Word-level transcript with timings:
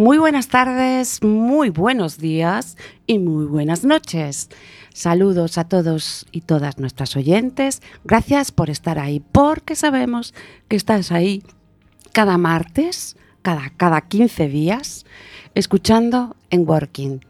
Muy 0.00 0.16
buenas 0.16 0.48
tardes, 0.48 1.22
muy 1.22 1.68
buenos 1.68 2.16
días 2.16 2.78
y 3.06 3.18
muy 3.18 3.44
buenas 3.44 3.84
noches. 3.84 4.48
Saludos 4.94 5.58
a 5.58 5.64
todos 5.64 6.24
y 6.32 6.40
todas 6.40 6.78
nuestras 6.78 7.16
oyentes. 7.16 7.82
Gracias 8.04 8.50
por 8.50 8.70
estar 8.70 8.98
ahí, 8.98 9.20
porque 9.20 9.74
sabemos 9.74 10.32
que 10.68 10.76
estás 10.76 11.12
ahí 11.12 11.42
cada 12.12 12.38
martes, 12.38 13.18
cada, 13.42 13.74
cada 13.76 14.00
15 14.00 14.48
días, 14.48 15.04
escuchando 15.54 16.34
en 16.48 16.66
Working. 16.66 17.20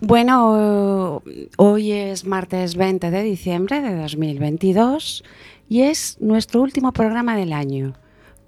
Bueno, 0.00 1.22
hoy 1.58 1.92
es 1.92 2.24
martes 2.24 2.74
20 2.74 3.08
de 3.12 3.22
diciembre 3.22 3.82
de 3.82 3.94
2022 3.94 5.22
y 5.68 5.82
es 5.82 6.16
nuestro 6.18 6.60
último 6.60 6.90
programa 6.90 7.36
del 7.36 7.52
año 7.52 7.94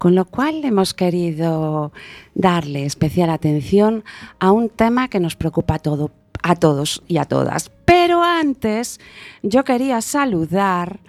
con 0.01 0.15
lo 0.15 0.25
cual 0.25 0.65
hemos 0.65 0.95
querido 0.95 1.91
darle 2.33 2.87
especial 2.87 3.29
atención 3.29 4.03
a 4.39 4.51
un 4.51 4.69
tema 4.69 5.09
que 5.09 5.19
nos 5.19 5.35
preocupa 5.35 5.75
a, 5.75 5.79
todo, 5.79 6.09
a 6.41 6.55
todos 6.55 7.03
y 7.07 7.17
a 7.19 7.25
todas. 7.25 7.69
Pero 7.85 8.23
antes 8.23 8.99
yo 9.43 9.63
quería 9.63 10.01
saludar 10.01 11.01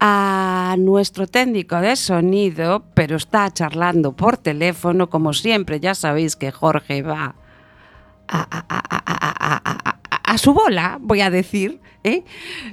a 0.00 0.76
nuestro 0.78 1.26
técnico 1.26 1.76
de 1.76 1.94
sonido, 1.94 2.84
pero 2.94 3.16
está 3.16 3.52
charlando 3.52 4.12
por 4.12 4.38
teléfono, 4.38 5.10
como 5.10 5.34
siempre, 5.34 5.78
ya 5.78 5.94
sabéis 5.94 6.34
que 6.34 6.50
Jorge 6.50 7.02
va 7.02 7.34
a, 8.28 8.54
su 10.38 10.54
bola, 10.54 10.96
voy 11.02 11.20
a 11.20 11.28
decir. 11.28 11.82
¿eh? 12.02 12.24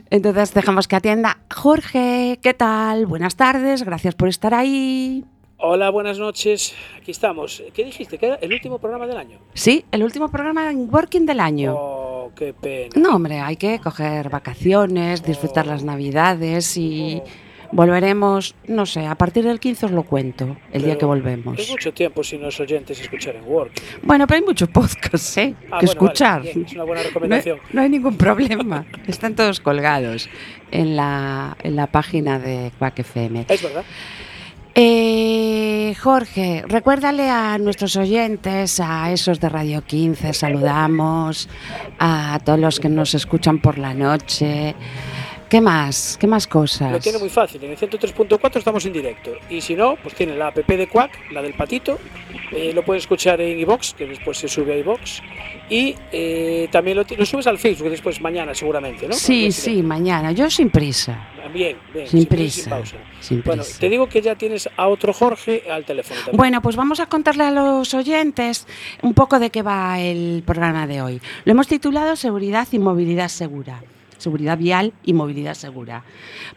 Entonces 0.09 0.53
dejamos 0.53 0.87
que 0.87 0.95
atienda. 0.95 1.39
Jorge, 1.53 2.39
¿qué 2.41 2.53
tal? 2.53 3.07
Buenas 3.07 3.35
tardes, 3.35 3.83
gracias 3.83 4.15
por 4.15 4.29
estar 4.29 4.53
ahí. 4.53 5.25
Hola, 5.57 5.89
buenas 5.89 6.19
noches. 6.19 6.75
Aquí 6.97 7.11
estamos. 7.11 7.63
¿Qué 7.73 7.85
dijiste? 7.85 8.17
¿Que 8.17 8.27
era 8.27 8.35
el 8.35 8.51
último 8.53 8.77
programa 8.79 9.07
del 9.07 9.17
año? 9.17 9.39
Sí, 9.53 9.85
el 9.91 10.03
último 10.03 10.29
programa 10.29 10.69
en 10.69 10.93
Working 10.93 11.25
del 11.25 11.39
año. 11.39 11.73
Oh, 11.77 12.31
qué 12.35 12.53
pena. 12.53 12.89
No, 12.95 13.15
hombre, 13.15 13.39
hay 13.39 13.55
que 13.55 13.79
coger 13.79 14.29
vacaciones, 14.29 15.23
disfrutar 15.23 15.65
las 15.65 15.83
Navidades 15.83 16.75
y 16.75 17.21
volveremos, 17.71 18.53
no 18.67 18.85
sé, 18.85 19.05
a 19.07 19.15
partir 19.15 19.43
del 19.45 19.59
15 19.59 19.87
os 19.87 19.91
lo 19.91 20.03
cuento, 20.03 20.55
el 20.71 20.83
día 20.83 20.97
que 20.97 21.05
volvemos. 21.05 21.57
Es 21.57 21.69
mucho 21.69 21.93
tiempo 21.93 22.23
sin 22.23 22.41
los 22.41 22.59
oyentes 22.59 22.99
escuchar 22.99 23.35
en 23.37 23.43
Working. 23.45 23.83
Bueno, 24.03 24.27
pero 24.27 24.39
hay 24.41 24.45
muchos 24.45 24.69
podcasts, 24.69 25.37
¿eh? 25.37 25.55
Ah, 25.71 25.79
que 25.79 25.85
bueno, 25.87 25.91
escuchar. 25.91 26.39
vale, 26.41 26.53
bien, 26.53 26.65
es 26.67 26.73
una 26.73 26.83
buena 26.83 27.01
No, 27.01 27.07
recomendación. 27.07 27.59
no 27.73 27.81
hay 27.81 27.89
ningún 27.89 28.17
problema. 28.17 28.85
Están 29.07 29.35
todos 29.35 29.61
colgados 29.61 30.29
en 30.71 30.95
la, 30.95 31.57
en 31.63 31.75
la 31.75 31.87
página 31.87 32.39
de 32.39 32.71
Quack 32.77 32.99
FM. 32.99 33.45
Es 33.49 33.63
verdad. 33.63 33.83
Eh, 34.77 35.95
Jorge, 36.03 36.65
recuérdale 36.67 37.29
a 37.29 37.57
nuestros 37.57 37.95
oyentes, 37.95 38.81
a 38.81 39.09
esos 39.09 39.39
de 39.39 39.47
Radio 39.47 39.81
15, 39.85 40.33
saludamos, 40.33 41.47
a 41.97 42.39
todos 42.43 42.59
los 42.59 42.81
que 42.81 42.89
nos 42.89 43.13
escuchan 43.13 43.59
por 43.59 43.77
la 43.77 43.93
noche. 43.93 44.75
¿Qué 45.49 45.61
más? 45.61 46.17
¿Qué 46.19 46.27
más 46.27 46.47
cosas? 46.47 46.91
Lo 46.91 46.99
tiene 46.99 47.19
muy 47.19 47.29
fácil. 47.29 47.63
En 47.63 47.71
el 47.71 47.77
103.4 47.77 48.57
estamos 48.57 48.85
en 48.85 48.93
directo. 48.93 49.31
Y 49.49 49.61
si 49.61 49.75
no, 49.75 49.95
pues 50.01 50.15
tiene 50.15 50.35
la 50.35 50.47
app 50.47 50.57
de 50.57 50.87
Quack, 50.87 51.31
la 51.31 51.41
del 51.41 51.53
patito. 51.53 51.99
Eh, 52.51 52.71
lo 52.73 52.83
puedes 52.83 53.03
escuchar 53.03 53.39
en 53.41 53.59
iBox, 53.59 53.93
que 53.93 54.07
después 54.07 54.37
se 54.37 54.47
sube 54.47 54.73
a 54.73 54.77
iBox. 54.77 55.21
Y 55.69 55.95
eh, 56.11 56.67
también 56.71 56.97
lo, 56.97 57.05
lo 57.17 57.25
subes 57.25 57.47
al 57.47 57.57
Facebook 57.57 57.89
después 57.89 58.21
mañana, 58.21 58.53
seguramente, 58.55 59.07
¿no? 59.07 59.13
Sí, 59.13 59.51
sí, 59.51 59.81
mañana. 59.83 60.31
Yo 60.31 60.49
sin 60.49 60.69
prisa. 60.69 61.29
Bien, 61.53 61.77
bien. 61.93 62.07
Sin 62.07 62.25
prisa 62.25 62.35
prisa, 62.63 62.69
pausa. 62.71 62.97
sin 63.21 63.41
Bueno, 63.43 63.63
prisa. 63.63 63.79
te 63.79 63.89
digo 63.89 64.09
que 64.09 64.21
ya 64.21 64.35
tienes 64.35 64.67
a 64.75 64.87
otro 64.87 65.13
Jorge 65.13 65.63
al 65.71 65.85
teléfono 65.85 66.19
también. 66.19 66.37
Bueno, 66.37 66.61
pues 66.61 66.75
vamos 66.75 66.99
a 66.99 67.05
contarle 67.05 67.43
a 67.45 67.51
los 67.51 67.93
oyentes 67.93 68.67
un 69.03 69.13
poco 69.13 69.39
de 69.39 69.51
qué 69.51 69.61
va 69.61 69.99
el 69.99 70.43
programa 70.45 70.87
de 70.87 71.01
hoy. 71.01 71.21
Lo 71.45 71.51
hemos 71.51 71.67
titulado 71.67 72.15
Seguridad 72.15 72.67
y 72.71 72.79
Movilidad 72.79 73.29
Segura. 73.29 73.81
Seguridad 74.17 74.57
vial 74.57 74.93
y 75.03 75.13
movilidad 75.13 75.53
segura. 75.53 76.03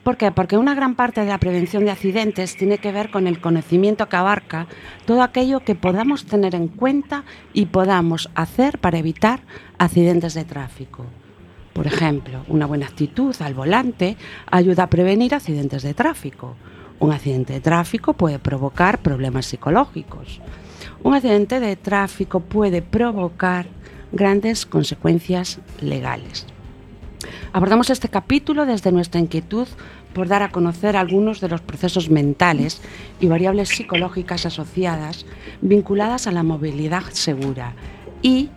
¿Por 0.02 0.16
qué? 0.16 0.30
Porque 0.30 0.56
una 0.56 0.74
gran 0.74 0.94
parte 0.94 1.20
de 1.20 1.28
la 1.28 1.38
prevención 1.38 1.84
de 1.84 1.90
accidentes 1.90 2.56
tiene 2.56 2.78
que 2.78 2.92
ver 2.92 3.10
con 3.10 3.26
el 3.26 3.40
conocimiento 3.40 4.08
que 4.08 4.16
abarca 4.16 4.66
todo 5.06 5.22
aquello 5.22 5.60
que 5.60 5.74
podamos 5.74 6.24
tener 6.26 6.54
en 6.54 6.68
cuenta 6.68 7.24
y 7.52 7.66
podamos 7.66 8.30
hacer 8.34 8.78
para 8.78 8.98
evitar 8.98 9.40
accidentes 9.78 10.34
de 10.34 10.44
tráfico. 10.44 11.04
Por 11.72 11.86
ejemplo, 11.86 12.44
una 12.48 12.66
buena 12.66 12.86
actitud 12.86 13.34
al 13.40 13.54
volante 13.54 14.16
ayuda 14.50 14.84
a 14.84 14.90
prevenir 14.90 15.34
accidentes 15.34 15.82
de 15.82 15.94
tráfico. 15.94 16.56
Un 16.98 17.12
accidente 17.12 17.52
de 17.52 17.60
tráfico 17.60 18.14
puede 18.14 18.40
provocar 18.40 18.98
problemas 18.98 19.46
psicológicos. 19.46 20.40
Un 21.04 21.14
accidente 21.14 21.60
de 21.60 21.76
tráfico 21.76 22.40
puede 22.40 22.82
provocar 22.82 23.66
grandes 24.10 24.66
consecuencias 24.66 25.60
legales. 25.80 26.46
Abordamos 27.52 27.88
este 27.88 28.08
capítulo 28.08 28.66
desde 28.66 28.92
nuestra 28.92 29.20
inquietud 29.20 29.66
por 30.12 30.28
dar 30.28 30.42
a 30.42 30.50
conocer 30.50 30.96
algunos 30.96 31.40
de 31.40 31.48
los 31.48 31.62
procesos 31.62 32.10
mentales 32.10 32.82
y 33.20 33.26
variables 33.26 33.70
psicológicas 33.70 34.44
asociadas 34.44 35.24
vinculadas 35.62 36.26
a 36.26 36.32
la 36.32 36.42
movilidad 36.42 37.04
segura 37.12 37.72
y 38.20 38.50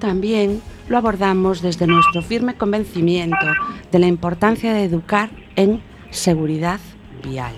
también 0.00 0.60
lo 0.88 0.98
abordamos 0.98 1.62
desde 1.62 1.86
nuestro 1.86 2.22
firme 2.22 2.54
convencimiento 2.54 3.46
de 3.92 3.98
la 4.00 4.08
importancia 4.08 4.74
de 4.74 4.84
educar 4.84 5.30
en 5.54 5.80
seguridad 6.10 6.80
vial. 7.22 7.54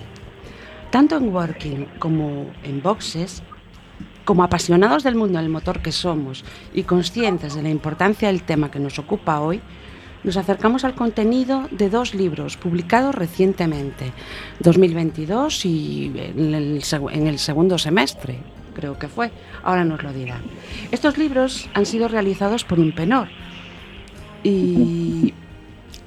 Tanto 0.91 1.17
en 1.17 1.33
Working 1.33 1.87
como 1.97 2.45
en 2.63 2.83
Boxes, 2.83 3.41
como 4.23 4.43
apasionados 4.43 5.03
del 5.03 5.15
mundo 5.15 5.39
del 5.39 5.49
motor 5.49 5.81
que 5.81 5.91
somos 5.91 6.45
y 6.73 6.83
conscientes 6.83 7.55
de 7.55 7.63
la 7.63 7.69
importancia 7.69 8.27
del 8.27 8.43
tema 8.43 8.69
que 8.69 8.79
nos 8.79 8.99
ocupa 8.99 9.39
hoy, 9.39 9.61
nos 10.25 10.37
acercamos 10.37 10.83
al 10.83 10.95
contenido 10.95 11.67
de 11.69 11.89
dos 11.89 12.15
libros 12.15 12.57
publicados 12.57 13.13
recientemente, 13.13 14.11
2022 14.59 15.65
y 15.65 16.11
en 16.15 17.27
el, 17.27 17.37
segundo 17.39 17.77
semestre, 17.77 18.39
creo 18.73 18.97
que 18.97 19.07
fue, 19.07 19.31
ahora 19.63 19.85
nos 19.85 20.01
lo 20.01 20.11
dirán. 20.11 20.41
Estos 20.91 21.19
libros 21.19 21.69
han 21.75 21.85
sido 21.85 22.07
realizados 22.07 22.63
por 22.63 22.79
Impenor 22.79 23.29
y 24.43 25.35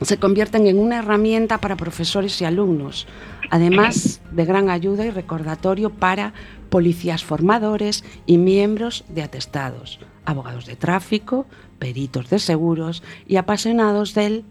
se 0.02 0.19
convierten 0.19 0.66
en 0.66 0.81
una 0.81 0.98
herramienta 0.98 1.58
para 1.58 1.76
profesores 1.76 2.40
y 2.40 2.44
alumnos, 2.44 3.06
además 3.50 4.20
de 4.32 4.44
gran 4.44 4.69
ayuda 4.69 5.06
y 5.06 5.10
recordatorio 5.10 5.90
para 5.90 6.34
policías 6.70 7.22
formadores 7.22 8.04
y 8.26 8.37
miembros 8.37 9.04
de 9.08 9.22
atestados, 9.22 10.00
abogados 10.28 10.66
de 10.66 10.76
tráfico, 10.76 11.46
peritos 11.78 12.28
de 12.30 12.38
seguros 12.38 13.02
y 13.26 13.36
apasionados 13.36 14.14
del 14.14 14.44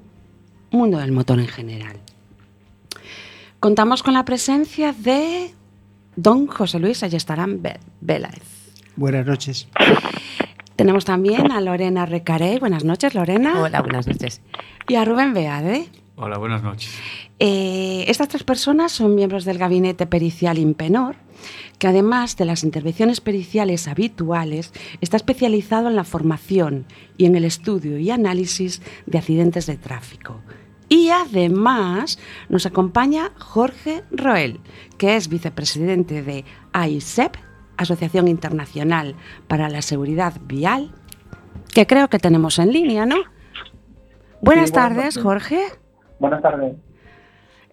mundo 0.72 0.98
del 0.98 1.12
motor 1.12 1.40
en 1.40 1.48
general. 1.48 1.98
Contamos 3.60 4.04
con 4.04 4.14
la 4.14 4.26
presencia 4.26 4.94
de 4.94 5.54
don 6.16 6.48
José 6.48 6.80
Luis 6.80 7.04
Ayestarán 7.04 7.62
Vélez. 8.02 8.74
Buenas 8.96 9.26
noches. 9.26 9.68
Tenemos 10.76 11.06
también 11.06 11.52
a 11.52 11.62
Lorena 11.62 12.06
Recarey. 12.06 12.60
Buenas 12.60 12.84
noches, 12.84 13.14
Lorena. 13.14 13.62
Hola, 13.62 13.82
buenas 13.82 14.08
noches. 14.08 14.42
Y 14.88 14.96
a 14.96 15.06
Rubén 15.06 15.34
Beade. 15.34 15.90
Hola, 16.16 16.38
buenas 16.40 16.64
noches. 16.64 16.92
Eh, 17.40 18.06
estas 18.08 18.28
tres 18.28 18.44
personas 18.44 18.92
son 18.92 19.14
miembros 19.14 19.46
del 19.46 19.60
gabinete 19.60 20.08
pericial 20.08 20.58
Impenor, 20.58 21.16
que 21.78 21.88
además 21.88 22.38
de 22.38 22.46
las 22.46 22.64
intervenciones 22.64 23.22
periciales 23.22 23.88
habituales, 23.88 24.74
está 25.02 25.18
especializado 25.18 25.88
en 25.88 25.96
la 25.96 26.04
formación 26.04 26.86
y 27.18 27.26
en 27.26 27.36
el 27.36 27.46
estudio 27.46 27.98
y 27.98 28.10
análisis 28.10 28.82
de 29.06 29.18
accidentes 29.18 29.66
de 29.68 29.78
tráfico. 29.78 30.42
Y 30.90 31.10
además 31.10 32.18
nos 32.50 32.66
acompaña 32.66 33.32
Jorge 33.38 34.04
Roel, 34.10 34.62
que 34.98 35.18
es 35.18 35.28
vicepresidente 35.28 36.24
de 36.24 36.46
AISEP, 36.72 37.36
Asociación 37.76 38.28
Internacional 38.28 39.16
para 39.48 39.70
la 39.70 39.82
Seguridad 39.82 40.34
Vial, 40.46 40.92
que 41.74 41.86
creo 41.86 42.08
que 42.08 42.20
tenemos 42.20 42.58
en 42.58 42.72
línea, 42.72 43.06
¿no? 43.06 43.18
Buenas 44.42 44.72
buenas 44.72 44.72
tardes. 44.72 45.18
Jorge. 45.18 45.62
Buenas 46.20 46.42
tardes. 46.42 46.76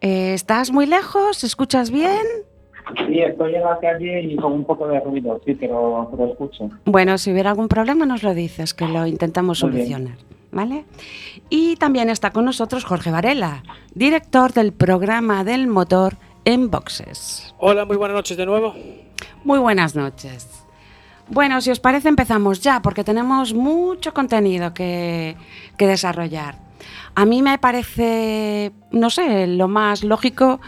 Eh, 0.00 0.34
¿Estás 0.34 0.70
muy 0.70 0.86
lejos? 0.86 1.44
¿Escuchas 1.44 1.90
bien? 1.90 2.20
Sí, 3.06 3.20
estoy 3.20 3.54
en 3.54 3.62
la 3.62 3.78
calle 3.80 4.22
y 4.22 4.36
con 4.36 4.52
un 4.52 4.64
poco 4.64 4.86
de 4.88 5.00
ruido, 5.00 5.40
sí, 5.44 5.54
pero 5.54 6.10
lo 6.16 6.26
escucho. 6.30 6.70
Bueno, 6.84 7.16
si 7.18 7.32
hubiera 7.32 7.50
algún 7.50 7.68
problema 7.68 8.04
nos 8.06 8.22
lo 8.22 8.34
dices, 8.34 8.74
que 8.74 8.86
lo 8.86 9.06
intentamos 9.06 9.62
Muy 9.62 9.72
bien. 9.72 9.86
solucionar. 9.86 10.18
¿Vale? 10.52 10.84
Y 11.50 11.74
también 11.76 12.10
está 12.10 12.30
con 12.30 12.44
nosotros 12.44 12.84
Jorge 12.84 13.10
Varela, 13.10 13.64
director 13.94 14.52
del 14.52 14.72
programa 14.72 15.42
del 15.42 15.66
motor 15.66 16.16
en 16.44 16.70
boxes. 16.70 17.54
Hola, 17.58 17.84
muy 17.84 17.96
buenas 17.96 18.14
noches 18.14 18.36
de 18.36 18.46
nuevo. 18.46 18.72
Muy 19.42 19.58
buenas 19.58 19.96
noches. 19.96 20.64
Bueno, 21.28 21.60
si 21.60 21.70
os 21.72 21.80
parece 21.80 22.08
empezamos 22.08 22.60
ya, 22.60 22.82
porque 22.82 23.02
tenemos 23.02 23.52
mucho 23.52 24.14
contenido 24.14 24.74
que, 24.74 25.36
que 25.76 25.86
desarrollar. 25.88 26.58
A 27.16 27.24
mí 27.24 27.42
me 27.42 27.58
parece, 27.58 28.72
no 28.92 29.10
sé, 29.10 29.46
lo 29.46 29.66
más 29.68 30.04
lógico 30.04 30.60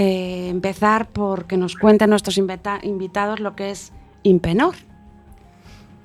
eh, 0.00 0.48
empezar 0.48 1.08
por 1.08 1.46
que 1.46 1.56
nos 1.56 1.74
cuenten 1.74 2.10
nuestros 2.10 2.38
invita- 2.38 2.78
invitados 2.84 3.40
lo 3.40 3.56
que 3.56 3.70
es 3.70 3.92
Impenor. 4.22 4.74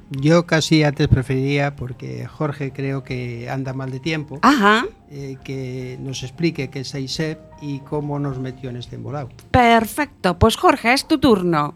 Yo 0.10 0.46
casi 0.46 0.84
antes 0.84 1.08
preferiría, 1.08 1.76
porque 1.76 2.26
Jorge 2.26 2.72
creo 2.72 3.04
que 3.04 3.50
anda 3.50 3.74
mal 3.74 3.92
de 3.92 4.00
tiempo, 4.00 4.40
Ajá, 4.42 4.86
eh, 5.12 5.38
que 5.44 5.98
nos 6.02 6.24
explique 6.24 6.70
qué 6.70 6.80
es 6.82 6.94
AISEP 6.96 7.40
y 7.62 7.80
cómo 7.82 8.18
nos 8.20 8.40
metió 8.40 8.70
en 8.70 8.78
este 8.78 8.96
embolado. 8.96 9.30
perfecto. 9.52 10.38
Pues 10.40 10.56
Jorge, 10.58 10.94
es 10.94 11.08
tu 11.08 11.20
turno. 11.20 11.74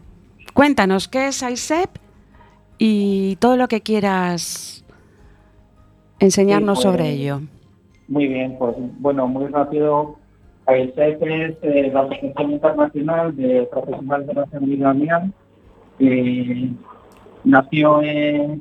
Cuéntanos 0.54 1.06
qué 1.08 1.28
es 1.28 1.42
ISEP 1.42 1.90
y 2.78 3.36
todo 3.36 3.56
lo 3.56 3.68
que 3.68 3.80
quieras 3.80 4.84
enseñarnos 6.20 6.78
Sí, 6.78 6.84
pues, 6.84 6.94
sobre 6.96 7.10
ello. 7.10 7.40
Muy 8.08 8.26
bien, 8.26 8.56
pues 8.58 8.74
bueno, 8.98 9.26
muy 9.28 9.46
rápido. 9.46 10.16
AISEP 10.68 11.22
es 11.22 11.56
eh, 11.62 11.90
la 11.94 12.00
Asociación 12.02 12.50
Internacional 12.52 13.34
de 13.34 13.66
Profesionales 13.72 14.26
de 14.26 14.34
la 14.34 14.46
Seguridad 14.48 14.94
Vial. 14.94 15.32
que 15.98 16.70
nació 17.42 18.02
eh, 18.02 18.60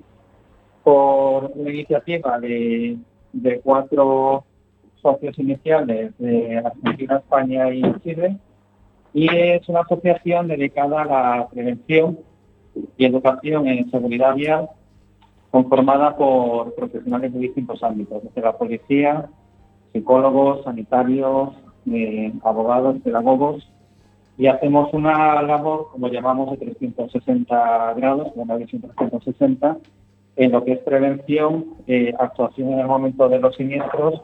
por 0.86 1.52
una 1.54 1.70
iniciativa 1.70 2.40
de, 2.40 2.98
de 3.34 3.60
cuatro 3.60 4.46
socios 5.02 5.38
iniciales 5.38 6.14
de 6.18 6.60
Argentina, 6.60 7.18
España 7.18 7.74
y 7.74 7.82
Chile. 8.00 8.38
Y 9.14 9.28
es 9.30 9.68
una 9.68 9.82
asociación 9.82 10.48
dedicada 10.48 11.02
a 11.02 11.06
la 11.06 11.48
prevención 11.50 12.20
y 12.96 13.06
educación 13.06 13.68
en 13.68 13.92
seguridad 13.92 14.34
vial 14.34 14.70
conformada 15.52 16.16
por 16.16 16.74
profesionales 16.74 17.34
de 17.34 17.40
distintos 17.40 17.84
ámbitos, 17.84 18.24
desde 18.24 18.42
la 18.42 18.58
policía, 18.58 19.30
psicólogos, 19.92 20.64
sanitarios, 20.64 21.50
eh, 21.92 22.34
abogados, 22.44 22.98
pedagogos, 23.04 23.68
y 24.38 24.48
hacemos 24.48 24.94
una 24.94 25.42
labor, 25.42 25.90
como 25.92 26.10
llamamos, 26.10 26.52
de 26.52 26.58
360 26.58 27.94
grados, 27.96 28.32
una 28.36 28.56
visión 28.56 28.82
360, 28.82 29.78
en 30.36 30.52
lo 30.52 30.64
que 30.64 30.74
es 30.74 30.80
prevención, 30.80 31.66
eh, 31.88 32.14
actuación 32.18 32.74
en 32.74 32.80
el 32.80 32.88
momento 32.88 33.28
de 33.28 33.40
los 33.40 33.56
siniestros 33.56 34.22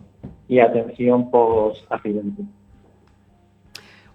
y 0.48 0.60
atención 0.60 1.32
post-accidente. 1.32 2.44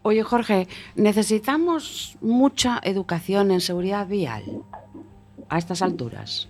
Oye, 0.02 0.22
Jorge, 0.22 0.68
necesitamos 0.94 2.16
mucha 2.20 2.80
educación 2.84 3.50
en 3.50 3.60
seguridad 3.60 4.06
vial 4.06 4.44
a 5.48 5.58
estas 5.58 5.82
alturas. 5.82 6.48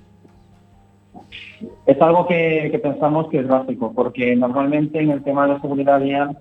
Es 1.87 2.01
algo 2.03 2.27
que, 2.27 2.69
que 2.71 2.79
pensamos 2.79 3.29
que 3.29 3.41
es 3.41 3.49
básico, 3.49 3.93
porque 3.95 4.37
normalmente 4.37 5.01
en 5.01 5.11
el 5.11 5.25
tema 5.25 5.47
de 5.47 5.59
seguridad 5.61 6.01
vial 6.01 6.37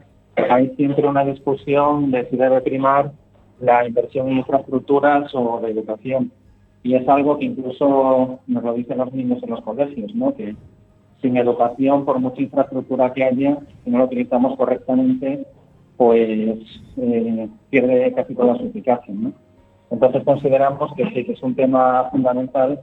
hay 0.50 0.75
siempre 0.75 1.07
una 1.07 1.25
discusión 1.25 2.12
de 2.12 2.30
si 2.30 2.38
debe 2.38 2.62
primar 2.62 3.12
la 3.60 3.88
inversión 3.88 4.30
en 4.30 4.38
infraestructuras 4.38 5.34
o 5.34 5.60
de 5.62 5.72
educación. 5.72 6.31
Y 6.84 6.95
es 6.95 7.07
algo 7.10 7.38
que 7.38 7.45
incluso 7.45 8.39
nos 8.48 8.63
lo 8.63 8.74
dicen 8.74 9.00
los 9.00 9.12
niños 9.12 9.42
en 9.44 9.50
los 9.50 9.62
colegios, 9.62 10.13
¿no? 10.16 10.34
que 10.36 10.56
sin 11.22 11.36
educación, 11.36 12.06
por 12.06 12.19
mucha 12.19 12.42
infraestructura 12.42 13.12
que 13.13 13.24
haya, 13.24 13.57
si 13.84 13.89
no 13.89 13.98
lo 13.98 14.06
utilizamos 14.06 14.56
correctamente, 14.56 15.45
pues 15.98 16.60
eh, 16.98 17.50
pierde 17.72 18.13
casi 18.13 18.36
toda 18.36 18.56
su 18.57 18.66
eficacia. 18.66 19.13
Entonces 19.89 20.24
consideramos 20.24 20.94
que 20.95 21.06
sí, 21.10 21.25
que 21.25 21.31
es 21.34 21.42
un 21.42 21.56
tema 21.56 22.10
fundamental 22.12 22.80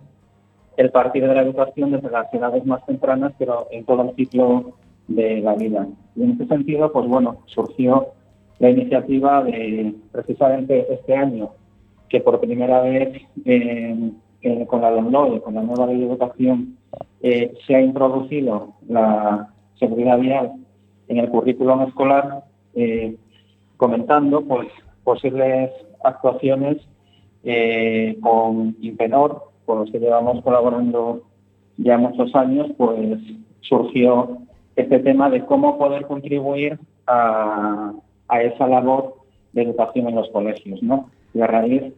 el 0.76 0.90
partir 0.90 1.26
de 1.26 1.34
la 1.34 1.42
educación 1.42 1.92
desde 1.92 2.10
las 2.10 2.32
edades 2.34 2.66
más 2.66 2.84
tempranas, 2.86 3.32
pero 3.38 3.68
en 3.70 3.84
todo 3.84 4.02
el 4.02 4.16
ciclo 4.16 4.72
de 5.08 5.40
la 5.40 5.54
vida. 5.54 5.86
Y 6.16 6.22
en 6.22 6.32
ese 6.32 6.46
sentido, 6.46 6.92
pues 6.92 7.06
bueno, 7.06 7.38
surgió 7.46 8.08
la 8.58 8.70
iniciativa 8.70 9.42
de 9.42 9.94
precisamente 10.12 10.86
este 10.92 11.14
año, 11.14 11.50
que 12.08 12.20
por 12.20 12.40
primera 12.40 12.80
vez 12.82 13.22
eh, 13.44 14.10
eh, 14.42 14.66
con 14.66 14.80
la 14.82 14.90
LOMLOE, 14.90 15.40
con 15.40 15.54
la 15.54 15.62
nueva 15.62 15.86
ley 15.86 15.98
de 15.98 16.06
educación, 16.06 16.76
eh, 17.22 17.54
se 17.66 17.74
ha 17.74 17.80
introducido 17.80 18.74
la 18.88 19.52
seguridad 19.78 20.18
vial 20.18 20.52
en 21.08 21.18
el 21.18 21.28
currículum 21.28 21.82
escolar, 21.82 22.44
comentando 23.76 24.42
pues 24.42 24.68
posibles 25.04 25.70
actuaciones 26.02 26.78
con 28.20 28.76
Impenor, 28.80 29.50
con 29.64 29.80
los 29.80 29.90
que 29.90 30.00
llevamos 30.00 30.42
colaborando 30.42 31.22
ya 31.76 31.98
muchos 31.98 32.34
años, 32.34 32.68
pues 32.76 33.20
surgió 33.60 34.38
este 34.76 34.98
tema 35.00 35.30
de 35.30 35.44
cómo 35.44 35.78
poder 35.78 36.06
contribuir 36.06 36.78
a, 37.06 37.92
esa 38.42 38.66
labor 38.66 39.14
de 39.52 39.62
educación 39.62 40.08
en 40.08 40.16
los 40.16 40.28
colegios, 40.30 40.82
¿no? 40.82 41.08
Y 41.32 41.40
a 41.40 41.46
raíz 41.46 41.92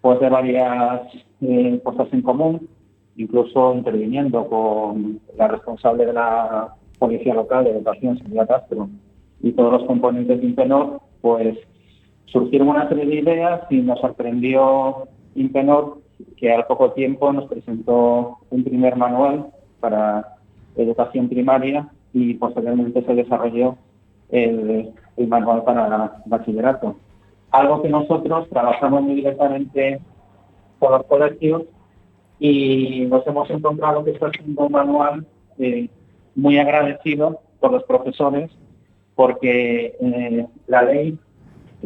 pues 0.00 0.20
de 0.20 0.28
varias 0.28 1.02
eh, 1.40 1.80
cosas 1.82 2.08
en 2.12 2.22
común, 2.22 2.68
incluso 3.16 3.74
interviniendo 3.74 4.46
con 4.46 5.20
la 5.36 5.48
responsable 5.48 6.06
de 6.06 6.12
la 6.12 6.74
Policía 6.98 7.34
Local 7.34 7.64
de 7.64 7.70
Educación, 7.70 8.18
Silvia 8.18 8.46
Castro, 8.46 8.88
y 9.40 9.52
todos 9.52 9.72
los 9.72 9.84
componentes 9.84 10.40
de 10.40 10.46
Impenor, 10.46 11.00
pues 11.20 11.58
surgieron 12.26 12.68
una 12.68 12.88
serie 12.88 13.06
de 13.06 13.14
ideas 13.16 13.62
y 13.70 13.76
nos 13.80 14.00
sorprendió 14.00 15.08
Impenor 15.34 15.98
que 16.36 16.52
al 16.52 16.66
poco 16.66 16.92
tiempo 16.92 17.32
nos 17.32 17.48
presentó 17.48 18.38
un 18.50 18.64
primer 18.64 18.96
manual 18.96 19.46
para 19.80 20.36
educación 20.76 21.28
primaria 21.28 21.88
y 22.12 22.34
posteriormente 22.34 23.02
se 23.02 23.14
desarrolló 23.14 23.76
el, 24.30 24.92
manual 25.28 25.62
para 25.62 26.22
bachillerato. 26.26 26.96
Algo 27.50 27.82
que 27.82 27.88
nosotros 27.88 28.48
trabajamos 28.48 29.02
muy 29.02 29.14
directamente 29.14 30.00
con 30.78 30.92
los 30.92 31.04
colegios 31.04 31.62
y 32.38 33.06
nos 33.08 33.26
hemos 33.26 33.48
encontrado 33.50 34.04
que 34.04 34.12
está 34.12 34.30
siendo 34.30 34.66
un 34.66 34.72
manual 34.72 35.26
eh, 35.58 35.88
muy 36.34 36.58
agradecido 36.58 37.40
por 37.60 37.72
los 37.72 37.84
profesores 37.84 38.50
porque 39.14 39.96
eh, 40.00 40.46
la 40.66 40.82
ley 40.82 41.18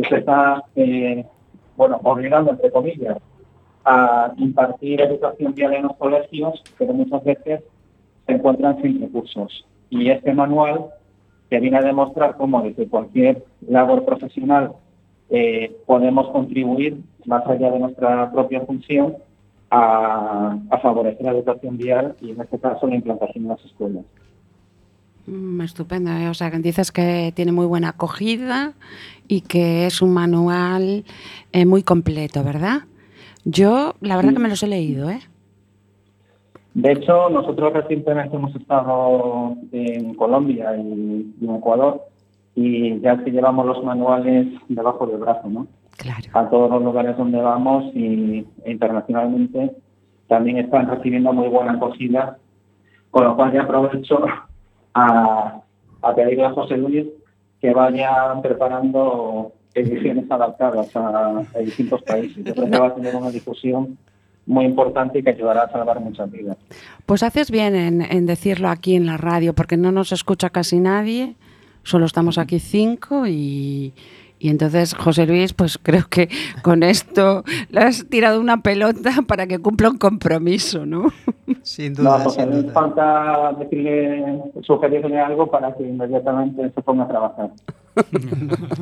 se 0.09 0.17
está 0.17 0.63
eh, 0.77 1.27
bueno 1.77 2.01
obligando 2.05 2.53
entre 2.53 2.71
comillas 2.71 3.19
a 3.85 4.33
impartir 4.37 5.01
educación 5.01 5.55
vial 5.55 5.75
en 5.75 5.85
los 5.85 5.97
colegios, 5.97 6.63
pero 6.77 6.93
muchas 6.93 7.23
veces 7.23 7.63
se 8.27 8.33
encuentran 8.33 8.81
sin 8.83 9.01
recursos. 9.01 9.65
Y 9.91 10.11
este 10.11 10.33
manual 10.35 10.87
que 11.51 11.61
viene 11.61 11.79
a 11.79 11.83
demostrar 11.83 12.37
cómo 12.37 12.63
desde 12.63 12.89
cualquier 12.89 13.45
labor 13.69 14.05
profesional 14.05 14.73
eh, 15.31 15.77
podemos 15.87 16.29
contribuir, 16.31 16.99
más 17.25 17.47
allá 17.47 17.71
de 17.71 17.79
nuestra 17.79 18.31
propia 18.33 18.61
función, 18.63 19.15
a, 19.71 20.57
a 20.71 20.79
favorecer 20.79 21.25
la 21.25 21.33
educación 21.33 21.77
vial 21.77 22.15
y 22.21 22.31
en 22.31 22.41
este 22.41 22.59
caso 22.59 22.87
la 22.87 22.95
implantación 22.97 23.45
en 23.45 23.49
las 23.49 23.65
escuelas. 23.65 24.05
Mm, 25.27 25.61
estupendo, 25.63 26.13
¿eh? 26.13 26.29
o 26.29 26.35
sea, 26.35 26.51
que 26.53 26.59
dices 26.59 26.93
que 26.93 27.33
tiene 27.35 27.51
muy 27.53 27.67
buena 27.67 27.89
acogida 27.91 28.75
y 29.27 29.41
que 29.41 29.87
es 29.87 30.01
un 30.03 30.15
manual 30.15 31.05
eh, 31.53 31.67
muy 31.67 31.83
completo, 31.83 32.45
¿verdad? 32.45 32.83
Yo, 33.45 33.95
la 34.01 34.15
verdad 34.17 34.31
Sí. 34.31 34.37
que 34.37 34.43
me 34.43 34.49
los 34.49 34.63
he 34.63 34.69
leído, 34.69 35.11
¿eh? 35.11 35.21
De 36.77 36.93
hecho, 36.93 37.31
nosotros 37.31 37.73
recientemente 37.73 38.37
hemos 38.37 38.55
estado 38.55 39.57
en 39.73 40.13
Colombia 40.13 40.77
y, 40.77 41.33
en 41.41 41.55
Ecuador 41.57 42.03
y 42.55 43.01
ya 43.01 43.17
que 43.25 43.31
llevamos 43.31 43.65
los 43.65 43.83
manuales 43.83 44.49
debajo 44.69 45.07
del 45.07 45.17
brazo, 45.17 45.49
¿no? 45.49 45.67
Claro. 45.97 46.25
A 46.35 46.51
todos 46.51 46.71
los 46.71 46.83
lugares 46.83 47.17
donde 47.17 47.41
vamos 47.41 47.87
y 47.95 48.47
e 48.63 48.71
internacionalmente 48.71 49.75
también 50.29 50.59
están 50.59 50.91
recibiendo 50.91 51.33
muy 51.33 51.49
buena 51.49 51.73
acogida, 51.73 52.37
con 53.11 53.25
lo 53.25 53.37
cual 53.37 53.55
ya 53.55 53.63
aprovecho 53.63 54.27
a, 54.93 55.63
a 56.03 56.15
pedirle 56.15 56.45
a 56.45 56.53
José 56.53 56.77
Luis 56.77 57.07
que 57.59 57.73
vaya 57.73 58.35
preparando 58.43 59.53
ediciones 59.73 60.31
adaptadas 60.31 60.95
a, 60.95 61.39
a 61.55 61.59
distintos 61.61 62.03
países. 62.03 62.45
Yo 62.45 62.53
creo 62.53 62.71
que 62.71 62.79
va 62.79 62.89
a 62.89 62.95
tener 62.95 63.17
una 63.17 63.31
difusión 63.31 63.97
muy 64.47 64.65
importante 64.65 65.19
y 65.19 65.23
que 65.23 65.31
ayudará 65.31 65.63
a 65.65 65.71
salvar 65.73 66.01
muchas 66.01 66.31
vidas. 66.31 66.57
Pues 67.05 67.23
haces 67.23 67.51
bien 67.51 67.75
en, 67.75 68.03
en 68.03 68.27
decirlo 68.27 68.69
aquí 68.69 68.95
en 68.97 69.07
la 69.07 69.17
radio, 69.17 69.55
porque 69.55 69.77
no 69.77 69.93
nos 69.93 70.13
escucha 70.13 70.51
casi 70.51 70.79
nadie, 70.81 71.35
solo 71.83 72.07
estamos 72.07 72.39
aquí 72.39 72.59
cinco 72.61 73.27
y, 73.27 73.93
Y 74.39 74.51
entonces, 74.51 74.93
José 74.95 75.27
Luis, 75.27 75.55
pues 75.55 75.79
creo 75.83 76.07
que 76.11 76.29
con 76.63 76.83
esto 76.83 77.43
le 77.71 77.81
has 77.81 78.07
tirado 78.09 78.39
una 78.41 78.61
pelota 78.63 79.11
para 79.27 79.47
que 79.47 79.59
cumpla 79.59 79.89
un 79.89 79.97
compromiso, 79.99 80.85
¿no? 80.85 81.11
Sin 81.63 81.95
No, 81.95 82.19
duda, 82.19 82.23
porque 82.23 82.43
sin 82.43 82.51
no 82.51 82.63
duda. 82.63 82.73
falta 82.73 83.53
decirle, 83.59 84.43
sugerirle 84.63 85.19
algo 85.19 85.51
para 85.51 85.75
que 85.75 85.85
inmediatamente 85.85 86.71
se 86.75 86.83
ponga 86.83 87.05
a 87.05 87.09
trabajar. 87.09 87.51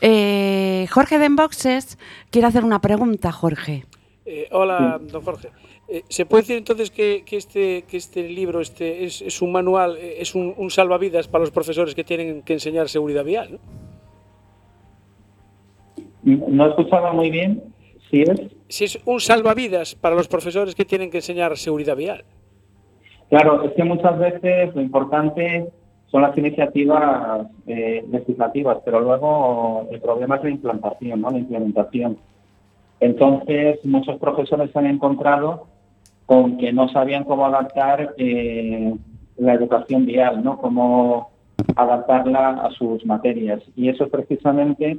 Eh, 0.00 0.86
Jorge 0.90 1.18
de 1.18 1.26
Enboxes 1.26 1.98
quiere 2.30 2.48
hacer 2.48 2.64
una 2.64 2.80
pregunta, 2.80 3.30
Jorge. 3.30 3.84
Eh, 4.24 4.48
hola, 4.52 5.00
don 5.00 5.22
Jorge. 5.22 5.48
Eh, 5.88 6.02
¿Se 6.08 6.26
puede 6.26 6.42
decir 6.42 6.56
entonces 6.56 6.90
que, 6.90 7.24
que 7.26 7.36
este, 7.36 7.82
que 7.82 7.96
este 7.96 8.28
libro 8.28 8.60
este 8.60 9.04
es, 9.04 9.20
es 9.20 9.42
un 9.42 9.50
manual, 9.50 9.96
eh, 9.96 10.16
es 10.18 10.34
un, 10.34 10.54
un 10.56 10.70
salvavidas 10.70 11.26
para 11.26 11.42
los 11.42 11.50
profesores 11.50 11.94
que 11.94 12.04
tienen 12.04 12.42
que 12.42 12.52
enseñar 12.52 12.88
seguridad 12.88 13.24
vial? 13.24 13.52
¿no? 13.52 13.58
No 16.48 16.66
escuchaba 16.68 17.12
muy 17.12 17.30
bien 17.30 17.62
si 18.10 18.22
es. 18.22 18.40
Si 18.68 18.84
es 18.84 18.98
un 19.04 19.20
salvavidas 19.20 19.94
para 19.94 20.14
los 20.14 20.28
profesores 20.28 20.74
que 20.74 20.84
tienen 20.84 21.10
que 21.10 21.18
enseñar 21.18 21.56
seguridad 21.58 21.96
vial. 21.96 22.24
Claro, 23.28 23.64
es 23.64 23.72
que 23.72 23.84
muchas 23.84 24.18
veces 24.18 24.74
lo 24.74 24.82
importante 24.82 25.68
son 26.10 26.22
las 26.22 26.36
iniciativas 26.36 27.46
eh, 27.66 28.04
legislativas, 28.10 28.78
pero 28.84 29.00
luego 29.00 29.88
el 29.90 30.00
problema 30.00 30.36
es 30.36 30.44
la 30.44 30.50
implantación, 30.50 31.20
¿no? 31.22 31.30
La 31.30 31.38
implementación. 31.38 32.18
Entonces, 33.02 33.84
muchos 33.84 34.16
profesores 34.20 34.70
se 34.70 34.78
han 34.78 34.86
encontrado 34.86 35.66
con 36.24 36.56
que 36.56 36.72
no 36.72 36.88
sabían 36.88 37.24
cómo 37.24 37.44
adaptar 37.44 38.14
eh, 38.16 38.94
la 39.38 39.54
educación 39.54 40.06
vial, 40.06 40.44
¿no? 40.44 40.56
Cómo 40.58 41.32
adaptarla 41.74 42.50
a 42.50 42.70
sus 42.70 43.04
materias. 43.04 43.60
Y 43.74 43.88
eso 43.88 44.04
es 44.04 44.10
precisamente, 44.10 44.98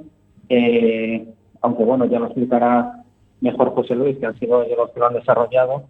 eh, 0.49 1.25
aunque 1.61 1.85
bueno, 1.85 2.03
ya 2.03 2.19
lo 2.19 2.25
explicará 2.25 3.05
mejor 3.39 3.73
José 3.73 3.95
Luis, 3.95 4.17
que 4.17 4.25
han 4.25 4.37
sido 4.37 4.63
ellos 4.63 4.79
los 4.79 4.91
que 4.91 4.99
lo 4.99 5.07
han 5.07 5.13
desarrollado, 5.13 5.83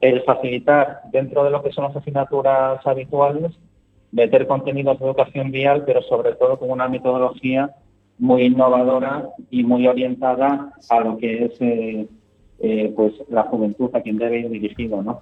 el 0.00 0.22
facilitar 0.22 1.00
dentro 1.10 1.42
de 1.42 1.50
lo 1.50 1.64
que 1.64 1.72
son 1.72 1.82
las 1.82 1.96
asignaturas 1.96 2.78
habituales, 2.86 3.50
meter 4.12 4.46
contenidos 4.46 5.00
de 5.00 5.04
educación 5.04 5.50
vial, 5.50 5.82
pero 5.84 6.00
sobre 6.02 6.34
todo 6.34 6.60
con 6.60 6.70
una 6.70 6.86
metodología 6.86 7.74
muy 8.18 8.44
innovadora 8.44 9.28
y 9.50 9.62
muy 9.62 9.86
orientada 9.86 10.72
a 10.88 11.00
lo 11.00 11.18
que 11.18 11.44
es 11.44 11.52
eh, 11.60 12.08
eh, 12.60 12.92
pues 12.96 13.12
la 13.28 13.42
juventud 13.44 13.90
a 13.94 14.00
quien 14.00 14.16
debe 14.18 14.40
ir 14.40 14.48
dirigido, 14.50 15.02
¿no? 15.02 15.20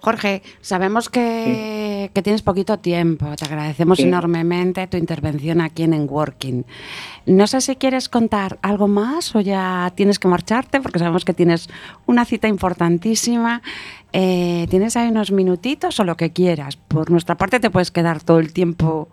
Jorge, 0.00 0.42
sabemos 0.60 1.08
que, 1.08 2.10
que 2.12 2.22
tienes 2.22 2.42
poquito 2.42 2.76
tiempo. 2.80 3.26
Te 3.36 3.44
agradecemos 3.44 3.98
Sí. 3.98 4.04
enormemente 4.04 4.84
tu 4.88 4.96
intervención 4.96 5.60
aquí 5.60 5.84
en 5.84 6.08
Working. 6.10 6.64
No 7.26 7.46
sé 7.46 7.60
si 7.60 7.76
quieres 7.76 8.08
contar 8.08 8.58
algo 8.62 8.88
más 8.88 9.36
o 9.36 9.40
ya 9.40 9.92
tienes 9.94 10.18
que 10.18 10.26
marcharte, 10.26 10.80
porque 10.80 10.98
sabemos 10.98 11.24
que 11.24 11.34
tienes 11.34 11.68
una 12.06 12.24
cita 12.24 12.48
importantísima. 12.48 13.62
Eh, 14.12 14.66
tienes 14.70 14.96
ahí 14.96 15.08
unos 15.08 15.30
minutitos 15.30 16.00
o 16.00 16.04
lo 16.04 16.16
que 16.16 16.32
quieras. 16.32 16.74
Por 16.76 17.12
nuestra 17.12 17.36
parte 17.36 17.60
te 17.60 17.70
puedes 17.70 17.92
quedar 17.92 18.24
todo 18.24 18.40
el 18.40 18.52
tiempo 18.52 19.08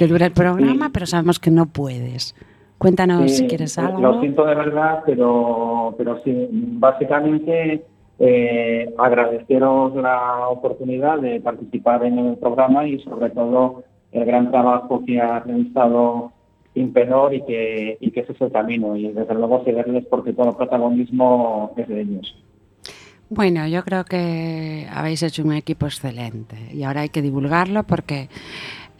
que 0.00 0.06
dure 0.06 0.24
el 0.24 0.32
programa, 0.32 0.86
Sí. 0.86 0.90
pero 0.94 1.04
sabemos 1.04 1.38
que 1.38 1.50
no 1.50 1.66
puedes. 1.66 2.34
Cuéntanos 2.78 3.30
Sí, 3.30 3.36
si 3.36 3.46
quieres 3.48 3.76
algo. 3.78 4.00
Lo 4.00 4.18
siento 4.22 4.46
de 4.46 4.54
verdad, 4.54 5.02
pero, 5.04 5.94
pero 5.98 6.18
sí, 6.24 6.48
básicamente 6.50 7.84
eh, 8.18 8.94
agradeceros 8.96 9.94
la 9.96 10.48
oportunidad 10.48 11.18
de 11.18 11.38
participar 11.42 12.02
en 12.06 12.18
el 12.18 12.36
programa 12.38 12.86
y 12.86 12.98
sobre 13.00 13.28
todo 13.28 13.84
el 14.12 14.24
gran 14.24 14.50
trabajo 14.50 15.02
que 15.04 15.20
ha 15.20 15.40
realizado 15.40 16.32
Impenor 16.74 17.34
y 17.34 17.42
que, 17.44 17.98
y 18.00 18.10
que 18.10 18.20
ese 18.20 18.32
es 18.32 18.40
el 18.40 18.52
camino. 18.52 18.96
Y 18.96 19.12
desde 19.12 19.34
luego 19.34 19.62
cederles 19.64 20.06
porque 20.06 20.32
todo 20.32 20.48
el 20.48 20.56
protagonismo 20.56 21.74
es 21.76 21.88
de 21.88 22.00
ellos. 22.00 22.36
Bueno, 23.28 23.66
yo 23.68 23.84
creo 23.84 24.04
que 24.04 24.86
habéis 24.92 25.22
hecho 25.22 25.44
un 25.44 25.52
equipo 25.52 25.84
excelente 25.86 26.56
y 26.72 26.82
ahora 26.84 27.02
hay 27.02 27.10
que 27.10 27.22
divulgarlo 27.22 27.82
porque, 27.84 28.28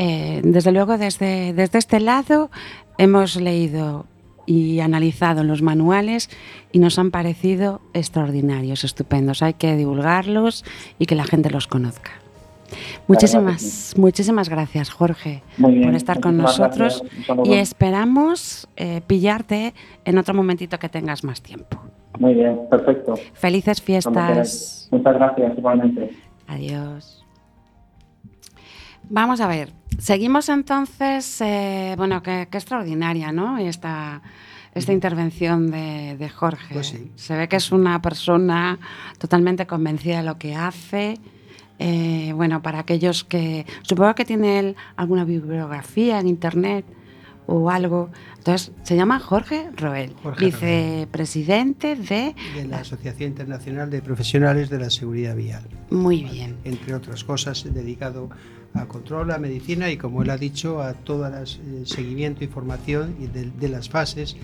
eh, 0.03 0.41
desde 0.43 0.73
luego, 0.73 0.97
desde, 0.97 1.53
desde 1.53 1.79
este 1.79 2.01
lado 2.01 2.51
hemos 2.97 3.37
leído 3.37 4.07
y 4.47 4.81
analizado 4.81 5.45
los 5.45 5.61
manuales 5.61 6.31
y 6.73 6.79
nos 6.79 6.99
han 6.99 7.11
parecido 7.11 7.83
extraordinarios, 7.93 8.83
estupendos. 8.83 9.43
Hay 9.43 9.53
que 9.53 9.77
divulgarlos 9.77 10.65
y 10.99 11.05
que 11.05 11.15
la 11.15 11.25
gente 11.25 11.51
los 11.51 11.67
conozca. 11.67 12.13
Muchísimas, 13.09 13.95
muchísimas 13.99 14.49
gracias, 14.49 14.89
Jorge, 14.89 15.43
bien, 15.59 15.83
por 15.83 15.95
estar 15.95 16.21
con 16.21 16.39
nosotros 16.39 17.05
y 17.45 17.55
esperamos 17.55 18.69
eh, 18.77 19.03
pillarte 19.07 19.75
en 20.07 20.17
otro 20.17 20.33
momentito 20.33 20.79
que 20.79 20.89
tengas 20.89 21.25
más 21.25 21.43
tiempo. 21.43 21.79
Muy 22.19 22.33
bien, 22.33 22.59
perfecto. 22.71 23.17
Felices 23.35 23.83
fiestas. 23.83 24.89
Muchas 24.91 25.15
gracias, 25.15 25.59
igualmente. 25.59 26.11
Adiós. 26.47 27.23
Vamos 29.11 29.41
a 29.41 29.49
ver, 29.49 29.73
seguimos 29.99 30.49
entonces, 30.49 31.41
eh, 31.41 31.95
bueno, 31.97 32.23
qué, 32.23 32.43
extraordinaria, 32.43 33.33
¿no? 33.33 33.59
Esta, 33.59 34.23
esta 34.75 34.93
intervención 34.93 35.71
de, 35.71 36.17
de 36.17 36.29
Jorge. 36.29 36.75
Pues 36.75 36.89
sí. 36.89 37.11
Se 37.17 37.37
ve 37.37 37.49
que 37.49 37.57
es 37.57 37.73
una 37.73 38.01
persona 38.01 38.79
totalmente 39.19 39.67
convencida 39.67 40.19
de 40.19 40.23
lo 40.25 40.39
que 40.39 40.55
hace. 40.55 41.19
Eh, 41.83 42.33
bueno, 42.35 42.61
para 42.61 42.81
aquellos 42.81 43.25
que, 43.25 43.65
supongo 43.83 44.15
que 44.15 44.27
tiene 44.27 44.59
él 44.59 44.77
alguna 44.97 45.25
bibliografía 45.25 46.21
en 46.21 46.29
internet 46.29 46.85
o 47.47 47.71
algo. 47.71 48.11
Entonces, 48.37 48.73
se 48.83 48.97
llama 48.97 49.19
Jorge 49.19 49.71
Roel, 49.77 50.15
Jorge 50.23 50.45
vicepresidente 50.45 51.97
de... 51.97 52.35
de 52.55 52.65
la 52.69 52.81
Asociación 52.81 53.31
Internacional 53.31 53.91
de 53.91 54.03
Profesionales 54.03 54.69
de 54.69 54.79
la 54.79 54.91
Seguridad 54.91 55.35
Vial. 55.35 55.63
Muy 55.91 56.23
bien. 56.23 56.57
Entre 56.65 56.95
otras 56.95 57.25
cosas, 57.25 57.65
dedicado 57.73 58.29
a 58.75 58.87
control, 58.87 59.31
a 59.33 59.39
medicina 59.39 59.91
y, 59.91 59.97
como 59.97 60.23
él 60.23 60.31
ha 60.31 60.37
dicho, 60.37 60.81
a 60.81 60.95
todo 60.95 61.27
el 61.27 61.87
seguimiento 61.87 62.45
y 62.45 62.47
formación 62.47 63.17
y 63.21 63.27
de, 63.27 63.51
de 63.51 63.69
las 63.69 63.89
fases, 63.89 64.37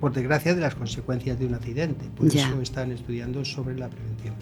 por 0.00 0.12
desgracia, 0.12 0.54
de 0.54 0.60
las 0.60 0.74
consecuencias 0.74 1.38
de 1.38 1.46
un 1.46 1.54
accidente. 1.54 2.04
Por 2.16 2.28
Ya. 2.28 2.46
eso 2.48 2.60
están 2.60 2.92
estudiando 2.92 3.44
sobre 3.44 3.76
la 3.78 3.88
prevención. 3.88 4.34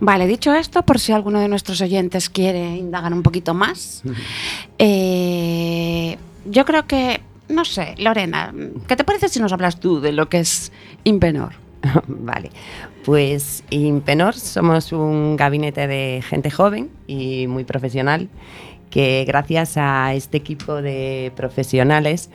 Vale, 0.00 0.26
dicho 0.26 0.52
esto, 0.54 0.82
por 0.82 0.98
si 0.98 1.12
alguno 1.12 1.38
de 1.40 1.48
nuestros 1.48 1.80
oyentes 1.80 2.28
quiere 2.28 2.76
indagar 2.76 3.12
un 3.12 3.22
poquito 3.22 3.54
más, 3.54 4.02
eh, 4.78 6.16
yo 6.46 6.64
creo 6.64 6.86
que, 6.86 7.20
no 7.48 7.64
sé, 7.64 7.94
Lorena, 7.98 8.52
¿qué 8.88 8.96
te 8.96 9.04
parece 9.04 9.28
si 9.28 9.40
nos 9.40 9.52
hablas 9.52 9.78
tú 9.78 10.00
de 10.00 10.12
lo 10.12 10.28
que 10.28 10.40
es 10.40 10.72
Impenor? 11.04 11.52
Vale, 12.08 12.50
pues 13.04 13.64
Impenor 13.70 14.34
somos 14.34 14.92
un 14.92 15.36
gabinete 15.36 15.86
de 15.86 16.22
gente 16.22 16.50
joven 16.50 16.90
y 17.06 17.46
muy 17.46 17.64
profesional 17.64 18.28
que 18.90 19.24
gracias 19.26 19.76
a 19.76 20.14
este 20.14 20.36
equipo 20.36 20.82
de 20.82 21.32
profesionales 21.34 22.30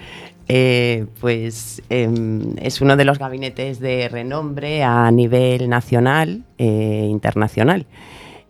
eh, 0.50 1.06
pues 1.20 1.82
em, 1.90 2.56
es 2.62 2.82
uno 2.82 2.96
de 2.96 3.06
los 3.06 3.20
gabinetes 3.20 3.80
de 3.80 4.08
renombre 4.08 4.84
a 4.84 5.12
nivel 5.12 5.70
nacional 5.70 6.44
e 6.58 7.08
internacional. 7.10 7.86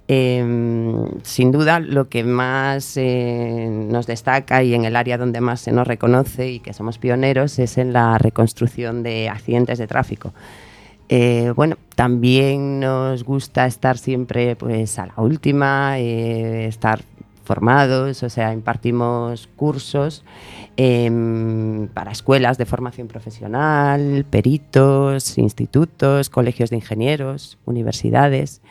Em, 0.10 1.06
sin 1.24 1.52
duda, 1.52 1.80
lo 1.80 2.08
que 2.08 2.24
más 2.24 2.96
eh, 2.96 3.68
nos 3.70 4.08
destaca 4.08 4.64
y 4.64 4.74
en 4.74 4.86
el 4.86 4.96
área 4.96 5.18
donde 5.18 5.42
más 5.42 5.60
se 5.60 5.74
nos 5.74 5.86
reconoce 5.86 6.50
y 6.50 6.60
que 6.60 6.72
somos 6.74 6.98
pioneros 6.98 7.60
es 7.60 7.78
en 7.78 7.92
la 7.92 8.18
reconstrucción 8.18 9.04
de 9.04 9.28
accidentes 9.28 9.80
de 9.80 9.88
tráfico. 9.88 10.34
Eh, 11.10 11.54
bueno, 11.56 11.78
también 11.96 12.80
nos 12.80 13.24
gusta 13.24 13.66
estar 13.66 13.98
siempre 13.98 14.56
pues, 14.56 15.00
a 15.00 15.08
la 15.08 15.14
última, 15.18 16.00
eh, 16.00 16.68
estar 16.68 17.02
formados, 17.44 18.24
o 18.24 18.30
sea, 18.30 18.52
impartimos 18.52 19.48
cursos 19.56 20.26
em, 20.76 21.88
para 21.88 22.12
escuelas 22.12 22.58
de 22.58 22.66
formación 22.66 23.08
profesional, 23.08 24.26
peritos, 24.30 25.38
institutos, 25.38 26.30
colegios 26.30 26.70
de 26.70 26.76
ingenieros, 26.76 27.58
universidades. 27.66 28.62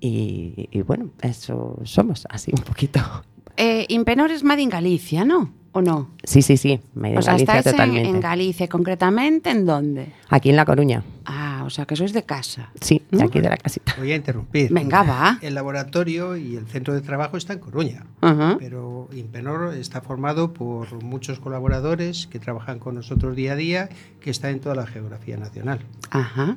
Y, 0.00 0.68
y 0.70 0.80
bueno, 0.82 1.10
eso 1.20 1.78
somos, 1.84 2.26
así 2.30 2.50
un 2.56 2.62
poquito. 2.62 3.00
Eh, 3.60 3.86
Impenor 3.88 4.30
es 4.30 4.44
Made 4.44 4.62
in 4.62 4.68
Galicia, 4.68 5.24
¿no? 5.24 5.50
¿O 5.72 5.82
no? 5.82 6.10
Sí, 6.22 6.42
sí, 6.42 6.56
sí, 6.56 6.80
o 6.94 7.00
sea, 7.00 7.32
Galicia 7.32 7.34
estáis 7.34 7.66
en, 7.66 7.72
totalmente. 7.72 8.08
en 8.08 8.20
Galicia, 8.20 8.68
concretamente, 8.68 9.50
¿en 9.50 9.66
dónde? 9.66 10.12
Aquí 10.28 10.50
en 10.50 10.54
La 10.54 10.64
Coruña. 10.64 11.02
Ah, 11.24 11.57
o 11.68 11.70
sea 11.70 11.86
que 11.86 11.94
sois 11.96 12.12
de 12.12 12.24
casa. 12.24 12.70
Sí, 12.80 13.02
de 13.10 13.18
¿No? 13.18 13.24
aquí 13.26 13.40
de 13.40 13.48
la 13.48 13.56
casita. 13.56 13.94
Voy 13.98 14.12
a 14.12 14.16
interrumpir. 14.16 14.72
Venga, 14.72 15.02
va. 15.02 15.38
El 15.40 15.54
laboratorio 15.54 16.36
y 16.36 16.56
el 16.56 16.66
centro 16.66 16.94
de 16.94 17.00
trabajo 17.00 17.36
está 17.36 17.52
en 17.52 17.60
Coruña, 17.60 18.04
Ajá. 18.20 18.56
pero 18.58 19.08
Impenor 19.12 19.74
está 19.74 20.00
formado 20.00 20.52
por 20.52 21.02
muchos 21.04 21.38
colaboradores 21.40 22.26
que 22.26 22.38
trabajan 22.38 22.78
con 22.78 22.94
nosotros 22.96 23.36
día 23.36 23.52
a 23.52 23.56
día, 23.56 23.88
que 24.20 24.30
está 24.30 24.50
en 24.50 24.60
toda 24.60 24.74
la 24.74 24.86
geografía 24.86 25.36
nacional. 25.36 25.80
Ajá. 26.10 26.56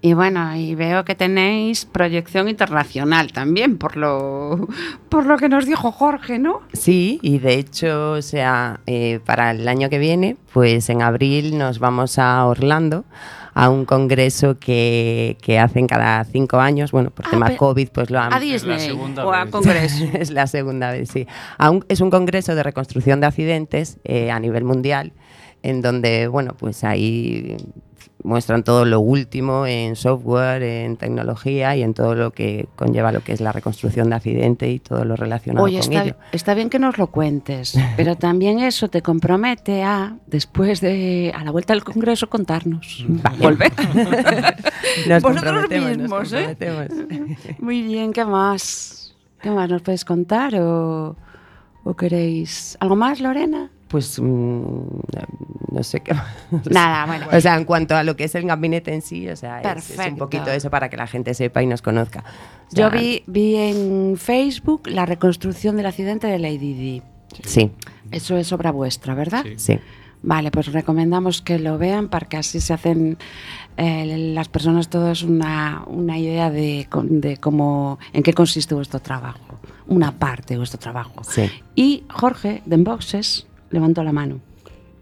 Y 0.00 0.12
bueno, 0.14 0.54
y 0.56 0.74
veo 0.74 1.04
que 1.04 1.14
tenéis 1.14 1.84
proyección 1.84 2.48
internacional 2.48 3.32
también, 3.32 3.78
por 3.78 3.96
lo, 3.96 4.68
por 5.08 5.26
lo 5.26 5.36
que 5.38 5.48
nos 5.48 5.66
dijo 5.66 5.90
Jorge, 5.90 6.38
¿no? 6.38 6.62
Sí, 6.72 7.18
y 7.22 7.38
de 7.38 7.54
hecho, 7.54 8.12
o 8.12 8.22
sea, 8.22 8.80
eh, 8.86 9.20
para 9.24 9.50
el 9.52 9.66
año 9.66 9.88
que 9.88 9.98
viene, 9.98 10.36
pues 10.52 10.88
en 10.90 11.02
abril 11.02 11.58
nos 11.58 11.78
vamos 11.78 12.18
a 12.18 12.44
Orlando 12.44 13.04
a 13.60 13.70
un 13.70 13.84
congreso 13.84 14.56
que, 14.60 15.36
que 15.42 15.58
hacen 15.58 15.88
cada 15.88 16.22
cinco 16.24 16.58
años, 16.60 16.92
bueno, 16.92 17.10
por 17.10 17.26
Ah, 17.26 17.30
tema 17.30 17.56
COVID, 17.56 17.88
pues 17.88 18.08
lo 18.08 18.20
han... 18.20 18.32
A 18.32 18.38
Disney 18.38 18.78
segunda 18.78 19.26
o 19.26 19.32
a 19.32 19.42
vez. 19.42 19.50
Congreso. 19.50 20.04
es 20.14 20.30
la 20.30 20.46
segunda 20.46 20.92
vez, 20.92 21.08
sí. 21.10 21.26
A 21.58 21.70
un- 21.70 21.84
es 21.88 22.00
un 22.00 22.10
congreso 22.10 22.54
de 22.54 22.62
reconstrucción 22.62 23.20
de 23.20 23.26
accidentes 23.26 23.98
eh, 24.04 24.30
a 24.30 24.38
nivel 24.38 24.62
mundial, 24.62 25.12
en 25.64 25.82
donde, 25.82 26.28
bueno, 26.28 26.54
pues 26.56 26.84
ahí 26.84 27.56
muestran 28.24 28.64
todo 28.64 28.84
lo 28.84 29.00
último 29.00 29.66
en 29.66 29.96
software, 29.96 30.62
en 30.62 30.96
tecnología 30.96 31.76
y 31.76 31.82
en 31.82 31.94
todo 31.94 32.14
lo 32.14 32.32
que 32.32 32.68
conlleva 32.76 33.12
lo 33.12 33.22
que 33.22 33.32
es 33.32 33.40
la 33.40 33.52
reconstrucción 33.52 34.10
de 34.10 34.16
accidente 34.16 34.68
y 34.70 34.80
todo 34.80 35.04
lo 35.04 35.16
relacionado 35.16 35.64
Oye, 35.64 35.80
con 35.80 35.92
está, 35.92 36.04
ello. 36.04 36.16
está 36.32 36.54
bien 36.54 36.68
que 36.68 36.78
nos 36.78 36.98
lo 36.98 37.08
cuentes, 37.08 37.78
pero 37.96 38.16
también 38.18 38.58
eso 38.58 38.88
te 38.88 39.02
compromete 39.02 39.82
a, 39.84 40.16
después 40.26 40.80
de, 40.80 41.32
a 41.34 41.44
la 41.44 41.50
vuelta 41.50 41.74
del 41.74 41.84
Congreso, 41.84 42.28
contarnos. 42.28 43.06
Volver. 43.38 43.72
Nos 45.06 45.22
Vosotros 45.22 45.44
comprometemos, 45.44 45.88
nos 45.90 45.98
mismos, 45.98 46.32
¿eh? 46.32 46.56
Muy 47.58 47.82
bien, 47.82 48.12
¿qué 48.12 48.24
más? 48.24 49.14
¿Qué 49.40 49.50
más 49.50 49.68
nos 49.68 49.82
puedes 49.82 50.04
contar 50.04 50.54
o, 50.56 51.14
o 51.84 51.94
queréis 51.94 52.76
algo 52.80 52.96
más, 52.96 53.20
Lorena? 53.20 53.70
Pues 53.88 54.20
mm, 54.20 54.80
no 55.72 55.82
sé 55.82 56.00
qué. 56.00 56.14
Nada, 56.70 57.06
bueno. 57.06 57.26
O 57.32 57.40
sea, 57.40 57.56
en 57.56 57.64
cuanto 57.64 57.96
a 57.96 58.02
lo 58.02 58.16
que 58.16 58.24
es 58.24 58.34
el 58.34 58.46
gabinete 58.46 58.92
en 58.94 59.02
sí, 59.02 59.28
o 59.28 59.36
sea, 59.36 59.60
es- 59.60 59.96
un 60.10 60.16
poquito 60.18 60.50
eso 60.50 60.70
para 60.70 60.88
que 60.88 60.96
la 60.96 61.06
gente 61.06 61.34
sepa 61.34 61.62
y 61.62 61.66
nos 61.66 61.82
conozca. 61.82 62.22
O 62.72 62.76
Yo 62.76 62.90
vi, 62.90 63.22
vi 63.26 63.56
en 63.56 64.16
Facebook 64.18 64.86
la 64.86 65.06
reconstrucción 65.06 65.76
del 65.76 65.86
accidente 65.86 66.26
de 66.26 66.38
Lady 66.38 66.74
Di. 66.74 67.02
Sí, 67.44 67.70
Eso 68.10 68.36
es 68.36 68.52
obra 68.52 68.70
vuestra, 68.72 69.14
¿verdad? 69.14 69.42
Sí. 69.44 69.54
sí. 69.56 69.78
Vale, 70.20 70.50
pues 70.50 70.72
recomendamos 70.72 71.42
que 71.42 71.58
lo 71.60 71.78
vean 71.78 72.08
para 72.08 72.26
que 72.26 72.36
así 72.38 72.60
se 72.60 72.72
hacen 72.74 73.18
eh, 73.76 74.32
las 74.34 74.48
personas 74.48 74.88
todas 74.88 75.22
una, 75.22 75.84
una 75.86 76.18
idea 76.18 76.50
de, 76.50 76.88
de 77.04 77.36
cómo, 77.36 77.98
en 78.12 78.22
qué 78.24 78.32
consiste 78.32 78.74
vuestro 78.74 78.98
trabajo, 79.00 79.60
una 79.86 80.18
parte 80.18 80.54
de 80.54 80.58
vuestro 80.58 80.80
trabajo. 80.80 81.22
Sí. 81.22 81.48
Y 81.76 82.02
Jorge, 82.10 82.62
de 82.66 82.74
Enboxes, 82.74 83.46
levantó 83.70 84.02
la 84.02 84.12
mano. 84.12 84.40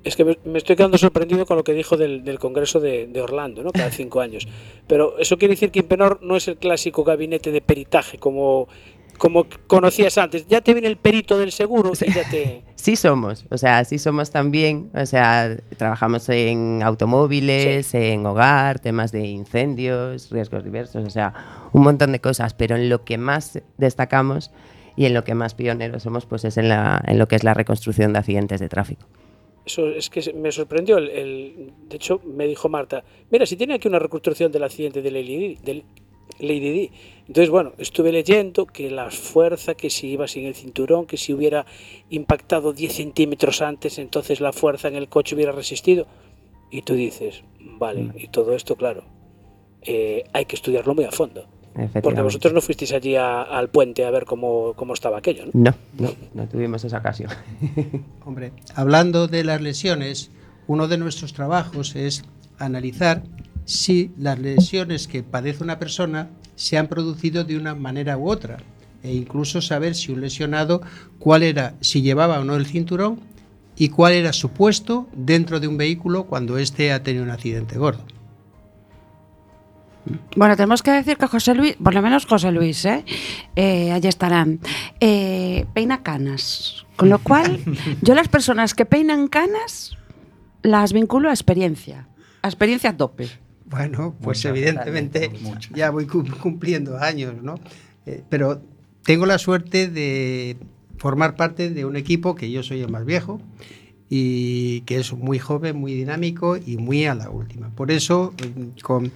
Es 0.05 0.15
que 0.15 0.25
me, 0.25 0.59
estoy 0.59 0.77
quedando 0.77 0.99
sorprendido 0.99 1.47
con 1.47 1.57
lo 1.57 1.65
que 1.65 1.73
dijo 1.73 1.97
del, 1.97 2.23
del 2.23 2.39
Congreso 2.39 2.79
de, 2.79 3.09
de 3.09 3.21
Orlando, 3.21 3.65
¿no? 3.65 3.73
Cada 3.73 3.91
cinco 3.91 4.21
años. 4.21 4.47
Pero 4.87 5.19
eso 5.19 5.37
quiere 5.37 5.55
decir 5.55 5.73
que 5.73 5.81
Impenor 5.81 6.21
no 6.23 6.37
es 6.37 6.47
el 6.47 6.59
clásico 6.59 7.03
gabinete 7.03 7.51
de 7.51 7.61
peritaje 7.61 8.17
como, 8.17 8.69
como 9.19 9.47
conocías 9.67 10.17
antes. 10.19 10.47
Ya 10.47 10.61
te 10.61 10.75
viene 10.75 10.89
el 10.89 10.97
perito 10.97 11.39
del 11.39 11.53
seguro 11.53 11.93
y 12.01 12.13
ya 12.13 12.29
te... 12.31 12.63
Sí 12.77 12.95
somos, 12.95 13.47
o 13.51 13.59
sea, 13.59 13.85
sí 13.85 13.99
somos 13.99 14.31
también, 14.31 14.91
o 14.95 15.07
sea, 15.07 15.57
trabajamos 15.77 16.29
en 16.29 16.83
automóviles, 16.85 17.93
en 17.95 18.25
hogar, 18.27 18.79
temas 18.79 19.11
de 19.11 19.27
incendios, 19.27 20.31
riesgos 20.31 20.63
diversos, 20.63 21.05
o 21.05 21.11
sea, 21.11 21.33
un 21.73 21.83
montón 21.83 22.13
de 22.13 22.21
cosas, 22.21 22.55
pero 22.55 22.77
en 22.77 22.89
lo 22.89 23.03
que 23.03 23.19
más 23.19 23.61
destacamos 23.77 24.53
y 24.97 25.05
en 25.07 25.15
lo 25.15 25.25
que 25.25 25.35
más 25.35 25.55
pioneros 25.55 26.03
somos, 26.03 26.27
pues 26.27 26.45
es 26.45 26.57
en, 26.57 26.69
la, 26.69 27.03
en 27.07 27.19
lo 27.19 27.29
que 27.29 27.37
es 27.37 27.45
la 27.45 27.55
reconstrucción 27.55 28.13
de 28.13 28.19
accidentes 28.19 28.61
de 28.61 28.69
tráfico. 28.69 29.07
Eso 29.65 29.89
es 29.89 30.11
que 30.11 30.33
me 30.33 30.53
sorprendió. 30.53 30.97
El, 30.99 31.11
el- 31.11 31.73
de 31.89 31.97
hecho, 31.97 32.21
me 32.25 32.47
dijo 32.47 32.69
Marta, 32.69 33.05
mira, 33.31 33.47
si 33.47 33.57
tiene 33.57 33.75
aquí 33.75 33.89
una 33.89 33.99
reconstrucción 33.99 34.53
del 34.53 34.63
accidente 34.63 35.03
de 35.03 35.11
Lady 35.11 35.57
del 35.57 35.85
Lady 36.39 36.71
Di". 36.71 36.91
Entonces, 37.29 37.51
bueno, 37.51 37.73
estuve 37.79 38.13
leyendo 38.13 38.67
que 38.67 38.91
la 38.91 39.11
fuerza, 39.11 39.75
que 39.75 39.91
si 39.91 40.09
iba 40.09 40.29
sin 40.29 40.47
el 40.47 40.55
cinturón, 40.55 41.07
que 41.07 41.17
si 41.17 41.33
hubiera 41.33 41.67
impactado 42.11 42.73
10 42.73 42.93
centímetros 42.93 43.61
antes, 43.63 43.99
entonces 43.99 44.41
la 44.41 44.53
fuerza 44.53 44.87
en 44.89 44.95
el 44.95 45.09
coche 45.09 45.35
hubiera 45.35 45.51
resistido. 45.53 46.07
Y 46.71 46.83
tú 46.83 46.95
dices, 46.95 47.43
vale, 47.61 48.11
y 48.17 48.29
todo 48.29 48.55
esto, 48.55 48.77
claro, 48.77 49.05
eh, 49.83 50.25
hay 50.33 50.45
que 50.45 50.55
estudiarlo 50.57 50.95
muy 50.95 51.05
a 51.05 51.11
fondo. 51.11 51.49
Porque 52.03 52.21
vosotros 52.23 52.53
no 52.53 52.61
fuisteis 52.61 52.93
allí 52.93 53.17
a- 53.17 53.43
al 53.43 53.69
puente 53.69 54.05
a 54.05 54.11
ver 54.11 54.25
cómo, 54.25 54.73
cómo 54.75 54.95
estaba 54.95 55.19
aquello, 55.19 55.45
¿no? 55.47 55.51
No, 55.55 55.75
no, 55.99 56.11
no 56.35 56.49
tuvimos 56.49 56.83
esa 56.85 56.99
ocasión. 56.99 57.31
Hombre, 58.25 58.53
hablando 58.75 59.29
de 59.29 59.45
las 59.45 59.61
lesiones, 59.61 60.31
uno 60.67 60.89
de 60.89 60.99
nuestros 60.99 61.33
trabajos 61.33 61.95
es 61.97 62.25
analizar 62.59 63.23
si 63.65 64.11
las 64.19 64.39
lesiones 64.39 65.07
que 65.09 65.23
padece 65.23 65.63
una 65.65 65.79
persona 65.79 66.31
se 66.55 66.79
han 66.79 66.87
producido 66.89 67.45
de 67.45 67.57
una 67.57 67.75
manera 67.75 68.17
u 68.17 68.29
otra 68.31 68.59
e 69.03 69.13
incluso 69.15 69.61
saber 69.61 69.95
si 69.95 70.13
un 70.13 70.21
lesionado 70.21 70.81
cuál 71.19 71.43
era, 71.43 71.75
si 71.81 72.01
llevaba 72.03 72.41
o 72.41 72.45
no 72.45 72.57
el 72.57 72.67
cinturón 72.67 73.21
y 73.77 73.91
cuál 73.91 74.15
era 74.15 74.33
su 74.33 74.49
puesto 74.49 75.07
dentro 75.15 75.61
de 75.61 75.69
un 75.69 75.77
vehículo 75.77 76.25
cuando 76.25 76.57
éste 76.59 76.93
ha 76.93 77.03
tenido 77.03 77.23
un 77.25 77.31
accidente 77.31 77.77
gordo. 77.77 78.03
Bueno, 80.37 80.57
tenemos 80.57 80.83
que 80.83 80.91
decir 80.93 81.17
que 81.17 81.27
José 81.27 81.55
Luis, 81.55 81.77
por 81.83 81.95
lo 81.95 82.03
menos 82.03 82.27
José 82.27 82.53
Luis, 82.53 82.85
¿eh? 82.85 83.05
Eh, 83.57 83.91
allí 83.93 84.09
estarán, 84.09 84.61
eh, 85.01 85.67
peina 85.75 86.03
canas. 86.03 86.87
Con 86.97 87.09
lo 87.09 87.19
cual, 87.19 87.61
yo 88.03 88.15
las 88.15 88.29
personas 88.29 88.75
que 88.75 88.87
peinan 88.87 89.29
canas 89.29 89.97
las 90.63 90.93
vinculo 90.93 91.29
a 91.29 91.33
experiencia, 91.33 92.09
a 92.43 92.49
experiencia 92.49 92.91
a 92.91 92.97
tope. 92.97 93.29
Bueno, 93.69 94.15
pues 94.23 94.39
Mucho, 94.39 94.49
evidentemente 94.51 95.31
mucho. 95.41 95.71
ya 95.75 95.91
voy 95.91 96.07
cum- 96.07 96.29
cumpliendo 96.41 96.99
años, 96.99 97.35
¿no? 97.43 97.57
Eh, 98.07 98.23
pero 98.29 98.63
tengo 99.03 99.27
la 99.27 99.39
suerte 99.39 99.89
de 99.89 100.57
formar 100.99 101.35
parte 101.37 101.71
de 101.71 101.85
un 101.85 101.97
equipo 101.97 102.35
que 102.37 102.51
yo 102.51 102.63
soy 102.63 102.81
el 102.81 102.91
más 102.91 103.05
viejo 103.05 103.41
y 104.09 104.83
que 104.83 104.99
es 104.99 105.13
muy 105.13 105.39
joven, 105.41 105.77
muy 105.77 105.93
dinámico 105.95 106.57
y 106.57 106.77
muy 106.77 107.07
a 107.07 107.15
la 107.17 107.29
última. 107.29 107.71
Por 107.71 107.91
eso, 107.91 108.33
eh, 108.39 108.71
con 108.83 109.11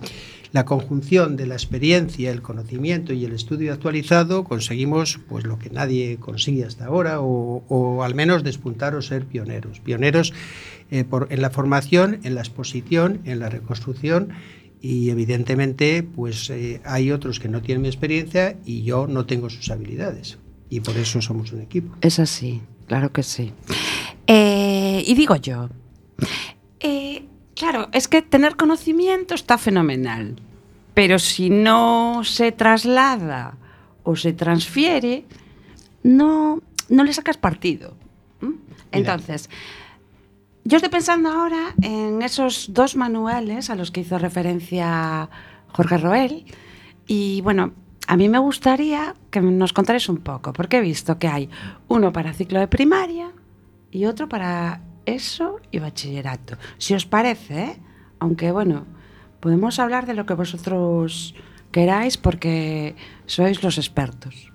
la 0.53 0.65
conjunción 0.65 1.37
de 1.37 1.47
la 1.47 1.55
experiencia, 1.55 2.31
el 2.31 2.43
conocimiento 2.43 3.13
y 3.13 3.25
el 3.25 3.33
estudio 3.33 3.73
actualizado, 3.73 4.45
conseguimos 4.45 5.21
pues 5.29 5.45
lo 5.45 5.59
que 5.59 5.71
nadie 5.71 6.17
consigue 6.19 6.65
hasta 6.65 6.87
ahora, 6.87 7.21
o, 7.21 8.03
al 8.03 8.15
menos 8.15 8.43
despuntar 8.43 8.95
o 8.95 9.03
ser 9.03 9.25
pioneros. 9.27 9.81
Pioneros 9.81 10.33
eh, 10.91 11.05
en 11.31 11.43
la 11.43 11.51
formación, 11.51 12.21
en 12.25 12.35
la 12.35 12.41
exposición, 12.41 13.21
en 13.25 13.39
la 13.39 13.49
reconstrucción 13.49 14.31
y 14.83 15.11
evidentemente 15.11 16.03
pues 16.03 16.51
eh, 16.51 16.81
hay 16.85 17.13
otros 17.13 17.39
que 17.39 17.49
no 17.49 17.63
tienen 17.63 17.83
mi 17.83 17.89
experiencia 17.89 18.57
y 18.65 18.83
yo 18.83 19.07
no 19.07 19.27
tengo 19.27 19.51
sus 19.51 19.71
habilidades 19.71 20.39
y 20.69 20.81
por 20.81 20.97
eso 20.97 21.21
somos 21.21 21.53
un 21.53 21.61
equipo. 21.61 21.95
Es 22.01 22.19
así, 22.19 22.61
claro 22.87 23.13
que 23.13 23.23
sí. 23.23 23.53
Eh, 24.27 25.05
y 25.07 25.15
digo 25.15 25.37
yo, 25.37 25.69
claro, 27.61 27.90
es 27.92 28.09
que 28.09 28.23
tener 28.23 28.57
conocimiento 28.57 29.35
está 29.35 29.59
fenomenal, 29.59 30.37
pero 30.94 31.18
si 31.18 31.51
no 31.51 32.23
se 32.25 32.53
traslada 32.53 33.59
o 34.03 34.16
se 34.16 34.33
transfiere, 34.33 35.27
no, 36.03 36.62
no 36.88 37.05
le 37.05 37.12
sacas 37.12 37.37
partido. 37.37 37.94
Entonces, 38.92 39.51
yo 40.64 40.79
estoy 40.79 40.88
pensando 40.88 41.31
ahora 41.31 41.75
en 41.83 42.23
esos 42.23 42.73
dos 42.73 42.96
manuales 42.96 43.68
a 43.68 43.75
los 43.75 43.90
que 43.90 44.01
hizo 44.01 44.18
referencia 44.18 45.29
Jorge 45.68 45.99
Roel. 45.99 46.46
Y 47.07 47.42
bueno, 47.42 47.75
a 48.07 48.16
mí 48.16 48.31
me 48.31 48.38
gustaría 48.38 49.14
que 49.31 49.42
nos 49.42 49.75
contarais 49.75 50.09
un 50.09 50.16
poco, 50.16 50.55
porque 50.55 50.79
he 50.79 50.81
visto 50.81 51.18
que 51.18 51.29
hay 51.29 51.51
uno 51.88 52.11
para 52.11 52.33
ciclo 52.33 52.59
de 52.59 52.68
primaria 52.68 53.33
y 53.90 54.07
otro 54.07 54.31
para 54.31 54.81
eso 55.07 55.61
y 55.71 55.79
bachillerato. 55.79 56.57
Si 56.79 56.95
os 56.95 57.07
parece, 57.07 57.63
¿eh? 57.65 57.77
aunque 58.19 58.51
bueno, 58.53 58.87
podemos 59.41 59.79
hablar 59.79 60.07
de 60.07 60.15
lo 60.15 60.27
que 60.27 60.35
vosotros 60.35 61.35
queráis 61.73 62.17
porque 62.17 62.95
sois 63.27 63.63
los 63.63 63.79
expertos. 63.79 64.51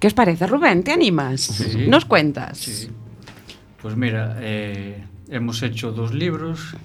¿Qué 0.00 0.06
os 0.06 0.14
parece, 0.14 0.46
Rubén? 0.46 0.84
¿Te 0.84 0.92
animas? 0.92 1.40
Sí. 1.40 1.86
¿Nos 1.88 2.04
cuentas? 2.04 2.58
Sí. 2.58 2.88
Pues 3.82 3.96
mira, 3.96 4.36
eh, 4.40 5.04
hemos 5.28 5.62
hecho 5.62 5.92
dos 5.92 6.14
libros 6.14 6.76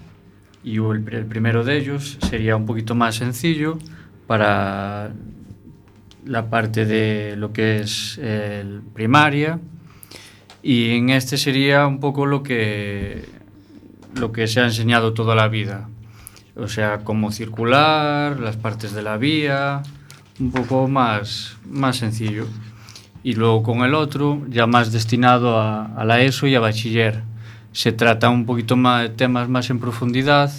y 0.64 0.76
el, 0.76 1.04
pr- 1.04 1.14
el 1.14 1.26
primero 1.26 1.62
de 1.64 1.76
ellos 1.78 2.18
sería 2.28 2.56
un 2.56 2.66
poquito 2.66 2.94
más 2.94 3.16
sencillo 3.16 3.78
para 4.26 5.12
la 6.24 6.48
parte 6.48 6.86
de 6.86 7.36
lo 7.36 7.52
que 7.52 7.80
es 7.80 8.16
el 8.18 8.80
primaria 8.94 9.60
y 10.64 10.92
en 10.96 11.10
este 11.10 11.36
sería 11.36 11.86
un 11.86 12.00
poco 12.00 12.24
lo 12.24 12.42
que 12.42 13.26
lo 14.14 14.32
que 14.32 14.46
se 14.46 14.60
ha 14.60 14.64
enseñado 14.64 15.12
toda 15.12 15.34
la 15.34 15.48
vida. 15.48 15.88
o 16.56 16.68
sea, 16.68 17.00
cómo 17.04 17.32
circular, 17.32 18.38
las 18.40 18.56
partes 18.56 18.92
de 18.92 19.02
la 19.02 19.16
vía, 19.16 19.82
un 20.40 20.52
poco 20.52 20.88
más, 20.88 21.56
más 21.68 21.96
sencillo. 21.96 22.46
Y 23.24 23.34
luego 23.34 23.62
con 23.64 23.78
el 23.80 23.94
otro, 23.94 24.40
ya 24.48 24.66
más 24.66 24.92
destinado 24.92 25.58
a, 25.58 25.86
a 25.86 26.04
la 26.04 26.20
ESO 26.22 26.46
y 26.46 26.54
a 26.54 26.60
bachiller. 26.60 27.22
Se 27.72 27.90
trata 27.92 28.30
un 28.30 28.46
poquito 28.46 28.76
más 28.76 29.02
de 29.02 29.08
temas 29.08 29.48
más 29.48 29.68
en 29.70 29.80
profundidad, 29.80 30.52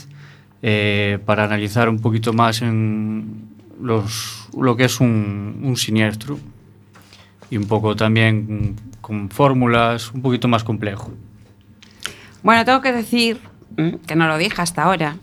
eh, 0.61 1.19
para 1.25 1.43
analizar 1.43 1.89
un 1.89 1.99
poquito 1.99 2.33
más 2.33 2.61
en 2.63 3.49
los, 3.81 4.49
lo 4.59 4.75
que 4.75 4.85
es 4.85 4.99
un, 4.99 5.59
un 5.61 5.77
siniestro 5.77 6.39
y 7.51 7.57
un 7.57 7.67
poco 7.67 7.95
también 7.95 8.75
con 9.05 9.29
fórmulas, 9.29 10.11
un 10.13 10.23
poquito 10.23 10.47
más 10.47 10.63
complejo. 10.63 11.11
Bueno, 12.41 12.65
tengo 12.65 12.81
que 12.81 12.91
decir, 12.91 13.39
mm, 13.77 13.97
que 14.07 14.15
no 14.15 14.27
lo 14.27 14.35
dije 14.39 14.59
hasta 14.63 14.81
ahora, 14.81 15.17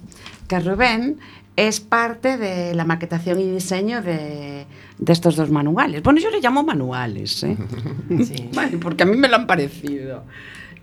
que 0.46 0.60
Rubén 0.60 1.18
es 1.56 1.80
parte 1.80 2.36
de 2.36 2.74
la 2.76 2.84
maquetación 2.84 3.40
y 3.40 3.50
diseño 3.50 4.00
de, 4.00 4.66
de 4.98 5.12
estos 5.12 5.34
dos 5.34 5.50
manuales. 5.50 6.00
Bueno, 6.04 6.20
yo 6.20 6.30
le 6.30 6.40
llamo 6.40 6.62
manuales, 6.62 7.42
¿eh? 7.42 7.56
Sí. 8.24 8.48
Vale, 8.54 8.78
porque 8.78 9.02
a 9.02 9.06
mí 9.06 9.16
me 9.16 9.26
lo 9.28 9.34
han 9.34 9.48
parecido. 9.48 10.22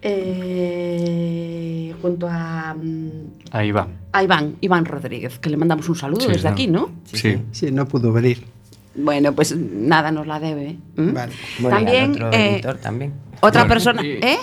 Eh, 0.01 1.93
junto 2.01 2.27
a, 2.29 2.73
mm, 2.73 3.09
Ahí 3.51 3.71
va. 3.71 3.87
a 4.11 4.23
Iván, 4.23 4.55
Iván 4.59 4.83
Rodríguez, 4.85 5.39
que 5.39 5.49
le 5.49 5.55
mandamos 5.57 5.87
un 5.87 5.95
saludo 5.95 6.21
Sí, 6.21 6.27
desde 6.33 6.49
no. 6.49 6.53
aquí, 6.53 6.67
¿no? 6.67 6.89
Sí. 7.13 7.41
Sí, 7.51 7.71
no 7.71 7.87
pudo 7.87 8.11
venir. 8.11 8.45
Bueno, 8.95 9.33
pues 9.33 9.55
nada 9.55 10.11
nos 10.11 10.27
la 10.27 10.39
debe. 10.39 10.77
¿m? 10.97 11.11
Vale. 11.11 11.33
Bueno, 11.59 11.77
También, 11.77 12.11
otro 12.11 12.31
eh, 12.33 12.53
editor 12.55 12.77
también. 12.77 13.13
Otra 13.41 13.61
Bueno, 13.61 13.73
persona, 13.75 14.03
y- 14.03 14.11
¿eh? 14.21 14.37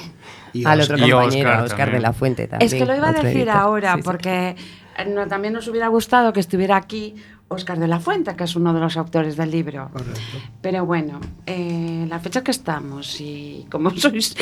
Y 0.52 0.64
Al 0.64 0.80
Oscar. 0.80 0.94
otro 0.96 1.06
Y 1.06 1.10
compañero, 1.10 1.48
Óscar 1.50 1.64
Oscar, 1.64 1.92
de 1.92 2.00
la 2.00 2.12
Fuente 2.12 2.46
también. 2.46 2.66
Es 2.66 2.74
que 2.78 2.86
lo 2.86 2.96
iba 2.96 3.08
a 3.08 3.12
decir 3.12 3.26
editor. 3.42 3.48
ahora, 3.50 3.94
Sí, 3.96 4.02
porque 4.02 4.56
eh, 4.96 5.04
no, 5.06 5.26
también 5.26 5.52
nos 5.52 5.68
hubiera 5.68 5.88
gustado 5.88 6.32
que 6.32 6.40
estuviera 6.40 6.76
aquí 6.76 7.14
Óscar 7.48 7.78
de 7.78 7.86
la 7.86 8.00
Fuente, 8.00 8.34
que 8.34 8.44
es 8.44 8.56
uno 8.56 8.74
de 8.74 8.80
los 8.80 8.96
autores 8.96 9.36
del 9.36 9.52
libro. 9.52 9.88
Correcto. 9.92 10.20
Pero 10.60 10.84
bueno, 10.84 11.20
eh, 11.46 12.04
la 12.08 12.18
fecha 12.18 12.42
que 12.42 12.50
estamos 12.50 13.20
y 13.20 13.66
como 13.70 13.90
sois, 13.96 14.36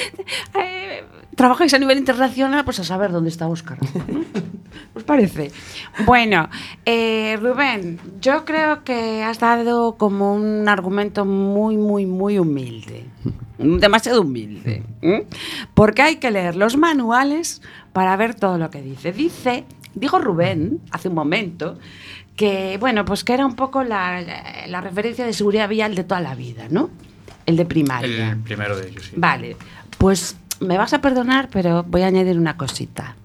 eh, 0.55 1.05
trabajáis 1.37 1.75
a 1.75 1.79
nivel 1.79 1.99
internacional, 1.99 2.65
pues 2.65 2.81
a 2.81 2.85
saber 2.85 3.13
dónde 3.13 3.29
está 3.29 3.47
Óscar. 3.47 3.79
¿no? 3.83 3.89
¿Os 4.95 5.05
parece? 5.05 5.53
Bueno, 6.07 6.49
eh, 6.87 7.37
Rubén, 7.41 8.01
yo 8.21 8.45
creo 8.45 8.85
que 8.85 9.23
has 9.23 9.39
dado 9.39 9.97
como 9.97 10.35
un 10.35 10.69
argumento 10.69 11.27
muy, 11.27 11.77
muy, 11.77 12.07
muy 12.07 12.39
humilde. 12.39 13.05
Demasiado 13.59 14.23
humilde. 14.23 14.83
Porque 15.75 16.03
hay 16.03 16.17
que 16.17 16.31
leer 16.31 16.57
los 16.57 16.77
manuales 16.77 17.63
para 17.93 18.17
ver 18.17 18.35
todo 18.35 18.59
lo 18.59 18.71
que 18.71 18.83
dice. 18.83 19.13
Dice, 19.13 19.65
dijo 19.95 20.19
Rubén 20.19 20.81
hace 20.91 21.09
un 21.09 21.15
momento, 21.15 21.79
que 22.37 22.77
bueno, 22.81 23.05
pues 23.05 23.23
que 23.25 23.33
era 23.35 23.47
un 23.47 23.55
poco 23.57 23.83
la, 23.85 24.21
la- 24.23 24.67
la 24.67 24.81
referencia 24.81 25.25
de 25.25 25.33
seguridad 25.33 25.69
vial 25.69 25.95
de 25.95 26.05
toda 26.05 26.21
la 26.21 26.35
vida, 26.35 26.67
¿no? 26.71 26.91
El 27.47 27.57
de 27.57 27.65
primaria. 27.67 28.31
El 28.31 28.39
primero 28.39 28.77
de 28.77 28.89
ellos, 28.89 29.05
sí. 29.07 29.13
Vale, 29.17 29.57
pues 29.99 30.37
me 30.61 30.79
vas 30.79 30.93
a 30.95 31.01
perdonar, 31.01 31.49
pero 31.53 31.83
voy 31.85 32.03
a 32.03 32.07
añadir 32.07 32.39
una 32.39 32.57
cosita. 32.57 33.17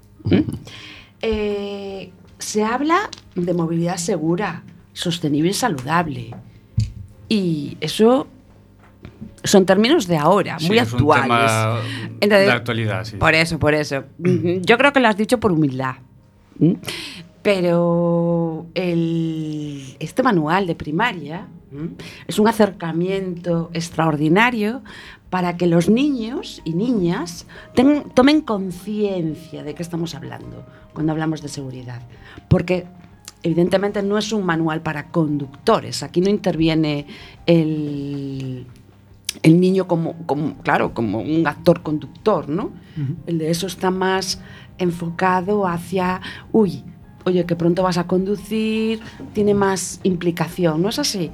Eh, 1.22 2.12
se 2.38 2.64
habla 2.64 3.10
de 3.36 3.54
movilidad 3.54 3.98
segura, 3.98 4.64
sostenible 4.94 5.52
y 5.52 5.54
saludable. 5.54 6.36
Y 7.28 7.78
eso 7.82 8.28
son 9.44 9.66
términos 9.66 10.08
de 10.08 10.18
ahora, 10.18 10.60
Sí, 10.60 10.68
muy 10.68 10.80
es 10.80 10.92
un 10.94 11.00
actuales. 11.00 11.24
tema 11.24 11.80
Entonces, 12.22 12.48
de 12.48 12.52
actualidad, 12.52 13.04
sí. 13.06 13.18
Por 13.18 13.34
eso, 13.36 13.60
por 13.60 13.74
eso. 13.74 14.04
Yo 14.18 14.78
creo 14.78 14.94
que 14.94 15.00
lo 15.00 15.08
has 15.08 15.18
dicho 15.18 15.40
por 15.40 15.52
humildad. 15.52 15.96
¿M? 16.60 16.78
Pero 17.42 18.66
el- 18.76 19.96
este 20.00 20.24
manual 20.24 20.68
de 20.68 20.76
primaria 20.76 21.48
¿m? 21.72 21.92
es 22.28 22.38
un 22.40 22.48
acercamiento 22.48 23.70
extraordinario 23.74 24.82
para 25.30 25.58
que 25.58 25.68
los 25.68 25.90
niños 25.90 26.62
y 26.66 26.74
niñas 26.74 27.46
ten- 27.76 28.04
tomen 28.14 28.42
conciencia 28.42 29.64
de 29.64 29.74
qué 29.76 29.84
estamos 29.84 30.16
hablando 30.16 30.66
cuando 30.94 31.12
hablamos 31.14 31.42
de 31.42 31.48
seguridad. 31.50 32.02
Porque 32.50 32.88
evidentemente 33.44 34.04
no 34.04 34.18
es 34.18 34.34
un 34.34 34.44
manual 34.46 34.82
para 34.82 35.08
conductores. 35.12 36.04
Aquí 36.04 36.20
no 36.20 36.30
interviene 36.30 37.06
el, 37.46 38.66
el 39.44 39.60
niño 39.62 39.88
como, 39.88 40.16
como, 40.26 40.56
claro, 40.58 40.94
como 40.94 41.20
un 41.22 41.46
actor 41.48 41.82
conductor, 41.84 42.50
¿no? 42.50 42.72
El 43.28 43.38
de 43.38 43.50
eso 43.52 43.68
está 43.68 43.92
más 43.92 44.42
enfocado 44.80 45.68
hacia, 45.68 46.22
uy, 46.52 46.84
oye, 47.26 47.46
que 47.46 47.56
pronto 47.56 47.84
vas 47.84 47.98
a 47.98 48.08
conducir, 48.08 49.00
tiene 49.34 49.54
más 49.54 50.00
implicación, 50.04 50.82
¿no 50.82 50.90
es 50.90 51.00
así? 51.00 51.32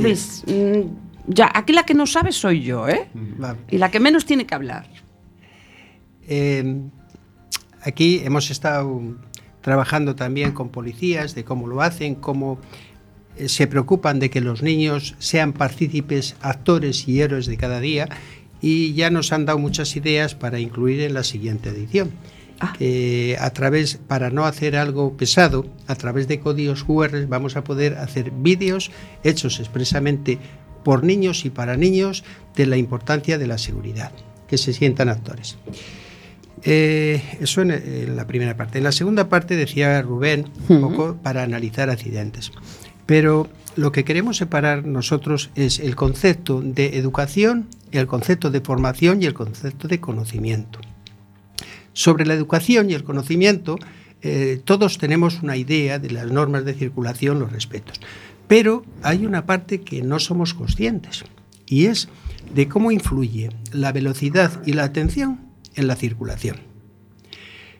Luis, 0.00 0.42
mm, 0.46 0.80
ya, 1.28 1.50
aquí 1.54 1.72
la 1.72 1.84
que 1.84 1.94
no 1.94 2.06
sabe 2.06 2.32
soy 2.32 2.62
yo, 2.62 2.88
¿eh? 2.88 3.08
Vale. 3.14 3.58
Y 3.70 3.78
la 3.78 3.90
que 3.90 4.00
menos 4.00 4.24
tiene 4.24 4.46
que 4.46 4.54
hablar. 4.54 4.88
Eh, 6.28 6.82
aquí 7.82 8.20
hemos 8.24 8.50
estado 8.50 9.00
trabajando 9.60 10.14
también 10.14 10.52
con 10.52 10.68
policías 10.68 11.34
de 11.34 11.44
cómo 11.44 11.66
lo 11.66 11.82
hacen, 11.82 12.16
cómo 12.16 12.58
eh, 13.36 13.48
se 13.48 13.66
preocupan 13.66 14.18
de 14.18 14.30
que 14.30 14.40
los 14.40 14.62
niños 14.62 15.14
sean 15.18 15.52
partícipes, 15.52 16.36
actores 16.40 17.08
y 17.08 17.20
héroes 17.20 17.46
de 17.46 17.56
cada 17.56 17.80
día 17.80 18.08
y 18.60 18.94
ya 18.94 19.10
nos 19.10 19.32
han 19.32 19.44
dado 19.44 19.58
muchas 19.58 19.96
ideas 19.96 20.34
para 20.34 20.58
incluir 20.58 21.00
en 21.00 21.14
la 21.14 21.22
siguiente 21.22 21.68
edición. 21.68 22.10
Ah. 22.60 22.72
Que 22.78 23.36
a 23.38 23.50
través, 23.50 23.98
para 24.06 24.30
no 24.30 24.46
hacer 24.46 24.76
algo 24.76 25.16
pesado, 25.16 25.66
a 25.86 25.94
través 25.94 26.26
de 26.28 26.40
códigos 26.40 26.84
QR 26.84 27.26
vamos 27.26 27.56
a 27.56 27.64
poder 27.64 27.96
hacer 27.96 28.30
vídeos 28.30 28.90
hechos 29.24 29.60
expresamente 29.60 30.38
por 30.84 31.04
niños 31.04 31.44
y 31.44 31.50
para 31.50 31.76
niños 31.76 32.24
de 32.54 32.66
la 32.66 32.76
importancia 32.76 33.38
de 33.38 33.46
la 33.46 33.58
seguridad, 33.58 34.12
que 34.48 34.56
se 34.56 34.72
sientan 34.72 35.08
actores. 35.08 35.58
Eh, 36.62 37.22
eso 37.40 37.60
en, 37.60 37.70
en 37.72 38.16
la 38.16 38.26
primera 38.26 38.56
parte. 38.56 38.78
En 38.78 38.84
la 38.84 38.92
segunda 38.92 39.28
parte 39.28 39.56
decía 39.56 40.00
Rubén 40.00 40.46
un 40.68 40.80
poco 40.80 41.16
para 41.22 41.42
analizar 41.42 41.90
accidentes. 41.90 42.52
Pero 43.04 43.48
lo 43.76 43.92
que 43.92 44.04
queremos 44.04 44.38
separar 44.38 44.84
nosotros 44.84 45.50
es 45.54 45.78
el 45.78 45.94
concepto 45.96 46.60
de 46.62 46.96
educación, 46.96 47.68
el 47.92 48.06
concepto 48.06 48.50
de 48.50 48.60
formación 48.60 49.22
y 49.22 49.26
el 49.26 49.34
concepto 49.34 49.86
de 49.86 50.00
conocimiento. 50.00 50.80
Sobre 51.96 52.26
la 52.26 52.34
educación 52.34 52.90
y 52.90 52.92
el 52.92 53.04
conocimiento, 53.04 53.78
eh, 54.20 54.60
todos 54.62 54.98
tenemos 54.98 55.42
una 55.42 55.56
idea 55.56 55.98
de 55.98 56.10
las 56.10 56.30
normas 56.30 56.66
de 56.66 56.74
circulación, 56.74 57.38
los 57.38 57.50
respetos. 57.50 58.02
Pero 58.46 58.84
hay 59.02 59.24
una 59.24 59.46
parte 59.46 59.80
que 59.80 60.02
no 60.02 60.18
somos 60.18 60.52
conscientes 60.52 61.24
y 61.64 61.86
es 61.86 62.10
de 62.54 62.68
cómo 62.68 62.90
influye 62.90 63.48
la 63.72 63.92
velocidad 63.92 64.60
y 64.66 64.74
la 64.74 64.84
atención 64.84 65.40
en 65.74 65.86
la 65.86 65.96
circulación. 65.96 66.58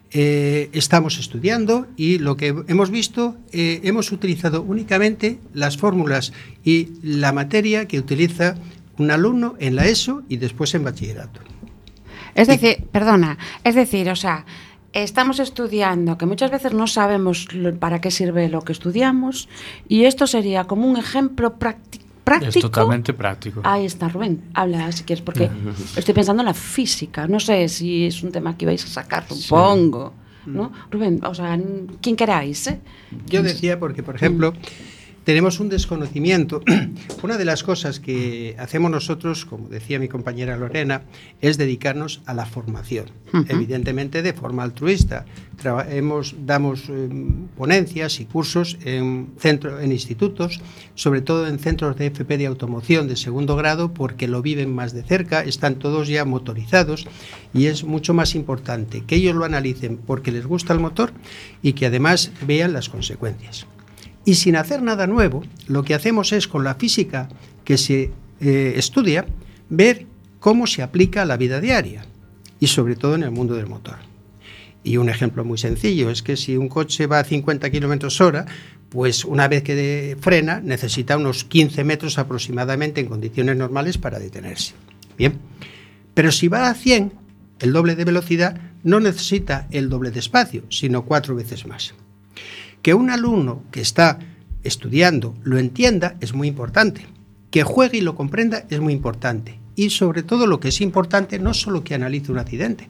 Eh, 0.09 0.71
estamos 0.73 1.19
estudiando 1.19 1.85
y 1.95 2.17
lo 2.17 2.37
que 2.37 2.55
hemos 2.67 2.89
visto, 2.89 3.37
eh, 3.51 3.81
hemos 3.83 4.11
utilizado 4.11 4.63
únicamente 4.63 5.39
las 5.53 5.77
fórmulas 5.77 6.33
y 6.63 6.89
la 7.03 7.33
materia 7.33 7.87
que 7.87 7.99
utiliza 7.99 8.55
un 8.97 9.11
alumno 9.11 9.53
en 9.59 9.75
la 9.75 9.85
ESO 9.85 10.23
y 10.27 10.37
después 10.37 10.73
en 10.73 10.85
bachillerato. 10.85 11.41
Es 12.37 12.47
decir, 12.47 12.85
perdona, 12.91 13.37
es 13.63 13.75
decir, 13.75 14.09
o 14.09 14.15
sea, 14.15 14.45
estamos 14.93 15.39
estudiando 15.39 16.17
que 16.17 16.25
muchas 16.25 16.51
veces 16.51 16.73
no 16.73 16.87
sabemos 16.87 17.53
lo- 17.53 17.75
para 17.77 17.99
qué 17.99 18.11
sirve 18.11 18.47
lo 18.49 18.61
que 18.61 18.71
estudiamos 18.71 19.49
y 19.87 20.05
esto 20.05 20.27
sería 20.27 20.63
como 20.65 20.87
un 20.87 20.97
ejemplo 20.97 21.57
prácti- 21.59 21.99
práctico. 22.23 22.49
Es 22.57 22.61
totalmente 22.61 23.13
práctico. 23.13 23.61
Ahí 23.63 23.85
está, 23.85 24.07
Rubén, 24.09 24.41
habla 24.53 24.91
si 24.91 25.03
quieres, 25.03 25.23
porque 25.23 25.49
estoy 25.97 26.13
pensando 26.13 26.41
en 26.43 26.47
la 26.47 26.53
física, 26.53 27.27
no 27.27 27.39
sé 27.39 27.67
si 27.69 28.05
es 28.05 28.21
un 28.23 28.31
tema 28.31 28.55
que 28.57 28.65
vais 28.65 28.83
a 28.83 28.87
sacar, 28.87 29.25
supongo. 29.27 30.13
¿no? 30.45 30.71
Rubén, 30.91 31.19
o 31.25 31.33
sea, 31.35 31.59
quien 32.01 32.15
queráis, 32.15 32.67
¿eh? 32.67 32.79
Yo 33.25 33.43
decía 33.43 33.77
porque, 33.79 34.01
por 34.01 34.15
ejemplo, 34.15 34.53
tenemos 35.27 35.59
un 35.59 35.67
desconocimiento. 35.67 36.61
Una 37.21 37.37
de 37.37 37.43
las 37.43 37.61
cosas 37.61 37.99
que 37.99 38.55
hacemos 38.57 38.89
nosotros, 38.89 39.43
como 39.43 39.67
decía 39.67 39.99
mi 39.99 40.07
compañera 40.07 40.55
Lorena, 40.55 41.01
es 41.41 41.57
dedicarnos 41.57 42.21
a 42.25 42.33
la 42.33 42.45
formación, 42.45 43.07
evidentemente 43.49 44.21
de 44.21 44.31
forma 44.31 44.63
altruista. 44.63 45.25
Traba- 45.61 45.85
hemos, 45.93 46.33
damos 46.45 46.83
eh, 46.87 47.09
ponencias 47.57 48.21
y 48.21 48.25
cursos 48.25 48.77
en, 48.85 49.31
centro, 49.37 49.81
en 49.81 49.91
institutos, 49.91 50.61
sobre 50.95 51.19
todo 51.19 51.45
en 51.47 51.59
centros 51.59 51.97
de 51.97 52.05
FP 52.05 52.37
de 52.37 52.45
automoción 52.45 53.09
de 53.09 53.17
segundo 53.17 53.57
grado, 53.57 53.93
porque 53.93 54.29
lo 54.29 54.41
viven 54.41 54.73
más 54.73 54.93
de 54.93 55.03
cerca, 55.03 55.43
están 55.43 55.75
todos 55.75 56.07
ya 56.07 56.23
motorizados 56.23 57.05
y 57.53 57.65
es 57.65 57.83
mucho 57.83 58.13
más 58.13 58.33
importante 58.33 59.03
que 59.05 59.15
ellos 59.17 59.35
lo 59.35 59.43
analicen 59.43 59.97
porque 59.97 60.31
les 60.31 60.45
gusta 60.45 60.71
el 60.71 60.79
motor 60.79 61.11
y 61.61 61.73
que 61.73 61.87
además 61.87 62.31
vean 62.47 62.71
las 62.71 62.87
consecuencias. 62.87 63.67
Y 64.27 64.35
sin 64.35 64.57
hacer 64.57 64.83
nada 64.83 65.07
nuevo, 65.07 65.41
lo 65.69 65.83
que 65.83 65.93
hacemos 65.93 66.33
es 66.33 66.49
con 66.49 66.65
la 66.65 66.75
física 66.75 67.29
que 67.63 67.77
se 67.77 68.11
eh, 68.41 68.73
estudia, 68.75 69.25
ver 69.69 70.05
cómo 70.41 70.67
se 70.67 70.83
aplica 70.83 71.21
a 71.21 71.25
la 71.25 71.37
vida 71.37 71.61
diaria 71.61 72.05
y 72.59 72.67
sobre 72.67 72.97
todo 72.97 73.15
en 73.15 73.23
el 73.23 73.31
mundo 73.31 73.55
del 73.55 73.67
motor. 73.67 73.95
Y 74.83 74.97
un 74.97 75.07
ejemplo 75.07 75.45
muy 75.45 75.57
sencillo 75.57 76.09
es 76.09 76.23
que 76.23 76.35
si 76.35 76.57
un 76.57 76.67
coche 76.67 77.07
va 77.07 77.19
a 77.19 77.23
50 77.23 77.69
kilómetros 77.69 78.19
hora, 78.19 78.45
pues 78.89 79.23
una 79.23 79.47
vez 79.47 79.63
que 79.63 80.17
frena 80.19 80.59
necesita 80.59 81.15
unos 81.15 81.45
15 81.45 81.85
metros 81.85 82.17
aproximadamente 82.17 82.99
en 82.99 83.07
condiciones 83.07 83.55
normales 83.55 83.97
para 83.97 84.19
detenerse. 84.19 84.73
Bien, 85.17 85.39
pero 86.13 86.33
si 86.33 86.49
va 86.49 86.69
a 86.69 86.73
100, 86.73 87.13
el 87.61 87.71
doble 87.71 87.95
de 87.95 88.03
velocidad 88.03 88.59
no 88.83 88.99
necesita 88.99 89.69
el 89.71 89.87
doble 89.87 90.11
de 90.11 90.19
espacio, 90.19 90.63
sino 90.69 91.05
cuatro 91.05 91.33
veces 91.33 91.65
más. 91.65 91.93
Que 92.87 92.93
un 92.93 93.09
alumno 93.09 93.63
que 93.69 93.81
está 93.81 94.17
estudiando 94.63 95.35
lo 95.43 95.57
entienda 95.57 96.15
es 96.21 96.33
muy 96.33 96.47
importante. 96.47 97.05
Que 97.51 97.63
juegue 97.63 97.97
y 97.97 98.01
lo 98.01 98.15
comprenda 98.15 98.63
es 98.69 98.79
muy 98.79 98.93
importante. 98.93 99.59
Y 99.75 99.89
sobre 99.89 100.23
todo 100.23 100.47
lo 100.47 100.61
que 100.61 100.69
es 100.69 100.79
importante, 100.79 101.37
no 101.37 101.53
solo 101.53 101.83
que 101.83 101.95
analice 101.95 102.31
un 102.31 102.37
accidente, 102.37 102.87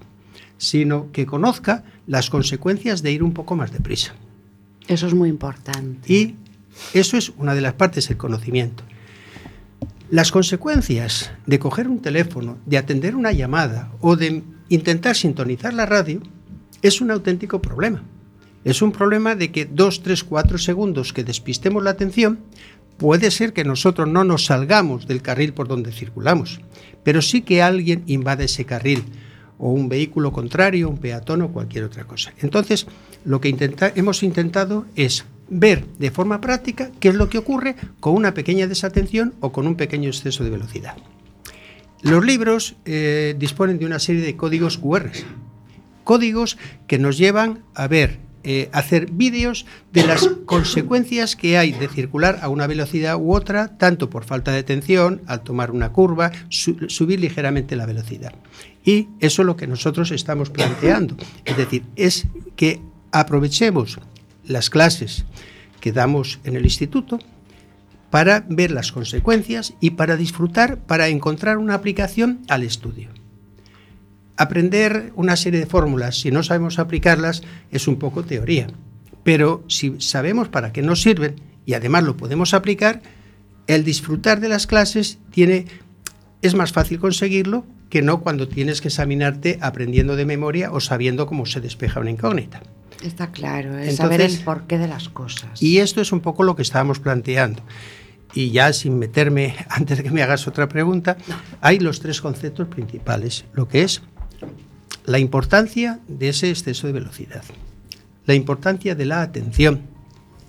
sino 0.59 1.11
que 1.11 1.25
conozca 1.25 1.83
las 2.05 2.29
consecuencias 2.29 3.01
de 3.01 3.11
ir 3.11 3.23
un 3.23 3.33
poco 3.33 3.55
más 3.55 3.71
deprisa. 3.71 4.13
Eso 4.87 5.07
es 5.07 5.15
muy 5.15 5.29
importante. 5.29 6.13
Y 6.13 6.35
eso 6.93 7.17
es 7.17 7.31
una 7.35 7.55
de 7.55 7.61
las 7.61 7.73
partes 7.73 8.07
del 8.07 8.17
conocimiento. 8.17 8.83
Las 10.11 10.31
consecuencias 10.31 11.31
de 11.47 11.57
coger 11.57 11.87
un 11.87 12.03
teléfono, 12.03 12.59
de 12.67 12.77
atender 12.77 13.15
una 13.15 13.31
llamada 13.31 13.91
o 14.01 14.15
de 14.15 14.43
intentar 14.69 15.15
sintonizar 15.15 15.73
la 15.73 15.87
radio 15.87 16.21
es 16.83 17.01
un 17.01 17.09
auténtico 17.09 17.63
problema. 17.63 18.03
Es 18.67 18.81
un 18.81 18.91
problema 18.91 19.33
de 19.35 19.49
que 19.49 19.63
dos, 19.63 20.03
tres, 20.03 20.25
cuatro 20.25 20.57
segundos 20.57 21.13
que 21.13 21.23
despistemos 21.23 21.81
la 21.81 21.91
atención, 21.91 22.39
puede 22.97 23.31
ser 23.31 23.53
que 23.53 23.63
nosotros 23.63 24.09
no 24.09 24.25
nos 24.25 24.43
salgamos 24.43 25.07
del 25.07 25.21
carril 25.21 25.53
por 25.53 25.69
donde 25.69 25.93
circulamos, 25.93 26.59
pero 27.01 27.21
sí 27.21 27.43
que 27.43 27.61
alguien 27.61 28.03
invade 28.07 28.43
ese 28.43 28.65
carril, 28.65 29.05
o 29.57 29.71
un 29.71 29.87
vehículo 29.87 30.33
contrario, 30.33 30.89
un 30.89 30.97
peatón 30.97 31.43
o 31.43 31.53
cualquier 31.53 31.85
otra 31.85 32.03
cosa. 32.03 32.33
Entonces, 32.41 32.87
lo 33.23 33.39
que 33.39 33.55
hemos 33.95 34.21
intentado 34.21 34.85
es 34.97 35.23
ver 35.47 35.85
de 35.97 36.11
forma 36.11 36.41
práctica 36.41 36.91
qué 36.99 37.07
es 37.07 37.15
lo 37.15 37.29
que 37.29 37.37
ocurre 37.37 37.77
con 38.01 38.15
una 38.15 38.33
pequeña 38.33 38.67
desatención 38.67 39.33
o 39.39 39.53
con 39.53 39.65
un 39.65 39.75
pequeño 39.75 40.09
exceso 40.09 40.43
de 40.43 40.49
velocidad. 40.49 40.97
Los 42.01 42.25
libros 42.25 42.75
eh, 42.83 43.33
disponen 43.39 43.79
de 43.79 43.85
una 43.85 43.99
serie 43.99 44.23
de 44.23 44.35
códigos 44.35 44.77
QR, 44.77 45.09
códigos 46.03 46.57
que 46.85 46.99
nos 46.99 47.17
llevan 47.17 47.63
a 47.73 47.87
ver, 47.87 48.26
eh, 48.49 48.69
hacer 48.71 49.11
vídeos 49.11 49.65
de 49.91 50.07
las 50.07 50.25
consecuencias 50.45 51.35
que 51.35 51.57
hay 51.57 51.73
de 51.73 51.89
circular 51.89 52.39
a 52.41 52.47
una 52.47 52.65
velocidad 52.65 53.17
u 53.17 53.35
otra, 53.35 53.77
tanto 53.77 54.09
por 54.09 54.23
falta 54.23 54.53
de 54.53 54.59
atención, 54.59 55.21
al 55.27 55.41
tomar 55.41 55.69
una 55.71 55.91
curva, 55.91 56.31
su- 56.47 56.77
subir 56.87 57.19
ligeramente 57.19 57.75
la 57.75 57.85
velocidad. 57.85 58.33
Y 58.85 59.09
eso 59.19 59.41
es 59.41 59.45
lo 59.45 59.57
que 59.57 59.67
nosotros 59.67 60.11
estamos 60.11 60.49
planteando. 60.49 61.17
Es 61.43 61.57
decir, 61.57 61.83
es 61.97 62.25
que 62.55 62.79
aprovechemos 63.11 63.99
las 64.45 64.69
clases 64.69 65.25
que 65.81 65.91
damos 65.91 66.39
en 66.45 66.55
el 66.55 66.63
instituto 66.63 67.19
para 68.09 68.45
ver 68.47 68.71
las 68.71 68.93
consecuencias 68.93 69.73
y 69.81 69.89
para 69.91 70.15
disfrutar, 70.15 70.77
para 70.79 71.09
encontrar 71.09 71.57
una 71.57 71.73
aplicación 71.73 72.39
al 72.47 72.63
estudio. 72.63 73.09
Aprender 74.37 75.11
una 75.15 75.35
serie 75.35 75.59
de 75.59 75.65
fórmulas, 75.65 76.19
si 76.19 76.31
no 76.31 76.43
sabemos 76.43 76.79
aplicarlas, 76.79 77.41
es 77.71 77.87
un 77.87 77.97
poco 77.97 78.23
teoría. 78.23 78.67
Pero 79.23 79.63
si 79.67 79.99
sabemos 79.99 80.47
para 80.47 80.71
qué 80.71 80.81
nos 80.81 81.01
sirven 81.01 81.35
y 81.65 81.73
además 81.73 82.03
lo 82.03 82.15
podemos 82.15 82.53
aplicar, 82.53 83.01
el 83.65 83.83
disfrutar 83.83 84.39
de 84.39 84.49
las 84.49 84.67
clases 84.67 85.17
tiene, 85.31 85.65
es 86.41 86.55
más 86.55 86.71
fácil 86.71 86.99
conseguirlo 86.99 87.65
que 87.89 88.01
no 88.01 88.21
cuando 88.21 88.47
tienes 88.47 88.79
que 88.79 88.89
examinarte 88.89 89.57
aprendiendo 89.61 90.15
de 90.15 90.25
memoria 90.25 90.71
o 90.71 90.79
sabiendo 90.79 91.25
cómo 91.25 91.45
se 91.45 91.59
despeja 91.59 91.99
una 91.99 92.11
incógnita. 92.11 92.61
Está 93.03 93.31
claro, 93.31 93.77
es 93.77 93.95
saber 93.97 94.21
Entonces- 94.21 94.39
el 94.39 94.45
porqué 94.45 94.77
de 94.77 94.87
las 94.87 95.09
cosas. 95.09 95.61
Y 95.61 95.79
esto 95.79 96.01
es 96.01 96.11
un 96.11 96.19
poco 96.19 96.43
lo 96.43 96.55
que 96.55 96.61
estábamos 96.61 96.99
planteando. 96.99 97.63
Y 98.33 98.51
ya 98.51 98.71
sin 98.73 98.99
meterme, 98.99 99.55
antes 99.69 99.97
de 99.97 100.03
que 100.03 100.11
me 100.11 100.21
hagas 100.21 100.47
otra 100.47 100.67
pregunta, 100.69 101.17
hay 101.61 101.79
los 101.79 101.99
tres 101.99 102.21
conceptos 102.21 102.67
principales. 102.67 103.45
Lo 103.53 103.67
que 103.67 103.83
es 103.83 104.01
la 105.07 105.19
importancia 105.19 106.01
de 106.09 106.27
ese 106.27 106.49
exceso 106.49 106.85
de 106.85 106.91
velocidad, 106.91 107.41
la 108.25 108.33
importancia 108.33 108.93
de 108.93 109.05
la 109.05 109.21
atención 109.21 109.83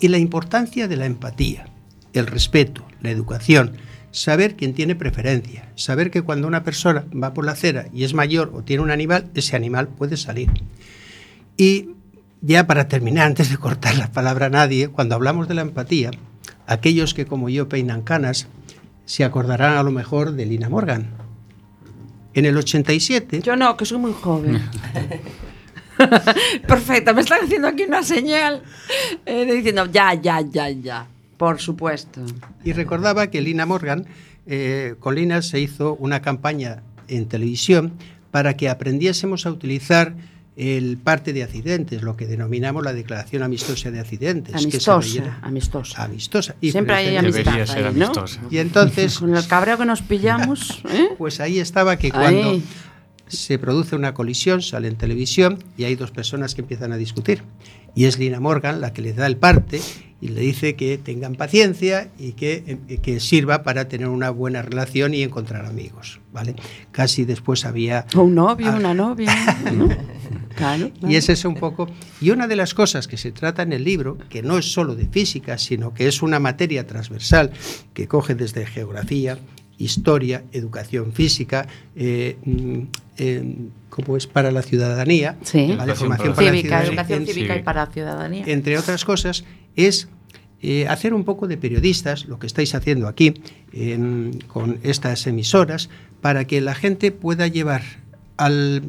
y 0.00 0.08
la 0.08 0.18
importancia 0.18 0.88
de 0.88 0.96
la 0.96 1.06
empatía, 1.06 1.68
el 2.12 2.26
respeto, 2.26 2.84
la 3.00 3.10
educación, 3.10 3.76
saber 4.10 4.56
quién 4.56 4.74
tiene 4.74 4.96
preferencia, 4.96 5.70
saber 5.76 6.10
que 6.10 6.22
cuando 6.22 6.48
una 6.48 6.64
persona 6.64 7.04
va 7.14 7.34
por 7.34 7.46
la 7.46 7.52
acera 7.52 7.86
y 7.92 8.02
es 8.02 8.14
mayor 8.14 8.50
o 8.52 8.64
tiene 8.64 8.82
un 8.82 8.90
animal, 8.90 9.30
ese 9.36 9.54
animal 9.54 9.86
puede 9.86 10.16
salir. 10.16 10.50
Y 11.56 11.90
ya 12.40 12.66
para 12.66 12.88
terminar, 12.88 13.28
antes 13.28 13.50
de 13.50 13.58
cortar 13.58 13.96
la 13.96 14.10
palabra 14.10 14.46
a 14.46 14.50
nadie, 14.50 14.88
cuando 14.88 15.14
hablamos 15.14 15.46
de 15.46 15.54
la 15.54 15.62
empatía, 15.62 16.10
aquellos 16.66 17.14
que 17.14 17.26
como 17.26 17.48
yo 17.48 17.68
peinan 17.68 18.02
canas 18.02 18.48
se 19.04 19.22
acordarán 19.22 19.76
a 19.76 19.84
lo 19.84 19.92
mejor 19.92 20.32
de 20.32 20.46
Lina 20.46 20.68
Morgan. 20.68 21.27
En 22.38 22.46
el 22.46 22.56
87, 22.56 23.42
Yo 23.42 23.56
no, 23.56 23.76
que 23.76 23.84
soy 23.84 23.98
muy 23.98 24.12
joven. 24.12 24.62
Perfecto, 26.68 27.12
me 27.12 27.22
están 27.22 27.40
haciendo 27.42 27.66
aquí 27.66 27.82
una 27.82 28.04
señal 28.04 28.62
eh, 29.26 29.44
diciendo 29.44 29.86
ya, 29.86 30.14
ya, 30.14 30.40
ya, 30.42 30.70
ya. 30.70 31.08
Por 31.36 31.58
supuesto. 31.58 32.20
y 32.62 32.74
recordaba 32.74 33.26
que 33.26 33.40
Lina 33.40 33.66
Morgan, 33.66 34.06
eh, 34.46 34.94
con 35.00 35.16
Lina 35.16 35.42
se 35.42 35.58
hizo 35.58 35.96
una 35.96 36.22
campaña 36.22 36.84
en 37.08 37.26
televisión 37.26 37.94
para 38.30 38.56
que 38.56 38.68
aprendiésemos 38.68 39.44
a 39.44 39.50
utilizar 39.50 40.14
el 40.60 40.98
parte 40.98 41.32
de 41.32 41.44
accidentes, 41.44 42.02
lo 42.02 42.16
que 42.16 42.26
denominamos 42.26 42.84
la 42.84 42.92
declaración 42.92 43.44
amistosa 43.44 43.92
de 43.92 44.00
accidentes. 44.00 44.52
que 44.54 44.58
se 44.58 44.64
Amistosa, 44.90 45.00
rellena- 45.22 45.38
amistosa. 45.42 46.02
amistosa. 46.02 46.54
Y 46.60 46.72
Siempre 46.72 46.96
hay 46.96 47.16
amistad 47.16 47.44
Debería 47.44 47.66
ser 47.66 47.86
ahí, 47.86 47.94
¿no? 47.94 48.06
amistosa. 48.06 48.40
Y 48.50 48.58
entonces, 48.58 49.18
Con 49.20 49.36
el 49.36 49.46
cabreo 49.46 49.78
que 49.78 49.86
nos 49.86 50.02
pillamos, 50.02 50.82
¿eh? 50.92 51.10
pues 51.16 51.38
ahí 51.38 51.60
estaba 51.60 51.96
que 51.96 52.10
cuando 52.10 52.50
Ahí. 52.50 52.64
se 53.28 53.58
produce 53.58 53.94
una 53.94 54.14
colisión, 54.14 54.60
sale 54.60 54.88
en 54.88 54.96
televisión 54.96 55.62
y 55.76 55.84
hay 55.84 55.94
dos 55.94 56.10
personas 56.10 56.56
que 56.56 56.62
empiezan 56.62 56.92
a 56.92 56.96
discutir. 56.96 57.44
Y 57.94 58.06
es 58.06 58.18
Lina 58.18 58.40
Morgan 58.40 58.80
la 58.80 58.92
que 58.92 59.00
les 59.02 59.14
da 59.14 59.26
el 59.26 59.36
parte 59.36 59.80
y 60.20 60.28
le 60.28 60.40
dice 60.40 60.74
que 60.74 60.98
tengan 60.98 61.36
paciencia 61.36 62.08
y 62.18 62.32
que, 62.32 62.78
eh, 62.88 62.98
que 62.98 63.20
sirva 63.20 63.62
para 63.62 63.86
tener 63.86 64.08
una 64.08 64.30
buena 64.30 64.62
relación 64.62 65.14
y 65.14 65.22
encontrar 65.22 65.64
amigos. 65.66 66.18
¿vale? 66.32 66.56
Casi 66.90 67.24
después 67.24 67.64
había... 67.64 68.06
O 68.16 68.22
un 68.22 68.34
novio, 68.34 68.66
Ah. 68.72 68.76
una 68.76 68.94
novia. 68.94 69.32
¿no? 69.72 69.88
Claro. 70.58 70.90
Y 71.08 71.14
es 71.16 71.28
eso 71.28 71.48
un 71.48 71.54
poco. 71.54 71.88
Y 72.20 72.30
una 72.30 72.46
de 72.46 72.56
las 72.56 72.74
cosas 72.74 73.08
que 73.08 73.16
se 73.16 73.32
trata 73.32 73.62
en 73.62 73.72
el 73.72 73.84
libro, 73.84 74.18
que 74.28 74.42
no 74.42 74.58
es 74.58 74.70
solo 74.70 74.94
de 74.94 75.06
física, 75.06 75.56
sino 75.58 75.94
que 75.94 76.06
es 76.08 76.20
una 76.22 76.38
materia 76.38 76.86
transversal 76.86 77.50
que 77.94 78.06
coge 78.08 78.34
desde 78.34 78.66
geografía, 78.66 79.38
historia, 79.78 80.42
educación 80.52 81.12
física, 81.12 81.66
eh, 81.94 82.36
mm, 82.44 82.78
eh, 83.18 83.54
como 83.90 84.16
es 84.16 84.26
para 84.26 84.50
la 84.50 84.62
ciudadanía, 84.62 85.36
Sí. 85.42 85.76
formación 85.94 86.08
para 86.08 86.26
la 86.26 86.34
Cívica, 86.34 86.68
ciudadanía, 86.82 86.88
educación 86.88 87.26
cívica 87.26 87.56
y 87.56 87.62
para 87.62 87.84
la 87.86 87.90
ciudadanía. 87.92 88.44
entre 88.46 88.76
otras 88.78 89.04
cosas, 89.04 89.44
es 89.76 90.08
eh, 90.60 90.88
hacer 90.88 91.14
un 91.14 91.22
poco 91.22 91.46
de 91.46 91.56
periodistas, 91.56 92.26
lo 92.26 92.40
que 92.40 92.48
estáis 92.48 92.74
haciendo 92.74 93.06
aquí 93.06 93.34
en- 93.72 94.40
con 94.48 94.80
estas 94.82 95.24
emisoras, 95.28 95.88
para 96.20 96.46
que 96.46 96.60
la 96.60 96.74
gente 96.74 97.12
pueda 97.12 97.46
llevar 97.46 97.82
al, 98.36 98.82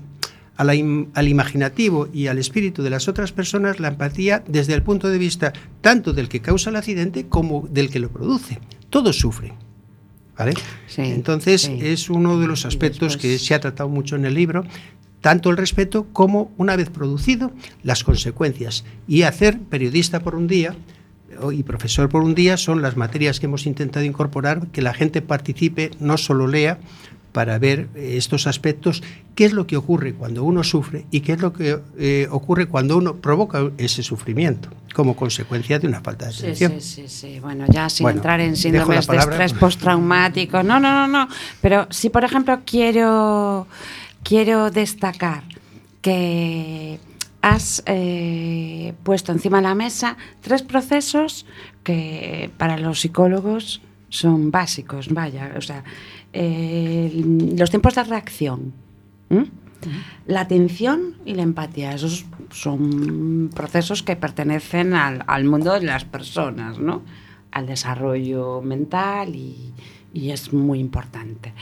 al 0.60 1.28
imaginativo 1.28 2.10
y 2.12 2.28
al 2.28 2.38
espíritu 2.38 2.84
de 2.84 2.90
las 2.90 3.08
otras 3.08 3.32
personas 3.32 3.80
la 3.80 3.88
empatía 3.88 4.44
desde 4.46 4.74
el 4.74 4.84
punto 4.84 5.08
de 5.08 5.18
vista 5.18 5.54
tanto 5.80 6.12
del 6.12 6.28
que 6.28 6.42
causa 6.42 6.70
el 6.70 6.76
accidente 6.76 7.28
como 7.28 7.66
del 7.72 7.90
que 7.90 8.00
lo 8.00 8.10
produce. 8.10 8.60
Todos 8.90 9.18
sufren. 9.18 9.54
¿Vale? 10.38 10.54
Sí, 10.88 11.02
Entonces 11.02 11.62
sí. 11.64 11.80
es 11.82 12.10
uno 12.10 12.40
de 12.40 12.48
los 12.48 12.66
aspectos 12.66 13.18
que 13.18 13.40
se 13.40 13.54
ha 13.56 13.60
tratado 13.60 13.90
mucho 13.90 14.16
en 14.16 14.26
el 14.26 14.34
libro, 14.34 14.66
tanto 15.22 15.50
el 15.50 15.58
respeto 15.58 16.08
como, 16.12 16.52
una 16.58 16.76
vez 16.76 16.90
producido, 16.90 17.52
las 17.84 18.04
consecuencias. 18.04 18.84
Y 19.08 19.24
hacer 19.24 19.60
periodista 19.60 20.22
por 20.22 20.36
un 20.36 20.48
día 20.48 20.76
y 21.52 21.64
profesor 21.64 22.10
por 22.10 22.24
un 22.24 22.36
día 22.36 22.58
son 22.58 22.82
las 22.82 22.98
materias 22.98 23.40
que 23.40 23.46
hemos 23.46 23.66
intentado 23.66 24.06
incorporar, 24.06 24.68
que 24.68 24.82
la 24.82 24.94
gente 24.94 25.22
participe, 25.22 25.92
no 26.00 26.18
solo 26.18 26.48
lea, 26.48 26.80
para 27.40 27.58
ver 27.58 27.88
eh, 27.96 28.18
estos 28.18 28.48
aspectos, 28.48 29.02
qué 29.34 29.46
es 29.46 29.54
lo 29.54 29.66
que 29.66 29.78
ocurre 29.78 30.14
cuando 30.14 30.44
uno 30.44 30.62
sufre 30.62 31.06
y 31.10 31.22
qué 31.22 31.32
es 31.32 31.42
lo 31.42 31.54
que 31.54 31.80
eh, 31.98 32.28
ocurre 32.30 32.66
cuando 32.66 32.98
uno 32.98 33.16
provoca 33.16 33.72
ese 33.78 34.04
sufrimiento 34.04 34.68
como 34.94 35.16
consecuencia 35.16 35.80
de 35.80 35.88
una 35.88 36.02
falta 36.02 36.26
de 36.26 36.34
Sí, 36.34 36.42
atención. 36.42 36.82
sí, 36.82 37.04
sí, 37.04 37.08
sí. 37.08 37.40
Bueno, 37.40 37.64
ya 37.72 37.88
sin 37.88 38.04
Bueno, 38.04 38.18
entrar 38.18 38.42
en 38.42 38.58
síndromes 38.58 39.08
de 39.08 39.16
estrés 39.16 39.54
postraumático. 39.54 40.64
No, 40.64 40.82
no, 40.82 40.92
no, 40.92 41.08
no. 41.08 41.30
Pero 41.62 41.88
si, 41.92 42.10
por 42.10 42.26
ejemplo, 42.26 42.60
quiero, 42.66 43.66
quiero 44.24 44.70
destacar 44.70 45.44
que 46.02 47.00
has 47.42 47.84
eh, 47.86 48.92
puesto 49.04 49.32
encima 49.32 49.60
de 49.60 49.64
la 49.64 49.76
mesa 49.76 50.18
tres 50.42 50.62
procesos 50.62 51.46
que 51.86 52.52
para 52.58 52.78
los 52.78 53.00
psicólogos 53.00 53.80
son 54.10 54.52
básicos, 54.52 55.08
vaya, 55.14 55.54
o 55.56 55.62
sea, 55.62 55.84
eh, 56.34 57.24
los 57.58 57.70
tiempos 57.70 57.96
de 57.96 58.04
reacción. 58.04 58.74
La 60.26 60.42
atención 60.42 61.16
y 61.26 61.36
la 61.36 61.44
empatía, 61.44 61.94
esos 61.94 62.26
son 62.52 63.50
procesos 63.54 64.04
que 64.04 64.16
pertenecen 64.16 64.94
al, 64.94 65.24
al 65.28 65.46
mundo 65.46 65.74
de 65.74 65.82
las 65.82 66.04
personas, 66.04 66.80
¿no? 66.80 67.04
Al 67.52 67.66
desarrollo 67.66 68.62
mental 68.62 69.36
y, 69.36 69.74
y 70.14 70.32
es 70.32 70.52
muy 70.54 70.80
importante. 70.80 71.54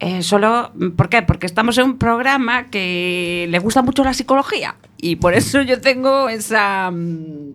Eh, 0.00 0.22
solo, 0.22 0.72
¿por 0.96 1.08
qué? 1.08 1.22
Porque 1.22 1.46
estamos 1.46 1.76
en 1.78 1.84
un 1.84 1.98
programa 1.98 2.70
que 2.70 3.46
le 3.50 3.58
gusta 3.58 3.82
mucho 3.82 4.04
la 4.04 4.14
psicología 4.14 4.76
y 4.96 5.16
por 5.16 5.34
eso 5.34 5.62
yo 5.62 5.80
tengo 5.80 6.28
esa, 6.28 6.90
mm, 6.90 7.54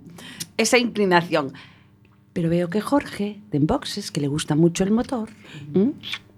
esa 0.57 0.77
inclinación. 0.77 1.53
Pero 2.33 2.49
veo 2.49 2.69
que 2.69 2.81
Jorge, 2.81 3.39
de 3.51 3.59
Enboxes, 3.59 4.11
que 4.11 4.19
le 4.19 4.27
gusta 4.27 4.55
mucho 4.55 4.83
el 4.83 4.91
motor. 4.91 5.29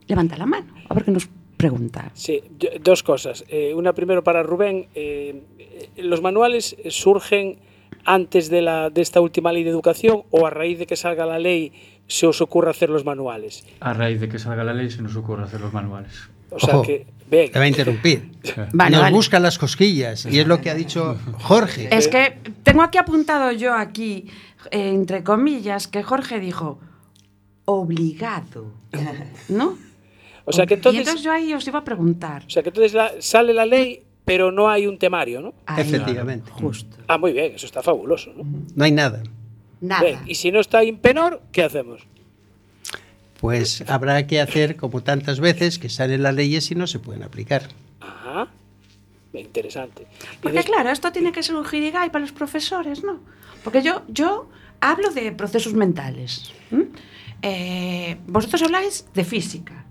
Levanta 0.08 0.38
la 0.38 0.46
mano. 0.46 0.74
A 0.90 0.94
ver 0.94 1.04
qué 1.06 1.12
nos 1.12 1.28
pregunta. 1.58 2.12
Sí, 2.14 2.42
dos 2.82 3.02
cosas. 3.04 3.44
Eh, 3.48 3.74
una 3.74 3.94
primero 3.94 4.24
para 4.24 4.44
Rubén. 4.44 4.88
eh, 4.94 5.42
eh, 5.58 5.90
¿Los 6.04 6.22
manuales 6.22 6.76
surgen 6.90 7.60
antes 8.04 8.50
de, 8.50 8.62
la, 8.62 8.90
de 8.90 9.02
esta 9.02 9.20
última 9.22 9.52
ley 9.52 9.64
de 9.64 9.70
educación 9.72 10.24
o 10.32 10.46
a 10.46 10.50
raíz 10.50 10.78
de 10.80 10.86
que 10.86 10.96
salga 10.96 11.26
la 11.26 11.40
ley 11.40 11.72
se 12.08 12.28
os 12.28 12.40
ocurre 12.42 12.70
hacer 12.70 12.90
los 12.90 13.04
manuales? 13.06 13.66
A 13.80 13.94
raíz 13.94 14.20
de 14.20 14.30
que 14.30 14.38
salga 14.38 14.64
la 14.64 14.74
ley 14.74 14.90
se 14.92 15.02
nos 15.02 15.16
ocurre 15.16 15.44
hacer 15.44 15.62
los 15.62 15.74
manuales. 15.74 16.30
O 16.52 16.60
sea 16.60 16.76
Ojo, 16.76 16.84
que, 16.84 17.08
ven, 17.30 17.52
Te 17.52 17.58
va 17.58 17.66
a 17.66 17.68
interrumpir. 17.68 18.32
Vale, 18.74 18.92
Nos 18.92 19.02
vale. 19.02 19.16
buscan 19.16 19.42
las 19.42 19.58
cosquillas 19.58 20.26
y 20.28 20.40
es 20.40 20.46
lo 20.48 20.62
que 20.62 20.70
ha 20.70 20.76
dicho 20.76 21.18
Jorge. 21.42 21.90
Es 21.92 22.08
que 22.08 22.38
tengo 22.64 22.84
aquí 22.84 23.00
apuntado 23.00 23.52
yo 23.52 23.74
aquí, 23.74 24.28
entre 24.70 25.24
comillas, 25.24 25.88
que 25.88 26.04
Jorge 26.04 26.40
dijo 26.40 26.80
obligado, 27.66 28.72
¿no? 29.50 29.78
O 30.46 30.52
sea 30.54 30.66
que 30.66 30.76
y 30.76 30.78
entonces, 30.78 31.00
entonces 31.02 31.24
yo 31.24 31.32
ahí 31.32 31.54
os 31.54 31.68
iba 31.68 31.80
a 31.80 31.84
preguntar. 31.84 32.44
o 32.46 32.50
sea 32.50 32.64
que 32.64 32.70
entonces 32.70 32.94
la- 32.94 33.14
sale 33.20 33.54
la 33.54 33.66
ley, 33.66 34.04
pero 34.24 34.52
no 34.52 34.70
hay 34.70 34.88
un 34.88 34.98
temario, 34.98 35.42
¿no? 35.42 35.54
Ahí, 35.66 35.82
Efectivamente. 35.82 36.50
Justo. 36.52 36.98
Ah, 37.08 37.18
muy 37.18 37.34
bien, 37.34 37.54
eso 37.56 37.66
está 37.66 37.82
fabuloso, 37.84 38.32
¿no? 38.36 38.44
No 38.76 38.84
hay 38.84 38.92
nada. 38.92 39.22
Nada. 39.82 40.24
Y 40.26 40.36
si 40.36 40.52
no 40.52 40.60
está 40.60 40.84
Impenor, 40.84 41.42
¿qué 41.52 41.64
hacemos? 41.64 42.02
Pues 43.40 43.84
habrá 43.88 44.26
que 44.26 44.40
hacer 44.40 44.76
como 44.78 45.04
tantas 45.04 45.40
veces 45.40 45.78
que 45.78 45.90
salen 45.90 46.24
las 46.24 46.34
leyes 46.34 46.72
y 46.72 46.76
no 46.76 46.88
se 46.88 47.00
pueden 47.00 47.22
aplicar. 47.24 47.64
Ajá. 48.00 48.48
Interesante. 49.34 50.08
Porque 50.42 50.64
claro, 50.64 50.90
esto 50.90 51.12
tiene 51.12 51.32
que 51.34 51.44
ser 51.44 51.56
un 51.56 51.66
jirigay 51.66 52.10
para 52.10 52.22
los 52.22 52.32
profesores, 52.32 53.04
¿no? 53.04 53.20
Porque 53.64 53.82
yo, 53.84 54.04
yo 54.08 54.50
hablo 54.80 55.10
de 55.12 55.32
procesos 55.34 55.74
mentales. 55.74 56.52
Eh, 57.42 58.18
vosotros 58.28 58.64
habláis 58.64 59.06
de 59.14 59.24
física. 59.26 59.85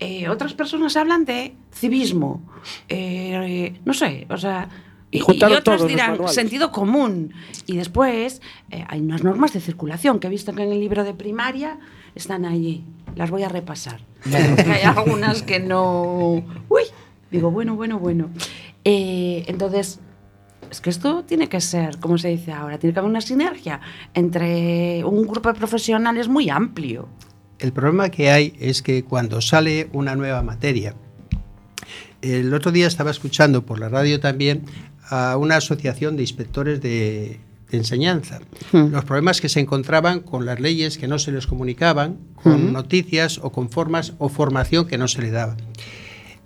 Eh, 0.00 0.28
otras 0.28 0.54
personas 0.54 0.96
hablan 0.96 1.24
de 1.24 1.54
civismo. 1.72 2.42
Eh, 2.88 3.78
no 3.84 3.94
sé, 3.94 4.26
o 4.28 4.36
sea... 4.36 4.68
Y 5.12 5.18
juntaron 5.18 5.58
otros 5.58 5.88
dirán 5.88 6.28
sentido 6.28 6.70
común. 6.70 7.34
Y 7.66 7.76
después 7.76 8.40
eh, 8.70 8.84
hay 8.88 9.00
unas 9.00 9.24
normas 9.24 9.52
de 9.52 9.60
circulación 9.60 10.20
que 10.20 10.28
he 10.28 10.30
visto 10.30 10.54
que 10.54 10.62
en 10.62 10.72
el 10.72 10.78
libro 10.78 11.02
de 11.02 11.14
primaria 11.14 11.80
están 12.14 12.44
allí. 12.44 12.84
Las 13.16 13.30
voy 13.30 13.42
a 13.42 13.48
repasar. 13.48 14.00
Porque 14.22 14.70
hay 14.70 14.82
algunas 14.84 15.42
que 15.42 15.58
no... 15.58 16.44
Uy, 16.68 16.82
digo, 17.30 17.50
bueno, 17.50 17.74
bueno, 17.74 17.98
bueno. 17.98 18.30
Eh, 18.84 19.44
entonces, 19.48 19.98
es 20.70 20.80
que 20.80 20.90
esto 20.90 21.24
tiene 21.24 21.48
que 21.48 21.60
ser, 21.60 21.98
como 21.98 22.16
se 22.16 22.28
dice 22.28 22.52
ahora, 22.52 22.78
tiene 22.78 22.94
que 22.94 23.00
haber 23.00 23.10
una 23.10 23.20
sinergia 23.20 23.80
entre 24.14 25.04
un 25.04 25.26
grupo 25.26 25.52
de 25.52 25.58
profesionales 25.58 26.28
muy 26.28 26.48
amplio. 26.50 27.08
El 27.60 27.72
problema 27.72 28.10
que 28.10 28.30
hay 28.30 28.54
es 28.58 28.82
que 28.82 29.04
cuando 29.04 29.40
sale 29.40 29.88
una 29.92 30.16
nueva 30.16 30.42
materia, 30.42 30.94
el 32.22 32.52
otro 32.52 32.72
día 32.72 32.86
estaba 32.86 33.10
escuchando 33.10 33.64
por 33.64 33.78
la 33.78 33.88
radio 33.88 34.20
también 34.20 34.62
a 35.08 35.36
una 35.36 35.56
asociación 35.56 36.16
de 36.16 36.22
inspectores 36.22 36.80
de, 36.80 37.40
de 37.70 37.76
enseñanza. 37.78 38.40
Los 38.72 39.04
problemas 39.04 39.40
que 39.40 39.48
se 39.48 39.60
encontraban 39.60 40.20
con 40.20 40.46
las 40.46 40.60
leyes 40.60 40.98
que 40.98 41.08
no 41.08 41.18
se 41.18 41.32
les 41.32 41.46
comunicaban, 41.46 42.18
con 42.42 42.72
noticias 42.72 43.38
o 43.42 43.52
con 43.52 43.70
formas 43.70 44.14
o 44.18 44.28
formación 44.28 44.86
que 44.86 44.98
no 44.98 45.08
se 45.08 45.22
le 45.22 45.30
daba. 45.30 45.56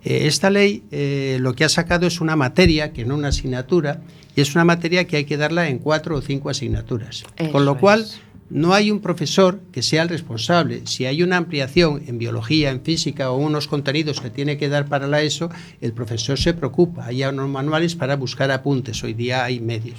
Eh, 0.05 0.27
Esta 0.27 0.51
ley 0.51 0.85
eh, 0.91 1.39
lo 1.41 1.55
que 1.55 1.65
ha 1.65 1.69
sacado 1.69 2.07
es 2.07 2.21
una 2.21 2.37
materia, 2.37 2.93
que 2.93 3.05
no 3.05 3.15
una 3.15 3.29
asignatura, 3.29 4.01
y 4.37 4.41
es 4.41 4.55
una 4.55 4.65
materia 4.65 5.07
que 5.07 5.17
hay 5.17 5.25
que 5.25 5.37
darla 5.37 5.69
en 5.69 5.79
cuatro 5.79 6.17
o 6.17 6.21
cinco 6.21 6.51
asignaturas. 6.51 7.25
Eso 7.37 7.53
Con 7.53 7.65
lo 7.65 7.79
cual, 7.79 8.01
es. 8.03 8.21
No 8.55 8.73
hay 8.73 8.93
un 8.93 9.01
profesor 9.01 9.63
que 9.73 9.83
sea 9.83 10.05
el 10.05 10.09
responsable. 10.09 10.83
Si 10.87 11.07
hay 11.07 11.25
una 11.25 11.39
ampliación 11.39 12.05
en 12.07 12.19
biología, 12.19 12.71
en 12.71 12.83
física 12.83 13.33
o 13.33 13.37
unos 13.37 13.67
contenidos 13.67 14.21
que 14.21 14.31
tiene 14.31 14.59
que 14.59 14.69
dar 14.69 14.87
para 14.87 15.09
la 15.09 15.23
ESO, 15.23 15.51
el 15.81 15.93
profesor 15.93 16.39
se 16.39 16.55
preocupa. 16.55 17.07
Hay 17.07 17.25
unos 17.25 17.49
manuales 17.49 17.97
para 17.97 18.15
buscar 18.15 18.53
apuntes. 18.53 19.03
Hoy 19.03 19.13
día 19.13 19.43
hay 19.43 19.59
medios. 19.59 19.99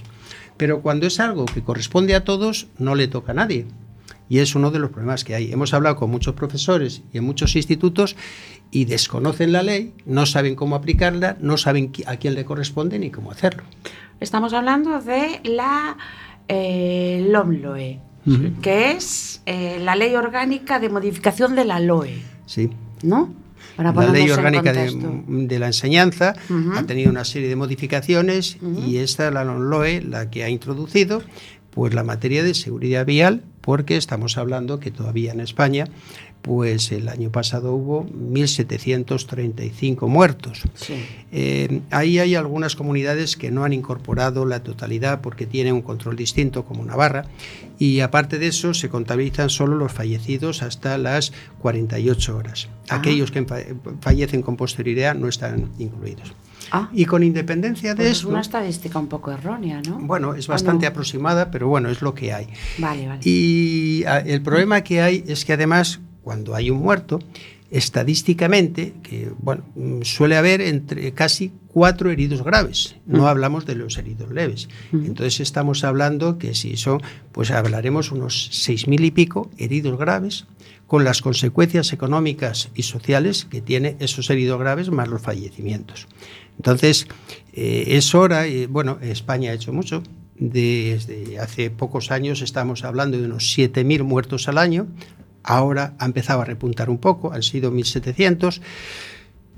Pero 0.56 0.82
cuando 0.82 1.06
es 1.06 1.20
algo 1.20 1.44
que 1.44 1.65
corresponde 1.65 2.15
a 2.15 2.24
todos, 2.24 2.68
no 2.78 2.96
le 2.96 3.10
toca 3.10 3.34
a 3.34 3.36
nadie. 3.36 3.68
Y 4.30 4.39
es 4.39 4.56
uno 4.56 4.72
de 4.72 4.80
los 4.80 4.91
problemas 4.91 5.26
que 5.26 5.36
hay. 5.36 5.52
Hemos 5.52 5.74
hablado 5.74 5.98
con 5.98 6.10
muchos 6.10 6.34
profesores 6.36 7.04
y 7.12 7.18
en 7.18 7.26
muchos 7.26 7.58
institutos 7.58 8.15
y 8.72 8.86
desconocen 8.86 9.52
la 9.52 9.63
ley, 9.63 9.94
no 10.06 10.26
saben 10.26 10.56
cómo 10.56 10.78
aplicarla, 10.78 11.36
no 11.41 11.58
saben 11.58 11.91
a 12.06 12.15
quién 12.15 12.36
le 12.36 12.46
corresponde 12.46 13.00
ni 13.00 13.12
cómo 13.12 13.32
hacerlo. 13.32 13.63
Estamos 14.22 14.54
hablando 14.54 15.02
de 15.02 15.41
la 15.44 15.98
eh, 16.48 17.28
LOMLOE, 17.30 18.00
que 18.61 18.91
es 18.91 19.41
eh, 19.45 19.79
la 19.81 19.95
ley 19.95 20.15
orgánica 20.15 20.79
de 20.79 20.89
modificación 20.89 21.55
de 21.55 21.65
la 21.65 21.79
LOE, 21.79 22.21
Sí. 22.45 22.69
¿no? 23.03 23.33
Para 23.75 23.91
la 23.91 24.09
ley 24.09 24.29
orgánica 24.29 24.71
de, 24.71 25.59
la 25.59 25.67
enseñanza 25.67 26.33
ha 26.75 26.83
tenido 26.83 27.11
una 27.11 27.25
serie 27.25 27.49
de 27.49 27.55
modificaciones 27.57 28.57
y 28.88 28.97
esta 28.97 29.29
la 29.31 29.43
LOE 29.43 30.01
la 30.01 30.29
que 30.29 30.43
ha 30.43 30.49
introducido 30.49 31.21
pues 31.71 31.93
la 31.93 32.05
materia 32.05 32.41
de 32.43 32.53
seguridad 32.53 33.05
vial 33.05 33.43
porque 33.59 33.97
estamos 33.97 34.38
hablando 34.38 34.79
que 34.79 34.91
todavía 34.91 35.33
en 35.33 35.41
España 35.41 35.89
pues 36.45 36.91
el 36.91 37.10
año 37.10 37.31
pasado 37.31 37.73
hubo 37.73 38.05
1.735 38.05 40.08
muertos. 40.08 40.62
Sí. 40.75 40.93
Eh, 41.31 41.81
ahí 41.89 42.19
hay 42.19 42.36
algunas 42.36 42.75
comunidades 42.75 43.36
que 43.36 43.49
no 43.49 43.63
han 43.63 43.73
incorporado 43.73 44.45
la 44.45 44.62
totalidad 44.62 45.21
porque 45.21 45.47
tienen 45.47 45.73
un 45.73 45.81
control 45.81 46.15
distinto, 46.15 46.63
como 46.63 46.86
Navarra, 46.86 47.25
y 47.79 48.01
aparte 48.01 48.38
de 48.38 48.47
eso 48.47 48.75
se 48.75 48.89
contabilizan 48.89 49.49
solo 49.49 49.75
los 49.75 49.91
fallecidos 49.91 50.62
hasta 50.62 50.99
las 50.99 51.34
48 51.62 52.38
horas. 52.38 52.69
Ah. 52.89 52.97
Aquellos 52.97 53.31
que 53.31 53.43
fa- 53.43 53.58
fallecen 54.01 54.43
con 54.43 54.55
posterioridad 54.55 55.15
no 55.15 55.27
están 55.27 55.71
incluidos. 55.79 56.31
Ah, 56.71 56.89
Y 56.93 57.05
con 57.05 57.21
independencia 57.23 57.91
de 57.91 57.95
pues 57.97 58.08
es 58.10 58.17
esto, 58.17 58.29
una 58.29 58.41
estadística 58.41 58.97
un 58.99 59.08
poco 59.08 59.31
errónea, 59.31 59.81
¿no? 59.88 59.99
bueno, 59.99 60.34
es 60.36 60.47
¿O 60.49 60.51
bastante 60.51 60.86
no? 60.86 60.89
aproximada, 60.91 61.51
pero 61.51 61.67
bueno, 61.67 61.89
es 61.89 62.01
lo 62.01 62.13
que 62.15 62.34
hay. 62.34 62.47
Vale, 62.79 63.08
vale. 63.08 63.19
Y 63.23 64.03
ah, 64.08 64.19
el 64.19 64.41
problema 64.41 64.81
que 64.81 64.99
hay 65.01 65.23
es 65.27 65.45
que 65.45 65.53
además, 65.53 65.99
cuando 66.25 66.55
hay 66.55 66.71
un 66.71 66.79
muerto, 66.79 67.19
estadísticamente, 67.69 68.93
que 69.03 69.31
bueno, 69.38 69.63
mm, 69.75 70.01
suele 70.01 70.38
haber 70.38 70.59
entre 70.59 71.13
casi 71.13 71.51
cuatro 71.67 72.09
heridos 72.09 72.43
graves. 72.43 72.95
No 73.05 73.27
hablamos 73.27 73.65
de 73.65 73.75
los 73.75 73.97
heridos 73.97 74.31
leves. 74.31 74.67
Entonces 74.91 75.39
estamos 75.39 75.83
hablando 75.83 76.39
que 76.39 76.55
si 76.55 76.77
son, 76.77 77.01
pues 77.31 77.51
hablaremos 77.51 78.11
unos 78.11 78.49
seis 78.51 78.88
mil 78.88 79.03
y 79.05 79.11
pico 79.11 79.51
heridos 79.57 79.99
graves, 79.99 80.47
con 80.88 81.03
las 81.03 81.21
consecuencias 81.21 81.93
económicas 81.93 82.69
y 82.75 82.83
sociales 82.83 83.45
que 83.45 83.61
tiene 83.61 83.97
esos 83.99 84.29
heridos 84.29 84.59
graves 84.59 84.89
más 84.89 85.07
los 85.07 85.21
fallecimientos. 85.21 86.07
Entonces, 86.57 87.07
eh, 87.53 87.85
es 87.89 88.15
hora, 88.15 88.47
y 88.47 88.65
bueno, 88.65 88.97
España 89.01 89.51
ha 89.51 89.53
hecho 89.53 89.73
mucho, 89.73 90.01
desde 90.38 91.39
hace 91.39 91.69
pocos 91.69 92.11
años 92.11 92.41
estamos 92.41 92.83
hablando 92.83 93.17
de 93.17 93.25
unos 93.25 93.57
7.000 93.57 94.03
muertos 94.03 94.47
al 94.47 94.57
año, 94.57 94.88
ahora 95.45 95.93
ha 95.99 96.05
empezado 96.05 96.41
a 96.41 96.45
repuntar 96.45 96.89
un 96.89 96.97
poco, 96.97 97.31
han 97.31 97.43
sido 97.43 97.71
1.700. 97.71 98.62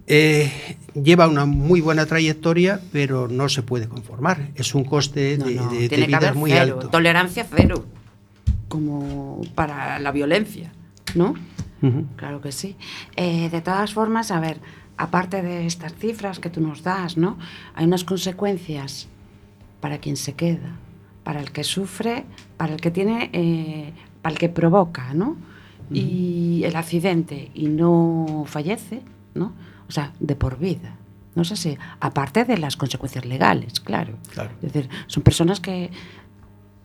Eh, 0.10 0.50
lleva 0.94 1.28
una 1.28 1.46
muy 1.46 1.82
buena 1.82 2.06
trayectoria, 2.06 2.80
pero 2.94 3.28
no 3.28 3.50
se 3.50 3.62
puede 3.62 3.88
conformar. 3.90 4.52
Es 4.56 4.74
un 4.74 4.84
coste 4.86 5.38
No, 5.38 5.46
de, 5.46 5.56
no, 5.56 5.70
de- 5.70 5.80
de 5.80 5.90
tiene 5.90 6.04
que 6.04 6.08
vida 6.08 6.18
haber 6.18 6.36
muy 6.36 6.52
cero, 6.52 6.76
alto. 6.76 6.90
tolerancia 6.90 7.46
cero, 7.54 7.86
como 8.68 9.42
para 9.56 10.00
la 10.00 10.12
violencia, 10.12 10.72
¿no? 11.16 11.34
Claro 12.16 12.42
que 12.42 12.52
sí. 12.52 12.76
Eh, 13.16 13.50
de 13.50 13.62
todas 13.62 13.94
formas, 13.94 14.32
a 14.32 14.40
ver, 14.40 14.58
aparte 14.98 15.42
de 15.44 15.68
estas 15.68 15.94
cifras 15.94 16.40
que 16.40 16.50
tú 16.50 16.60
nos 16.60 16.82
das, 16.84 17.18
¿no? 17.18 17.38
Hay 17.76 17.86
unas 17.86 18.04
consecuencias 18.04 19.08
para 19.80 20.00
quien 20.00 20.18
se 20.18 20.34
queda, 20.34 20.72
para 21.24 21.40
el 21.40 21.52
que 21.52 21.64
sufre, 21.64 22.26
para 22.58 22.74
el 22.74 22.82
que 22.82 22.90
tiene, 22.92 23.30
eh, 23.34 23.94
para 24.24 24.34
el 24.34 24.40
que 24.40 24.50
provoca, 24.50 25.14
¿no? 25.14 25.36
Y 25.92 26.64
el 26.66 26.76
accidente 26.76 27.52
y 27.54 27.68
no 27.68 28.44
fallece, 28.46 29.02
¿no? 29.34 29.54
O 29.88 29.92
sea, 29.92 30.14
de 30.20 30.36
por 30.36 30.60
vida. 30.60 30.98
No 31.36 31.44
sé 31.44 31.56
si, 31.56 31.78
aparte 32.00 32.46
de 32.46 32.58
las 32.58 32.76
consecuencias 32.76 33.26
legales, 33.26 33.80
claro. 33.80 34.16
Claro. 34.34 34.50
Es 34.62 34.74
decir, 34.74 34.90
son 35.08 35.24
personas 35.24 35.60
que 35.60 35.92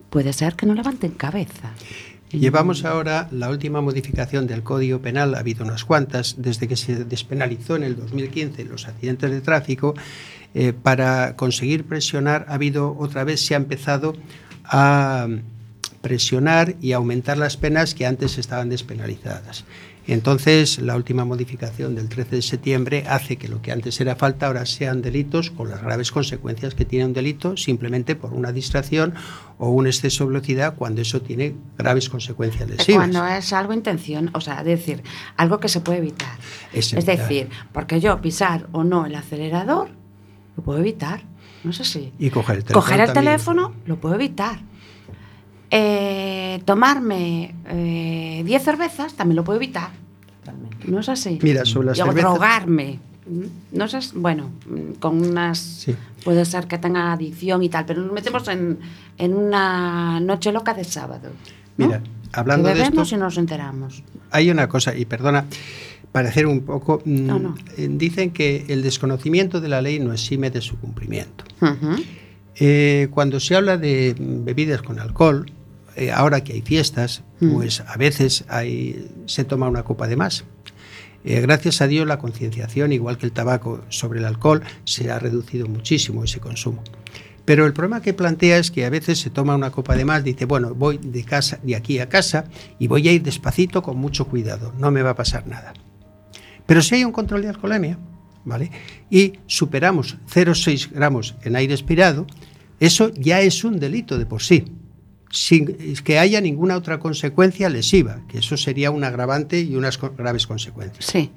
puede 0.09 0.31
ser 0.31 0.55
que 0.55 0.65
no 0.65 0.75
levanten 0.75 1.11
cabeza. 1.11 1.71
Llevamos 2.29 2.83
ahora 2.83 3.27
la 3.31 3.49
última 3.49 3.81
modificación 3.81 4.47
del 4.47 4.63
Código 4.63 4.99
Penal, 4.99 5.35
ha 5.35 5.39
habido 5.39 5.63
unas 5.63 5.85
cuantas, 5.85 6.35
desde 6.39 6.67
que 6.67 6.75
se 6.75 7.05
despenalizó 7.05 7.75
en 7.75 7.83
el 7.83 7.95
2015 7.95 8.65
los 8.65 8.87
accidentes 8.87 9.29
de 9.29 9.41
tráfico, 9.41 9.93
eh, 10.55 10.73
para 10.73 11.35
conseguir 11.35 11.85
presionar, 11.85 12.45
ha 12.47 12.55
habido 12.55 12.95
otra 12.97 13.23
vez, 13.23 13.45
se 13.45 13.53
ha 13.53 13.57
empezado 13.57 14.15
a 14.63 15.27
presionar 16.03 16.75
y 16.81 16.91
aumentar 16.91 17.37
las 17.37 17.55
penas 17.57 17.95
que 17.95 18.05
antes 18.05 18.37
estaban 18.37 18.69
despenalizadas. 18.69 19.63
Entonces, 20.05 20.79
la 20.79 20.97
última 20.97 21.23
modificación 21.23 21.95
del 21.95 22.09
13 22.09 22.35
de 22.35 22.41
septiembre 22.41 23.05
hace 23.07 23.37
que 23.37 23.47
lo 23.47 23.61
que 23.61 23.71
antes 23.71 24.01
era 24.01 24.17
falta 24.17 24.47
ahora 24.47 24.65
sean 24.65 25.01
delitos 25.01 25.49
con 25.49 25.69
las 25.69 25.81
graves 25.81 26.11
consecuencias 26.11 26.75
que 26.75 26.83
tiene 26.83 27.05
un 27.05 27.13
delito 27.13 27.55
simplemente 27.55 28.17
por 28.17 28.33
una 28.33 28.51
distracción 28.51 29.13
o 29.57 29.69
un 29.69 29.87
exceso 29.87 30.25
de 30.25 30.31
velocidad 30.33 30.75
cuando 30.75 31.01
eso 31.01 31.21
tiene 31.21 31.55
graves 31.77 32.09
consecuencias 32.09 32.69
lesivas. 32.69 32.97
Cuando 32.97 33.25
es 33.25 33.53
algo 33.53 33.71
intención, 33.71 34.29
o 34.33 34.41
sea, 34.41 34.61
decir, 34.61 35.01
algo 35.37 35.61
que 35.61 35.69
se 35.69 35.79
puede 35.79 35.99
evitar. 35.99 36.37
Es 36.73 36.87
Es, 36.91 36.93
evitar. 37.07 37.17
decir, 37.17 37.49
porque 37.71 38.01
yo 38.01 38.19
pisar 38.19 38.67
o 38.73 38.83
no 38.83 39.05
el 39.05 39.15
acelerador, 39.15 39.87
lo 40.57 40.63
puedo 40.63 40.79
evitar. 40.79 41.23
No 41.63 41.71
es 41.71 41.79
así. 41.79 42.11
Y 42.19 42.29
coger 42.29 42.57
el 42.57 42.63
teléfono. 42.65 42.81
Coger 42.83 42.99
el 42.99 43.05
también. 43.05 43.25
teléfono, 43.25 43.73
lo 43.85 43.95
puedo 44.01 44.15
evitar. 44.15 44.59
Eh, 45.75 46.61
tomarme 46.65 47.55
eh, 47.67 48.43
10 48.45 48.63
cervezas, 48.63 49.15
también 49.15 49.37
lo 49.37 49.43
puedo 49.43 49.57
evitar. 49.57 49.89
No 50.85 50.99
es 50.99 51.09
así. 51.09 51.39
Mira, 51.41 51.65
sobre 51.65 51.87
las 51.87 51.97
Y 51.97 52.01
cervezas- 52.01 52.21
drogarme. 52.21 52.99
No 53.71 53.85
es, 53.85 54.13
bueno, 54.13 54.51
con 54.99 55.19
unas. 55.25 55.57
Sí. 55.57 55.95
Puede 56.25 56.43
ser 56.45 56.67
que 56.67 56.77
tenga 56.77 57.13
adicción 57.13 57.63
y 57.63 57.69
tal, 57.69 57.85
pero 57.85 58.01
nos 58.03 58.11
metemos 58.11 58.47
en, 58.49 58.77
en 59.17 59.33
una 59.33 60.19
noche 60.19 60.51
loca 60.51 60.73
de 60.73 60.83
sábado. 60.83 61.29
¿no? 61.77 61.85
Mira, 61.87 62.01
hablando 62.33 62.67
que 62.69 62.75
de 62.75 62.83
esto, 62.83 63.03
y 63.09 63.17
nos 63.17 63.37
enteramos. 63.37 64.03
hay 64.29 64.51
una 64.51 64.67
cosa, 64.69 64.95
y 64.95 65.05
perdona, 65.05 65.45
para 66.11 66.29
hacer 66.29 66.45
un 66.47 66.61
poco, 66.61 67.01
mm, 67.05 67.25
No, 67.25 67.39
no. 67.39 67.55
eh, 67.77 67.87
dicen 67.89 68.31
que 68.31 68.65
el 68.67 68.83
desconocimiento 68.83 69.59
de 69.61 69.69
la 69.69 69.81
ley 69.81 69.99
no 69.99 70.11
exime 70.13 70.51
de 70.51 70.59
su 70.61 70.77
cumplimiento. 70.77 71.45
Eh, 72.59 73.07
cuando 73.11 73.39
se 73.39 73.55
habla 73.55 73.77
de 73.77 74.15
mm, 74.19 74.43
bebidas 74.45 74.81
con 74.81 74.99
alcohol, 74.99 75.49
eh, 75.95 76.11
ahora 76.11 76.43
que 76.43 76.53
hay 76.53 76.61
fiestas, 76.61 77.23
Mm. 77.39 77.53
pues 77.55 77.81
a 77.81 77.97
veces 77.97 78.45
hay, 78.47 79.09
se 79.25 79.43
toma 79.43 79.67
una 79.67 79.83
copa 79.83 80.07
de 80.07 80.15
más. 80.15 80.45
Eh, 81.25 81.39
gracias 81.41 81.81
a 81.81 81.87
Dios 81.87 82.05
la 82.07 82.19
concienciación, 82.19 82.91
igual 82.91 83.17
que 83.17 83.25
el 83.25 83.31
tabaco 83.31 83.81
sobre 83.89 84.19
el 84.19 84.25
alcohol, 84.25 84.61
se 84.83 85.09
ha 85.11 85.19
reducido 85.19 85.67
muchísimo 85.67 86.23
ese 86.23 86.39
consumo. 86.39 86.83
Pero 87.45 87.65
el 87.65 87.73
problema 87.73 88.01
que 88.01 88.13
plantea 88.13 88.57
es 88.57 88.71
que 88.71 88.85
a 88.85 88.89
veces 88.89 89.19
se 89.19 89.29
toma 89.29 89.55
una 89.55 89.71
copa 89.71 89.95
de 89.95 90.05
más, 90.05 90.23
dice, 90.23 90.45
bueno, 90.45 90.73
voy 90.73 90.97
de 90.97 91.23
casa, 91.25 91.59
de 91.61 91.75
aquí 91.75 91.99
a 91.99 92.07
casa 92.07 92.45
y 92.79 92.87
voy 92.87 93.07
a 93.07 93.11
ir 93.11 93.21
despacito 93.23 93.81
con 93.81 93.97
mucho 93.97 94.25
cuidado, 94.27 94.73
no 94.79 94.91
me 94.91 95.01
va 95.01 95.11
a 95.11 95.15
pasar 95.15 95.45
nada. 95.47 95.73
Pero 96.65 96.81
si 96.81 96.95
hay 96.95 97.03
un 97.03 97.11
control 97.11 97.41
de 97.41 97.49
alcoholemia, 97.49 97.97
¿vale? 98.45 98.71
Y 99.09 99.33
superamos 99.47 100.17
0,6 100.33 100.91
gramos 100.91 101.35
en 101.43 101.57
aire 101.57 101.73
expirado, 101.73 102.25
eso 102.79 103.13
ya 103.13 103.41
es 103.41 103.63
un 103.65 103.79
delito 103.79 104.17
de 104.17 104.25
por 104.25 104.41
sí, 104.41 104.65
sin 105.33 105.95
que 106.03 106.19
haya 106.19 106.39
ninguna 106.41 106.77
otra 106.77 106.99
consecuencia 106.99 107.67
lesiva, 107.67 108.21
que 108.27 108.37
eso 108.37 108.55
sería 108.55 108.91
un 108.91 109.03
agravante 109.03 109.61
y 109.61 109.75
unas 109.75 109.99
graves 109.99 110.45
consecuencias. 110.45 111.07
Sí. 111.07 111.31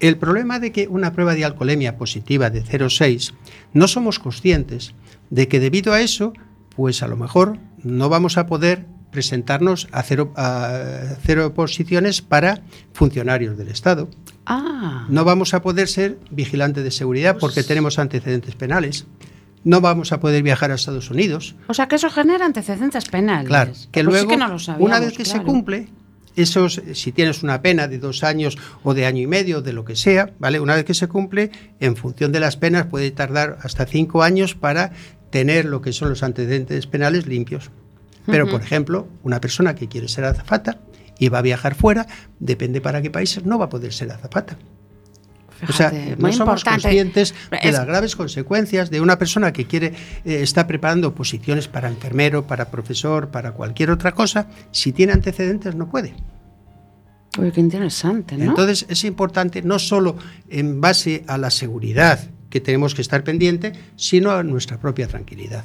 El 0.00 0.16
problema 0.16 0.58
de 0.58 0.72
que 0.72 0.88
una 0.88 1.12
prueba 1.12 1.34
de 1.34 1.44
alcoholemia 1.44 1.98
positiva 1.98 2.48
de 2.48 2.64
0,6 2.64 3.34
no 3.74 3.86
somos 3.86 4.18
conscientes 4.18 4.94
de 5.28 5.46
que 5.46 5.60
debido 5.60 5.92
a 5.92 6.00
eso, 6.00 6.32
pues 6.74 7.02
a 7.02 7.06
lo 7.06 7.18
mejor 7.18 7.58
no 7.82 8.08
vamos 8.08 8.38
a 8.38 8.46
poder 8.46 8.86
presentarnos 9.10 9.88
a 9.92 10.02
cero, 10.02 10.32
a 10.34 11.18
cero 11.22 11.52
posiciones 11.52 12.22
para 12.22 12.62
funcionarios 12.94 13.58
del 13.58 13.68
Estado. 13.68 14.08
Ah. 14.46 15.06
No 15.10 15.26
vamos 15.26 15.52
a 15.52 15.60
poder 15.60 15.86
ser 15.86 16.18
vigilantes 16.30 16.82
de 16.82 16.90
seguridad 16.90 17.36
porque 17.38 17.62
tenemos 17.62 17.98
antecedentes 17.98 18.54
penales. 18.54 19.04
No 19.64 19.80
vamos 19.80 20.12
a 20.12 20.20
poder 20.20 20.42
viajar 20.42 20.70
a 20.70 20.74
Estados 20.74 21.10
Unidos. 21.10 21.54
O 21.68 21.74
sea 21.74 21.86
que 21.86 21.96
eso 21.96 22.10
genera 22.10 22.44
antecedentes 22.44 23.04
penales. 23.06 23.48
Claro, 23.48 23.72
que 23.72 24.02
Pues 24.02 24.04
luego, 24.04 24.30
sí 24.30 24.36
que 24.36 24.36
no 24.36 24.48
lo 24.48 24.58
sabíamos, 24.58 24.86
una 24.86 25.00
vez 25.00 25.16
que 25.16 25.24
se 25.24 25.40
cumple, 25.42 25.88
esos, 26.36 26.80
si 26.94 27.12
tienes 27.12 27.42
una 27.42 27.62
pena 27.62 27.88
de 27.88 27.98
dos 27.98 28.24
años 28.24 28.58
o 28.82 28.94
de 28.94 29.06
año 29.06 29.22
y 29.22 29.26
medio, 29.26 29.62
de 29.62 29.72
lo 29.72 29.84
que 29.84 29.96
sea, 29.96 30.32
¿vale? 30.38 30.60
Una 30.60 30.74
vez 30.74 30.84
que 30.84 30.94
se 30.94 31.08
cumple, 31.08 31.50
en 31.80 31.96
función 31.96 32.32
de 32.32 32.40
las 32.40 32.56
penas, 32.56 32.86
puede 32.86 33.10
tardar 33.10 33.58
hasta 33.62 33.86
cinco 33.86 34.22
años 34.22 34.54
para 34.54 34.92
tener 35.30 35.64
lo 35.64 35.80
que 35.82 35.92
son 35.92 36.10
los 36.10 36.22
antecedentes 36.22 36.86
penales 36.86 37.26
limpios. 37.26 37.70
Pero, 38.26 38.48
por 38.48 38.62
ejemplo, 38.62 39.08
una 39.24 39.40
persona 39.40 39.74
que 39.74 39.88
quiere 39.88 40.06
ser 40.06 40.24
azafata 40.24 40.78
y 41.18 41.28
va 41.28 41.38
a 41.38 41.42
viajar 41.42 41.74
fuera, 41.74 42.06
depende 42.38 42.80
para 42.80 43.02
qué 43.02 43.10
países, 43.10 43.44
no 43.44 43.58
va 43.58 43.64
a 43.64 43.68
poder 43.68 43.92
ser 43.92 44.12
azafata. 44.12 44.56
O 45.68 45.72
sea, 45.72 45.90
no 45.90 45.98
muy 46.18 46.32
somos 46.32 46.60
importante. 46.60 46.82
conscientes 46.82 47.34
de 47.50 47.72
las 47.72 47.86
graves 47.86 48.16
consecuencias 48.16 48.90
de 48.90 49.00
una 49.00 49.18
persona 49.18 49.52
que 49.52 49.66
quiere 49.66 49.94
eh, 50.24 50.42
está 50.42 50.66
preparando 50.66 51.14
posiciones 51.14 51.68
para 51.68 51.88
enfermero, 51.88 52.46
para 52.46 52.70
profesor, 52.70 53.28
para 53.28 53.52
cualquier 53.52 53.90
otra 53.90 54.12
cosa. 54.12 54.48
Si 54.70 54.92
tiene 54.92 55.12
antecedentes, 55.12 55.74
no 55.74 55.88
puede. 55.88 56.14
Uy, 57.38 57.50
qué 57.50 57.60
interesante, 57.60 58.36
¿no? 58.36 58.44
Entonces, 58.44 58.84
es 58.88 59.04
importante 59.04 59.62
no 59.62 59.78
solo 59.78 60.16
en 60.50 60.80
base 60.80 61.24
a 61.26 61.38
la 61.38 61.50
seguridad 61.50 62.20
que 62.50 62.60
tenemos 62.60 62.94
que 62.94 63.00
estar 63.00 63.24
pendiente, 63.24 63.72
sino 63.96 64.30
a 64.32 64.42
nuestra 64.42 64.78
propia 64.78 65.08
tranquilidad. 65.08 65.64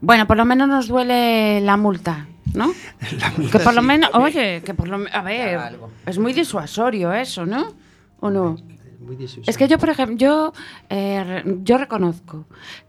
Bueno, 0.00 0.26
por 0.26 0.36
lo 0.36 0.44
menos 0.44 0.68
nos 0.68 0.88
duele 0.88 1.60
la 1.60 1.76
multa, 1.76 2.26
¿no? 2.54 2.72
La 3.20 3.30
Que 3.32 3.40
multa 3.42 3.58
por 3.60 3.74
lo 3.74 3.82
menos, 3.82 4.10
oye, 4.14 4.62
que 4.64 4.74
por 4.74 4.88
lo 4.88 4.98
menos, 4.98 5.14
a 5.14 5.22
ver, 5.22 5.78
es 6.06 6.18
muy 6.18 6.32
disuasorio 6.32 7.12
eso, 7.12 7.46
¿no? 7.46 7.74
¿O 8.20 8.30
no? 8.30 8.56
Muy 8.98 9.16
disuasorio. 9.16 9.50
Es 9.50 9.56
que 9.56 9.68
yo, 9.68 9.78
por 9.78 9.90
ejemplo, 9.90 10.16
yo, 10.16 10.52
eh, 10.88 11.42
yo 11.62 11.78
reconozco 11.78 12.46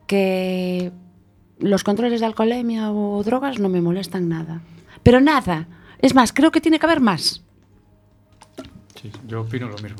que 0.07 0.91
los 1.59 1.83
controles 1.83 2.19
de 2.19 2.25
alcoholemia 2.25 2.91
o 2.91 3.23
drogas 3.23 3.59
no 3.59 3.69
me 3.69 3.81
molestan 3.81 4.29
nada. 4.29 4.61
Pero 5.03 5.21
nada. 5.21 5.67
Es 5.99 6.15
más, 6.15 6.33
creo 6.33 6.51
que 6.51 6.61
tiene 6.61 6.79
que 6.79 6.85
haber 6.85 7.01
más. 7.01 7.43
Sí, 9.01 9.11
yo 9.27 9.41
opino 9.41 9.67
lo 9.67 9.77
mismo. 9.77 9.99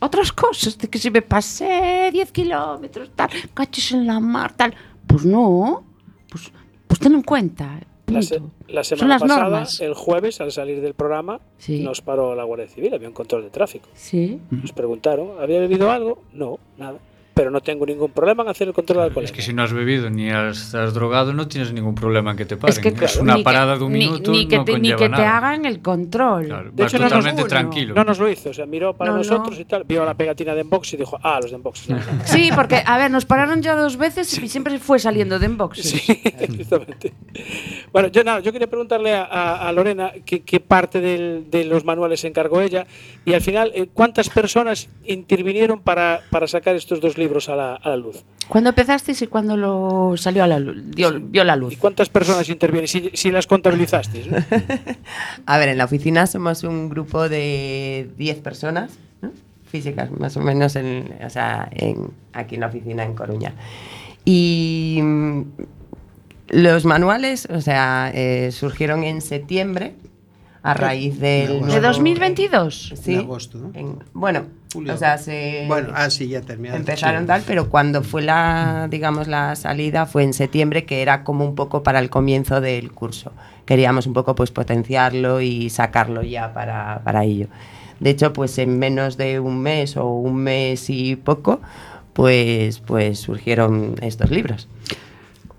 Otras 0.00 0.32
cosas, 0.32 0.76
de 0.78 0.88
que 0.88 0.98
si 0.98 1.10
me 1.10 1.22
pasé 1.22 2.10
10 2.12 2.32
kilómetros, 2.32 3.10
tal, 3.14 3.30
cachis 3.54 3.92
en 3.92 4.06
la 4.06 4.18
mar, 4.18 4.52
tal. 4.52 4.74
Pues 5.06 5.24
no. 5.24 5.84
Pues, 6.28 6.50
pues 6.88 6.98
ten 6.98 7.14
en 7.14 7.22
cuenta. 7.22 7.78
La, 8.14 8.22
se- 8.22 8.38
punto. 8.40 8.54
la 8.68 8.84
Son 8.84 8.98
semana 8.98 9.14
las 9.14 9.22
pasada, 9.22 9.42
normas. 9.44 9.80
el 9.80 9.94
jueves, 9.94 10.40
al 10.40 10.52
salir 10.52 10.80
del 10.80 10.94
programa, 10.94 11.40
Sí. 11.58 11.80
nos 11.80 12.00
paró 12.00 12.34
la 12.34 12.44
Guardia 12.44 12.68
Civil, 12.68 12.94
había 12.94 13.08
un 13.08 13.14
control 13.14 13.42
de 13.42 13.50
tráfico. 13.50 13.88
Sí. 13.94 14.40
Nos 14.50 14.72
preguntaron, 14.72 15.32
¿había 15.40 15.60
bebido 15.60 15.90
algo? 15.90 16.22
No, 16.32 16.58
nada. 16.78 16.98
Pero 17.34 17.50
no 17.50 17.60
tengo 17.62 17.86
ningún 17.86 18.10
problema 18.10 18.42
en 18.42 18.50
hacer 18.50 18.68
el 18.68 18.74
control 18.74 18.98
de 18.98 19.04
alcohol. 19.04 19.24
Es 19.24 19.32
que 19.32 19.40
si 19.42 19.52
no 19.54 19.62
has 19.62 19.72
bebido 19.72 20.10
ni 20.10 20.30
has, 20.30 20.74
has 20.74 20.92
drogado, 20.92 21.32
no 21.32 21.48
tienes 21.48 21.72
ningún 21.72 21.94
problema 21.94 22.32
en 22.32 22.36
que 22.36 22.44
te 22.44 22.56
paren. 22.58 22.76
Es 22.76 22.78
que 22.94 23.04
es 23.04 23.16
una 23.16 23.34
ni 23.34 23.40
que- 23.40 23.44
parada 23.44 23.78
de 23.78 23.84
un 23.84 23.92
ni- 23.92 24.00
minuto, 24.00 24.30
ni, 24.30 24.46
que 24.46 24.56
no 24.58 24.64
te, 24.64 24.78
ni 24.78 24.90
que 24.90 24.96
te 24.96 25.08
nada. 25.08 25.36
hagan 25.38 25.64
el 25.64 25.80
control. 25.80 26.46
Claro, 26.46 26.70
De 26.72 26.82
vas 26.82 26.92
hecho, 26.92 26.98
no 27.02 27.08
nos- 27.08 27.12
totalmente 27.18 27.44
tranquilo. 27.48 27.94
No 27.94 28.04
nos 28.04 28.18
lo 28.18 28.28
hizo, 28.28 28.50
o 28.50 28.54
sea, 28.54 28.66
miró 28.66 28.92
para 28.94 29.12
No, 29.12 29.18
nosotros 29.18 29.54
no. 29.56 29.60
y 29.60 29.64
tal, 29.64 29.84
vio 29.84 30.04
la 30.04 30.14
pegatina 30.14 30.54
de 30.54 30.60
Enbox 30.60 30.92
y 30.92 30.96
dijo, 30.98 31.18
ah, 31.22 31.38
los 31.40 31.50
de 31.50 31.56
Enbox. 31.56 31.88
No, 31.88 31.96
no, 31.96 32.02
no. 32.04 32.20
Sí, 32.26 32.50
porque, 32.54 32.82
a 32.84 32.98
ver, 32.98 33.10
nos 33.10 33.24
pararon 33.24 33.62
ya 33.62 33.74
dos 33.76 33.96
veces 33.96 34.36
y 34.38 34.48
siempre 34.48 34.78
fue 34.78 34.98
saliendo 34.98 35.38
de 35.38 35.46
inbox. 35.46 35.78
Sí, 35.80 36.22
justamente. 36.56 37.14
Bueno, 37.92 38.08
yo 38.08 38.24
nada, 38.24 38.40
yo 38.40 38.52
quería 38.52 38.66
preguntarle 38.68 39.14
a, 39.14 39.24
a- 39.24 39.68
a 39.68 39.72
Lorena 39.72 40.12
qué, 40.26 40.42
qué 40.42 40.60
parte 40.60 41.00
del- 41.00 41.50
de 41.50 41.64
los 41.64 41.84
manuales 41.84 42.20
se 42.20 42.28
encargó 42.28 42.60
ella 42.60 42.86
y 43.24 43.32
al 43.34 43.40
final, 43.40 43.72
eh, 43.74 43.88
¿cuántas 43.92 44.28
personas 44.28 44.88
intervinieron 45.06 45.80
para, 45.80 46.20
para 46.30 46.46
sacar 46.46 46.76
estos 46.76 47.00
dos 47.00 47.16
libros 47.16 47.21
a 47.48 47.56
la, 47.56 47.74
a 47.74 47.88
la 47.90 47.96
luz? 47.96 48.24
¿Cuándo 48.48 48.70
empezasteis 48.70 49.22
y 49.22 49.26
cuándo 49.28 49.56
lo 49.56 50.14
salió 50.16 50.44
a 50.44 50.46
la 50.46 50.58
luz? 50.58 50.76
Dio- 50.90 51.18
vio 51.20 51.44
la 51.44 51.56
luz. 51.56 51.72
¿Y 51.72 51.76
cuántas 51.76 52.08
personas 52.08 52.48
intervienen? 52.48 52.88
Si, 52.88 53.10
si 53.14 53.30
las 53.30 53.46
contabilizasteis. 53.46 54.26
¿no? 54.26 54.36
A 55.46 55.58
ver, 55.58 55.68
en 55.70 55.78
la 55.78 55.84
oficina 55.84 56.26
somos 56.26 56.62
un 56.64 56.88
grupo 56.88 57.28
de 57.28 58.10
10 58.18 58.40
personas, 58.40 58.92
¿no? 59.22 59.30
físicas, 59.66 60.10
más 60.10 60.36
o 60.36 60.40
menos, 60.40 60.76
en, 60.76 61.14
o 61.24 61.30
sea, 61.30 61.68
en- 61.72 62.10
aquí 62.34 62.56
en 62.56 62.60
la 62.62 62.66
oficina 62.66 63.04
en 63.04 63.14
Coruña. 63.14 63.54
Y 64.24 64.98
mm, 65.02 65.42
los 66.48 66.84
manuales, 66.84 67.46
o 67.50 67.60
sea, 67.60 68.10
eh, 68.14 68.50
surgieron 68.52 69.02
en 69.04 69.20
septiembre 69.22 69.94
a 70.62 70.74
raíz 70.74 71.18
del... 71.18 71.48
¿De 71.48 71.60
nuevo- 71.60 71.80
2022? 71.80 72.92
Sí. 73.02 73.14
En 73.14 73.20
agosto, 73.20 73.58
¿no? 73.58 73.70
en- 73.74 73.98
bueno, 74.12 74.44
Julio. 74.72 74.94
o 74.94 74.96
sea, 74.96 75.18
se... 75.18 75.64
Bueno, 75.68 75.90
ah, 75.94 76.08
sí, 76.10 76.28
ya 76.28 76.40
terminaron. 76.40 76.80
Empezaron 76.80 77.22
sí. 77.22 77.26
tal, 77.26 77.42
pero 77.46 77.68
cuando 77.68 78.02
fue 78.02 78.22
la, 78.22 78.88
digamos, 78.90 79.28
la 79.28 79.54
salida 79.56 80.06
fue 80.06 80.22
en 80.22 80.32
septiembre, 80.32 80.84
que 80.84 81.02
era 81.02 81.24
como 81.24 81.44
un 81.44 81.54
poco 81.54 81.82
para 81.82 81.98
el 81.98 82.10
comienzo 82.10 82.60
del 82.60 82.92
curso. 82.92 83.32
Queríamos 83.66 84.06
un 84.06 84.12
poco 84.12 84.34
pues 84.34 84.50
potenciarlo 84.50 85.40
y 85.40 85.70
sacarlo 85.70 86.22
ya 86.22 86.52
para, 86.52 87.00
para 87.04 87.24
ello. 87.24 87.48
De 88.00 88.10
hecho, 88.10 88.32
pues 88.32 88.58
en 88.58 88.78
menos 88.78 89.16
de 89.16 89.38
un 89.38 89.60
mes 89.60 89.96
o 89.96 90.06
un 90.08 90.36
mes 90.36 90.90
y 90.90 91.16
poco, 91.16 91.60
pues, 92.12 92.80
pues 92.80 93.20
surgieron 93.20 93.94
estos 94.02 94.30
libros. 94.30 94.68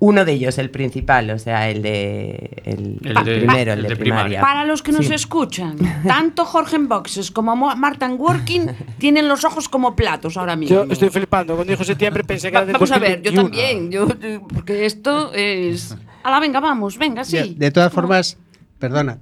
Uno 0.05 0.25
de 0.25 0.33
ellos, 0.33 0.57
el 0.57 0.69
principal, 0.69 1.29
o 1.29 1.39
sea, 1.39 1.69
el 1.69 1.81
de. 1.81 2.61
El, 2.65 2.99
El 3.03 3.23
de- 3.23 3.37
primero, 3.37 3.71
el, 3.71 3.79
el 3.79 3.83
de, 3.83 3.89
de 3.89 3.95
primaria. 3.95 4.23
primaria. 4.25 4.41
Para 4.41 4.65
los 4.65 4.81
que 4.83 4.91
nos 4.91 5.05
Sí. 5.07 5.13
escuchan, 5.13 5.77
tanto 6.07 6.43
Jorge 6.43 6.75
en 6.75 6.89
Boxes 6.89 7.31
como 7.31 7.55
Mo- 7.55 7.73
Marta 7.77 8.05
en 8.05 8.19
Working 8.19 8.67
tienen 8.97 9.29
los 9.29 9.45
ojos 9.45 9.69
como 9.69 9.95
platos 9.95 10.35
ahora 10.35 10.57
mismo. 10.57 10.83
Yo 10.85 10.91
estoy 10.91 11.09
flipando. 11.09 11.55
Cuando 11.55 11.71
dijo 11.71 11.85
septiembre 11.85 12.23
pensé 12.27 12.51
que 12.51 12.57
era 12.57 12.65
del 12.65 12.73
Vamos 12.73 12.91
a 12.91 12.99
ver, 12.99 13.21
yo 13.21 13.31
2021. 13.31 13.43
también, 13.43 13.91
yo, 13.91 14.07
yo- 14.19 14.47
porque 14.53 14.85
esto 14.85 15.31
es... 15.33 15.95
Ala, 16.23 16.39
venga, 16.41 16.59
vamos, 16.59 16.97
venga, 16.97 17.23
sí. 17.23 17.37
De, 17.37 17.53
de 17.55 17.71
todas 17.71 17.93
formas, 17.93 18.37
perdona, 18.79 19.19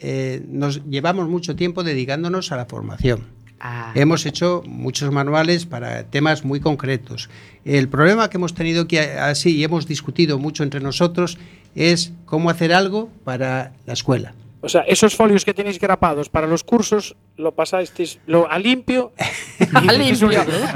eh, 0.00 0.42
nos 0.48 0.84
llevamos 0.90 1.26
mucho 1.28 1.56
tiempo 1.56 1.82
dedicándonos 1.84 2.52
a 2.52 2.56
la 2.56 2.66
formación. 2.66 3.22
Ah. 3.60 3.92
Hemos 3.94 4.24
hecho 4.26 4.62
muchos 4.66 5.10
manuales 5.10 5.66
para 5.66 6.04
temas 6.04 6.44
muy 6.44 6.60
concretos. 6.60 7.28
El 7.64 7.88
problema 7.88 8.30
que 8.30 8.36
hemos 8.36 8.54
tenido 8.54 8.86
que 8.86 9.00
así 9.00 9.56
y 9.56 9.64
hemos 9.64 9.86
discutido 9.86 10.38
mucho 10.38 10.62
entre 10.62 10.80
nosotros 10.80 11.38
es 11.74 12.12
cómo 12.24 12.50
hacer 12.50 12.72
algo 12.72 13.10
para 13.24 13.72
la 13.86 13.92
escuela. 13.92 14.34
O 14.60 14.68
sea, 14.68 14.80
esos 14.82 15.14
folios 15.14 15.44
que 15.44 15.54
tenéis 15.54 15.78
grapados 15.78 16.28
para 16.28 16.48
los 16.48 16.64
cursos, 16.64 17.14
lo 17.36 17.54
pasasteis 17.54 18.18
lo, 18.26 18.50
a 18.50 18.58
limpio. 18.58 19.12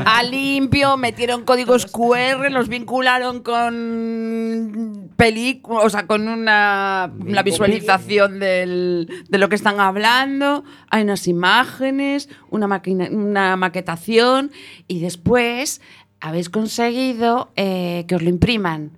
A 0.06 0.22
limpio, 0.22 0.96
metieron 0.96 1.44
códigos 1.44 1.86
QR, 1.86 2.50
los 2.50 2.68
vincularon 2.68 3.42
con 3.42 5.10
películas, 5.16 5.84
o 5.84 5.90
sea, 5.90 6.06
con 6.06 6.28
una, 6.28 7.12
una 7.20 7.42
visualización 7.42 8.38
del- 8.38 9.08
de 9.28 9.38
lo 9.38 9.48
que 9.48 9.54
están 9.56 9.80
hablando, 9.80 10.64
hay 10.90 11.02
unas 11.02 11.26
imágenes, 11.26 12.28
una, 12.50 12.66
máquina, 12.68 13.08
una 13.10 13.56
maquetación 13.56 14.52
y 14.88 15.00
después 15.00 15.80
habéis 16.20 16.50
conseguido 16.50 17.50
eh, 17.56 18.04
que 18.06 18.14
os 18.16 18.22
lo 18.22 18.28
impriman 18.28 18.92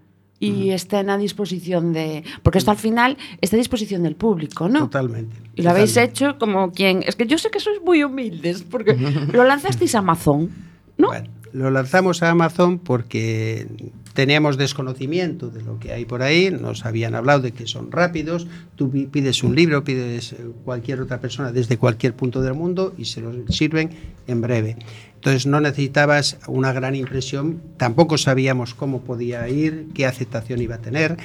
y 0.45 0.71
estén 0.71 1.11
a 1.11 1.19
disposición 1.19 1.93
de... 1.93 2.25
Porque 2.43 2.59
esto 2.59 2.71
al 2.71 2.77
final 2.77 3.17
está 3.41 3.57
a 3.57 3.59
disposición 3.59 4.03
del 4.03 4.17
público, 4.17 4.69
¿no? 4.69 4.81
Totalmente. 4.81 5.37
Y 5.55 5.63
lo 5.63 5.71
habéis 5.71 5.97
hecho 5.97 6.39
como 6.39 6.73
quien... 6.73 7.03
Es 7.07 7.17
que 7.17 7.27
yo 7.27 7.39
sé 7.39 7.51
que 7.51 7.61
sois 7.61 7.81
muy 7.83 8.03
humildes, 8.05 8.63
porque 8.63 8.95
lo 9.33 9.45
lanzasteis 9.45 9.95
a 9.95 9.99
Amazon, 9.99 10.51
¿no? 10.99 11.09
Bueno, 11.09 11.29
lo 11.55 11.71
lanzamos 11.71 12.23
a 12.23 12.31
Amazon 12.31 12.79
porque 12.79 13.67
teníamos 14.13 14.57
desconocimiento 14.59 15.49
de 15.51 15.63
lo 15.63 15.79
que 15.79 15.93
hay 15.93 16.05
por 16.05 16.23
ahí, 16.23 16.51
nos 16.51 16.85
habían 16.85 17.15
hablado 17.15 17.41
de 17.41 17.53
que 17.53 17.67
son 17.67 17.91
rápidos, 17.91 18.47
tú 18.77 18.91
pi- 18.91 19.07
pides 19.07 19.43
un 19.43 19.55
libro, 19.55 19.83
pides 19.85 20.33
eh, 20.33 20.39
cualquier 20.65 21.01
otra 21.01 21.21
persona 21.21 21.53
desde 21.53 21.79
cualquier 21.79 22.13
punto 22.15 22.43
del 22.43 22.55
mundo 22.55 22.93
y 22.99 23.07
se 23.07 23.21
los 23.21 23.35
sirven 23.49 23.91
en 24.27 24.41
breve. 24.41 24.77
Entonces 25.15 25.47
no 25.47 25.61
necesitabas 25.61 26.39
una 26.49 26.73
gran 26.73 26.95
impresión, 26.95 27.63
tampoco 27.77 28.19
sabíamos 28.19 28.75
cómo 28.75 29.01
podía 29.03 29.49
ir, 29.49 29.87
qué 29.95 30.07
aceptación 30.07 30.61
iba 30.61 30.75
a 30.75 30.79
tener. 30.79 31.17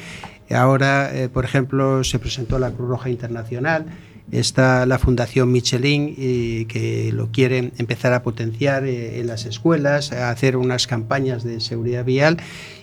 Ahora, 0.52 1.12
eh, 1.16 1.28
por 1.30 1.44
ejemplo, 1.46 2.04
se 2.04 2.18
presentó 2.18 2.58
la 2.60 2.72
Cruz 2.72 2.88
Roja 2.90 3.10
Internacional, 3.10 3.86
está 4.32 4.86
la 4.86 5.00
Fundación 5.00 5.52
Michelin 5.52 6.16
eh, 6.18 6.66
que 6.68 7.12
lo 7.14 7.32
quiere 7.32 7.72
empezar 7.78 8.14
a 8.14 8.24
potenciar 8.24 8.86
eh, 8.86 9.20
en 9.20 9.28
las 9.28 9.46
escuelas, 9.46 10.12
a 10.12 10.30
hacer 10.30 10.58
unas 10.58 10.88
campañas 10.88 11.44
de 11.44 11.60
seguridad 11.60 12.06
vial 12.06 12.38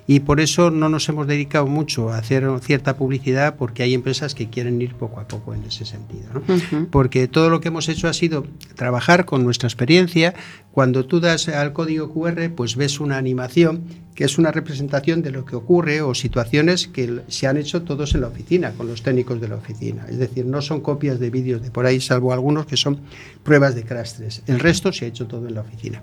y 0.06 0.20
por 0.20 0.40
eso 0.40 0.70
no 0.70 0.88
nos 0.88 1.08
hemos 1.08 1.26
dedicado 1.26 1.66
mucho 1.66 2.10
a 2.10 2.18
hacer 2.18 2.46
cierta 2.60 2.96
publicidad 2.96 3.56
porque 3.56 3.82
hay 3.82 3.94
empresas 3.94 4.34
que 4.34 4.48
quieren 4.48 4.80
ir 4.80 4.94
poco 4.94 5.20
a 5.20 5.26
poco 5.26 5.52
en 5.54 5.64
ese 5.64 5.84
sentido. 5.84 6.42
Porque 6.90 7.26
todo 7.26 7.50
lo 7.50 7.60
que 7.60 7.68
hemos 7.68 7.88
hecho 7.88 8.08
ha 8.08 8.12
sido 8.12 8.46
trabajar 8.76 9.24
con 9.24 9.44
nuestra 9.44 9.66
experiencia. 9.66 10.34
Cuando 10.70 11.06
tú 11.06 11.20
das 11.20 11.48
al 11.48 11.72
código 11.72 12.12
QR, 12.12 12.50
pues 12.54 12.76
ves 12.76 13.00
una 13.00 13.16
animación 13.16 13.84
que 14.14 14.24
es 14.24 14.38
una 14.38 14.50
representación 14.50 15.22
de 15.22 15.30
lo 15.30 15.44
que 15.44 15.56
ocurre 15.56 16.00
o 16.00 16.14
situaciones 16.14 16.86
que 16.86 17.20
se 17.28 17.46
han 17.46 17.58
hecho 17.58 17.82
todos 17.82 18.14
en 18.14 18.22
la 18.22 18.28
oficina, 18.28 18.72
con 18.72 18.86
los 18.86 19.02
técnicos 19.02 19.40
de 19.40 19.48
la 19.48 19.56
oficina. 19.56 20.06
Es 20.08 20.18
decir, 20.18 20.46
no 20.46 20.62
son 20.62 20.80
copias 20.80 21.20
de 21.20 21.30
vídeos 21.30 21.62
de 21.62 21.70
por 21.70 21.84
ahí, 21.84 22.00
salvo 22.00 22.32
algunos 22.32 22.66
que 22.66 22.78
son 22.78 23.00
pruebas 23.42 23.74
de 23.74 23.84
crastres. 23.84 24.42
El 24.46 24.58
resto 24.58 24.92
se 24.92 25.04
ha 25.04 25.08
hecho 25.08 25.26
todo 25.26 25.46
en 25.48 25.54
la 25.54 25.60
oficina. 25.60 26.02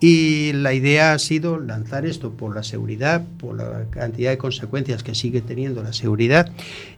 Y 0.00 0.52
la 0.54 0.72
idea 0.72 1.12
ha 1.12 1.18
sido 1.18 1.60
lanzar 1.60 2.06
esto 2.06 2.32
por 2.32 2.54
la 2.54 2.62
seguridad, 2.62 3.22
por 3.38 3.56
la 3.56 3.84
cantidad 3.90 4.30
de 4.30 4.38
consecuencias 4.38 5.02
que 5.02 5.14
sigue 5.14 5.42
teniendo 5.42 5.82
la 5.82 5.92
seguridad 5.92 6.50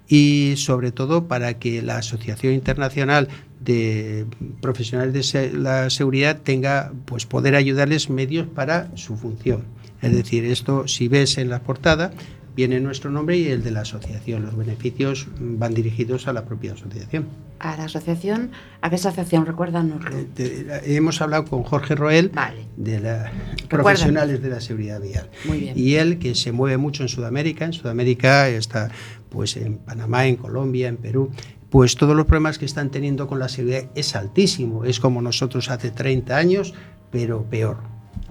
y 0.06 0.54
sobre 0.56 0.92
todo 0.92 1.26
para 1.26 1.58
que 1.58 1.82
la 1.82 1.98
Asociación 1.98 2.52
Internacional 2.54 3.28
de 3.60 4.26
Profesionales 4.60 5.32
de 5.32 5.52
la 5.52 5.90
Seguridad 5.90 6.40
tenga 6.42 6.92
pues 7.04 7.26
poder 7.26 7.56
ayudarles 7.56 8.08
medios 8.08 8.46
para 8.46 8.96
su 8.96 9.16
función. 9.16 9.64
Es 10.00 10.12
decir, 10.12 10.44
esto 10.44 10.86
si 10.86 11.08
ves 11.08 11.38
en 11.38 11.50
la 11.50 11.60
portada 11.60 12.12
viene 12.54 12.80
nuestro 12.80 13.10
nombre 13.10 13.36
y 13.36 13.48
el 13.48 13.64
de 13.64 13.70
la 13.70 13.80
asociación. 13.80 14.44
Los 14.44 14.56
beneficios 14.56 15.26
van 15.38 15.74
dirigidos 15.74 16.28
a 16.28 16.32
la 16.32 16.44
propia 16.44 16.74
asociación. 16.74 17.26
A 17.62 17.76
la 17.76 17.84
asociación, 17.84 18.50
¿a 18.80 18.90
qué 18.90 18.96
asociación? 18.96 19.46
Recuérdanoslo. 19.46 20.10
Eh, 20.36 20.80
hemos 20.84 21.20
hablado 21.22 21.44
con 21.44 21.62
Jorge 21.62 21.94
Roel 21.94 22.30
Vale. 22.30 22.66
de 22.76 22.98
la 22.98 23.30
profesionales 23.68 24.42
de 24.42 24.48
la 24.50 24.60
seguridad 24.60 25.00
vial. 25.00 25.30
Muy 25.44 25.60
bien. 25.60 25.78
Y 25.78 25.94
él 25.94 26.18
que 26.18 26.34
se 26.34 26.50
mueve 26.50 26.76
mucho 26.76 27.04
en 27.04 27.08
Sudamérica, 27.08 27.64
en 27.64 27.72
Sudamérica 27.72 28.48
está 28.48 28.90
pues 29.28 29.56
en 29.56 29.78
Panamá, 29.78 30.26
en 30.26 30.36
Colombia, 30.36 30.88
en 30.88 30.96
Perú, 30.96 31.30
pues 31.70 31.94
todos 31.94 32.16
los 32.16 32.26
problemas 32.26 32.58
que 32.58 32.64
están 32.64 32.90
teniendo 32.90 33.28
con 33.28 33.38
la 33.38 33.48
seguridad 33.48 33.84
es 33.94 34.16
altísimo, 34.16 34.84
es 34.84 34.98
como 34.98 35.22
nosotros 35.22 35.70
hace 35.70 35.92
30 35.92 36.36
años, 36.36 36.74
pero 37.12 37.44
peor, 37.44 37.78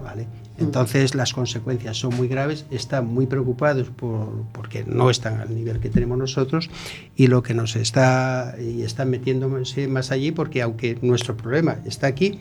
¿vale? 0.02 0.28
Entonces 0.58 1.14
las 1.14 1.32
consecuencias 1.32 1.96
son 1.96 2.14
muy 2.16 2.28
graves, 2.28 2.66
están 2.70 3.06
muy 3.06 3.26
preocupados 3.26 3.88
por, 3.88 4.44
porque 4.52 4.84
no 4.84 5.10
están 5.10 5.40
al 5.40 5.54
nivel 5.54 5.80
que 5.80 5.88
tenemos 5.88 6.18
nosotros 6.18 6.70
y 7.16 7.26
lo 7.26 7.42
que 7.42 7.54
nos 7.54 7.74
está 7.76 8.54
y 8.60 8.82
están 8.82 9.10
metiéndose 9.10 9.88
más 9.88 10.10
allí 10.10 10.30
porque 10.30 10.62
aunque 10.62 10.98
nuestro 11.00 11.36
problema 11.36 11.78
está 11.86 12.06
aquí, 12.06 12.38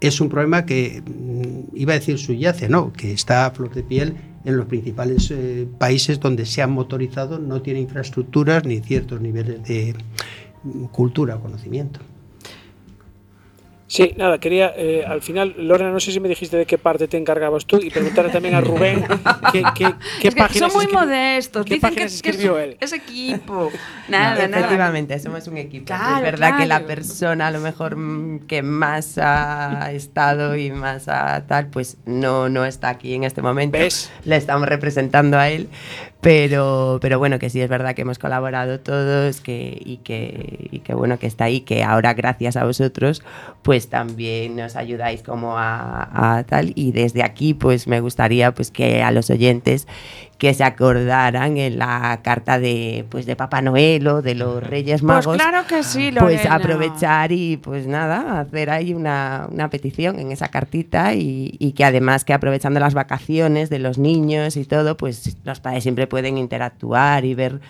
es 0.00 0.20
un 0.20 0.28
problema 0.28 0.66
que 0.66 1.02
mm, 1.02 1.76
iba 1.76 1.92
a 1.92 1.98
decir 1.98 2.18
subyace, 2.18 2.68
no, 2.68 2.92
que 2.92 3.12
está 3.12 3.46
a 3.46 3.50
flor 3.50 3.72
de 3.72 3.82
piel 3.82 4.16
en 4.44 4.56
los 4.56 4.66
principales 4.66 5.30
eh, 5.30 5.66
países 5.78 6.20
donde 6.20 6.44
se 6.44 6.60
han 6.60 6.72
motorizado, 6.72 7.38
no 7.38 7.62
tiene 7.62 7.80
infraestructuras 7.80 8.64
ni 8.64 8.80
ciertos 8.80 9.20
niveles 9.20 9.62
de 9.64 9.94
mm, 10.64 10.84
cultura 10.86 11.36
o 11.36 11.40
conocimiento. 11.40 12.00
Sí, 13.86 14.14
nada, 14.16 14.38
quería, 14.38 14.72
eh, 14.76 15.04
al 15.06 15.20
final, 15.20 15.54
Lorena, 15.58 15.90
no 15.90 16.00
sé 16.00 16.10
si 16.10 16.18
me 16.18 16.28
dijiste 16.28 16.56
de 16.56 16.64
qué 16.64 16.78
parte 16.78 17.06
te 17.06 17.18
encargabas 17.18 17.66
tú 17.66 17.76
y 17.82 17.90
preguntarle 17.90 18.30
también 18.32 18.54
a 18.54 18.62
Rubén 18.62 19.04
qué, 19.52 19.62
qué, 19.74 19.94
qué 20.20 20.28
Es 20.28 20.34
que 20.34 20.40
páginas 20.40 20.72
son 20.72 20.78
muy 20.82 20.86
escribió- 20.86 21.00
modestos. 21.00 21.66
¿Qué 21.66 21.74
Dicen 21.74 21.90
que, 21.90 21.94
páginas 21.96 22.22
que 22.22 22.30
escribió 22.30 22.58
es, 22.58 22.64
él? 22.64 22.76
es 22.80 22.92
equipo. 22.94 23.70
Nada, 24.08 24.48
nada. 24.48 24.58
Efectivamente, 24.60 25.18
somos 25.18 25.46
un 25.48 25.58
equipo. 25.58 25.84
Claro, 25.84 26.16
es 26.16 26.22
verdad 26.22 26.56
que 26.58 26.66
la 26.66 26.76
claro. 26.78 26.86
persona 26.86 27.46
a 27.48 27.50
lo 27.50 27.60
mejor 27.60 27.96
mm, 27.96 28.46
que 28.46 28.62
más 28.62 29.18
ha 29.18 29.92
estado 29.92 30.56
y 30.56 30.70
más 30.70 31.06
ha 31.08 31.44
tal, 31.46 31.66
pues 31.66 31.98
no, 32.06 32.48
no 32.48 32.64
está 32.64 32.88
aquí 32.88 33.12
en 33.14 33.24
este 33.24 33.42
momento. 33.42 33.76
¿Ves? 33.78 34.10
Le 34.24 34.36
estamos 34.36 34.66
representando 34.66 35.38
a 35.38 35.50
él. 35.50 35.68
Pero, 36.24 37.00
pero 37.02 37.18
bueno, 37.18 37.38
que 37.38 37.50
sí 37.50 37.60
es 37.60 37.68
verdad 37.68 37.94
que 37.94 38.00
hemos 38.00 38.18
colaborado 38.18 38.80
todos 38.80 39.42
que, 39.42 39.78
y, 39.84 39.98
que, 39.98 40.70
y 40.72 40.78
que 40.78 40.94
bueno 40.94 41.18
que 41.18 41.26
está 41.26 41.44
ahí, 41.44 41.60
que 41.60 41.84
ahora 41.84 42.14
gracias 42.14 42.56
a 42.56 42.64
vosotros 42.64 43.22
pues 43.60 43.90
también 43.90 44.56
nos 44.56 44.74
ayudáis 44.74 45.22
como 45.22 45.58
a, 45.58 46.38
a 46.38 46.44
tal. 46.44 46.72
Y 46.76 46.92
desde 46.92 47.22
aquí 47.22 47.52
pues 47.52 47.86
me 47.86 48.00
gustaría 48.00 48.54
pues 48.54 48.70
que 48.70 49.02
a 49.02 49.10
los 49.10 49.28
oyentes 49.28 49.86
que 50.44 50.52
se 50.52 50.62
acordaran 50.62 51.56
en 51.56 51.78
la 51.78 52.20
carta 52.22 52.58
de 52.58 53.06
pues 53.08 53.24
de 53.24 53.34
Papá 53.34 53.62
Noel 53.62 54.06
o 54.08 54.20
de 54.20 54.34
los 54.34 54.62
Reyes 54.62 55.02
Magos 55.02 55.24
Pues 55.24 55.40
claro 55.40 55.66
que 55.66 55.82
sí, 55.82 56.10
pues 56.18 56.36
Lorena. 56.36 56.54
aprovechar 56.56 57.32
y 57.32 57.56
pues 57.56 57.86
nada, 57.86 58.40
hacer 58.40 58.68
ahí 58.68 58.92
una, 58.92 59.46
una 59.50 59.70
petición 59.70 60.18
en 60.18 60.32
esa 60.32 60.48
cartita 60.48 61.14
y, 61.14 61.56
y 61.58 61.72
que 61.72 61.82
además 61.86 62.26
que 62.26 62.34
aprovechando 62.34 62.78
las 62.78 62.92
vacaciones 62.92 63.70
de 63.70 63.78
los 63.78 63.96
niños 63.96 64.58
y 64.58 64.66
todo, 64.66 64.98
pues 64.98 65.38
los 65.44 65.60
padres 65.60 65.82
siempre 65.82 66.06
pueden 66.06 66.36
interactuar 66.36 67.24
y 67.24 67.34
ver 67.34 67.60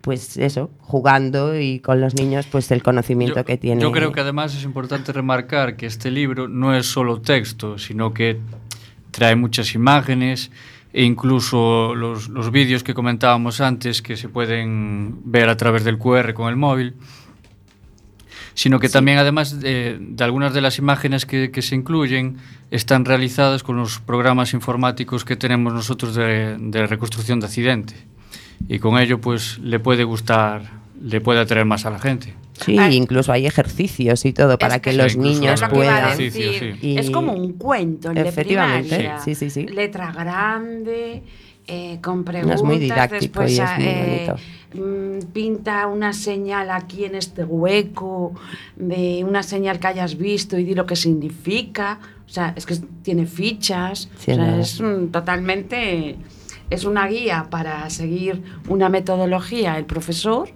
pues 0.00 0.38
eso, 0.38 0.70
jugando 0.80 1.58
y 1.60 1.80
con 1.80 2.00
los 2.00 2.14
niños 2.14 2.46
pues 2.50 2.70
el 2.70 2.82
conocimiento 2.82 3.36
Yo- 3.40 3.44
que 3.44 3.58
tiene. 3.58 3.82
Yo 3.82 3.92
creo 3.92 4.10
que 4.12 4.20
además 4.20 4.54
es 4.56 4.64
importante 4.64 5.12
remarcar 5.12 5.76
que 5.76 5.84
este 5.84 6.10
libro 6.10 6.48
no 6.48 6.74
es 6.74 6.86
solo 6.86 7.20
texto, 7.20 7.76
sino 7.78 8.14
que 8.14 8.40
trae 9.10 9.36
muchas 9.36 9.74
imágenes 9.74 10.50
e 10.92 11.04
incluso 11.04 11.94
los, 11.94 12.28
los 12.28 12.50
vídeos 12.50 12.82
que 12.82 12.94
comentábamos 12.94 13.60
antes 13.60 14.02
que 14.02 14.16
se 14.16 14.28
pueden 14.28 15.20
ver 15.24 15.48
a 15.48 15.56
través 15.56 15.84
del 15.84 15.98
QR 15.98 16.34
con 16.34 16.48
el 16.48 16.56
móvil, 16.56 16.94
sino 18.54 18.78
que 18.78 18.88
sí. 18.88 18.92
también 18.92 19.18
además 19.18 19.60
de, 19.60 19.96
de, 19.98 20.24
algunas 20.24 20.52
de 20.52 20.60
las 20.60 20.78
imágenes 20.78 21.24
que, 21.24 21.50
que, 21.50 21.62
se 21.62 21.74
incluyen 21.74 22.36
están 22.70 23.04
realizadas 23.04 23.62
con 23.62 23.76
los 23.76 24.00
programas 24.00 24.52
informáticos 24.52 25.24
que 25.24 25.36
tenemos 25.36 25.72
nosotros 25.72 26.14
de, 26.14 26.56
de 26.58 26.86
reconstrucción 26.86 27.40
de 27.40 27.46
accidente 27.46 27.94
y 28.68 28.78
con 28.78 28.98
ello 28.98 29.20
pues 29.20 29.58
le 29.58 29.80
puede 29.80 30.04
gustar, 30.04 30.62
le 31.02 31.20
puede 31.20 31.40
atraer 31.40 31.64
más 31.64 31.86
a 31.86 31.90
la 31.90 31.98
gente. 31.98 32.34
Sí, 32.64 32.76
Ah. 32.78 32.90
incluso 32.90 33.32
hay 33.32 33.46
ejercicios 33.46 34.24
y 34.24 34.32
todo 34.32 34.58
para 34.58 34.76
Es 34.76 34.82
que, 34.82 34.92
los 34.92 35.16
niños 35.16 35.60
lo 35.60 35.68
que 35.68 35.74
puedan. 35.74 36.16
Sí. 36.16 36.96
Es 36.96 37.10
como 37.10 37.32
un 37.32 37.52
cuento, 37.54 38.08
el 38.10 38.14
de 38.16 38.28
Efectivamente, 38.28 38.96
primaria. 38.96 39.20
sí, 39.20 39.34
sí, 39.34 39.50
sí. 39.50 39.66
Letra 39.66 40.12
grande 40.12 41.22
eh, 41.68 41.98
con 42.02 42.18
No, 42.18 42.24
preguntas. 42.24 42.56
es 42.60 42.62
muy 42.66 42.78
didáctico 42.78 43.40
después, 43.40 43.52
y 43.52 43.60
es 43.60 43.70
muy 43.78 43.84
eh, 43.86 44.26
bonito. 44.74 44.88
mm, 45.28 45.32
pinta 45.32 45.86
una 45.86 46.12
señal 46.12 46.70
aquí 46.70 47.04
en 47.04 47.14
este 47.14 47.44
hueco, 47.44 48.32
de 48.76 49.22
una 49.24 49.42
señal 49.44 49.78
que 49.78 49.86
hayas 49.86 50.16
visto 50.18 50.58
y 50.58 50.64
di 50.64 50.74
lo 50.74 50.86
que 50.86 50.96
significa. 50.96 52.00
O 52.26 52.28
sea, 52.28 52.52
es 52.56 52.66
que 52.66 52.74
tiene 53.02 53.26
fichas. 53.26 54.08
Sí, 54.18 54.32
o 54.32 54.34
es 54.34 54.36
sea, 54.40 54.58
es 54.60 54.80
mm, 54.80 55.08
totalmente. 55.12 56.16
Es 56.70 56.84
una 56.84 57.06
guía 57.06 57.46
para 57.50 57.88
seguir 57.90 58.42
una 58.68 58.88
metodología 58.88 59.76
el 59.78 59.84
profesor, 59.84 60.48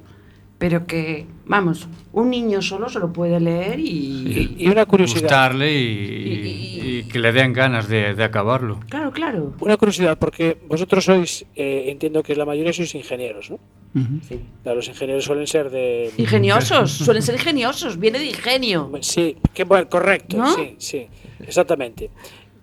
pero 0.59 0.87
que, 0.87 1.27
vamos, 1.45 1.87
un 2.13 2.31
niño 2.31 2.63
solo 2.63 2.89
se 2.89 2.99
lo 2.99 3.13
puede 3.13 3.39
leer 3.41 3.79
y. 3.79 4.55
Y 4.59 4.69
una 4.69 4.87
curiosidad. 4.87 5.21
Gustarle 5.23 5.73
y, 5.73 5.83
Y- 5.85 6.99
y 6.99 7.03
que 7.09 7.19
le 7.19 7.33
den 7.33 7.53
ganas 7.53 7.89
de, 7.89 8.15
de 8.15 8.25
acabarlo. 8.25 8.81
Claro, 8.89 9.11
claro. 9.13 9.53
Una 9.61 9.77
curiosidad, 9.77 10.19
porque 10.19 10.57
vosotros 10.67 11.05
sois, 11.05 11.45
eh, 11.55 11.85
entiendo 11.89 12.23
que 12.23 12.35
la 12.35 12.45
mayoría 12.47 12.73
sois 12.73 12.95
ingenieros, 12.95 13.51
¿no? 13.51 13.59
Claro, 14.63 14.77
los 14.77 14.89
ingenieros 14.89 15.25
suelen 15.25 15.47
ser 15.47 15.71
de... 15.71 16.11
Ingeniosos, 16.19 16.91
suelen 17.07 17.23
ser 17.23 17.35
ingeniosos, 17.37 17.99
viene 17.99 18.19
de 18.19 18.27
ingenio. 18.27 18.91
Sí, 19.01 19.37
que 19.55 19.65
bueno, 19.65 19.89
correcto, 19.89 20.37
¿No? 20.37 20.55
sí, 20.55 20.77
sí, 20.79 21.07
exactamente. 21.41 22.11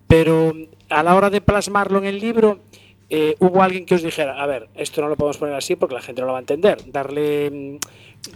Pero 0.07 0.53
a 0.89 1.01
la 1.03 1.15
hora 1.15 1.29
de 1.31 1.41
plasmarlo 1.41 1.97
en 1.99 2.05
el 2.05 2.19
libro, 2.19 2.59
eh, 3.15 3.35
hubo 3.37 3.61
alguien 3.61 3.85
que 3.85 3.93
os 3.93 4.01
dijera, 4.01 4.41
a 4.41 4.47
ver, 4.47 4.69
esto 4.73 4.99
no 4.99 5.07
lo 5.07 5.15
podemos 5.15 5.37
poner 5.37 5.53
así 5.53 5.75
porque 5.75 5.93
la 5.93 6.01
gente 6.01 6.21
no 6.21 6.25
lo 6.25 6.33
va 6.33 6.39
a 6.39 6.41
entender, 6.41 6.79
darle, 6.91 7.51
mm, 7.51 7.77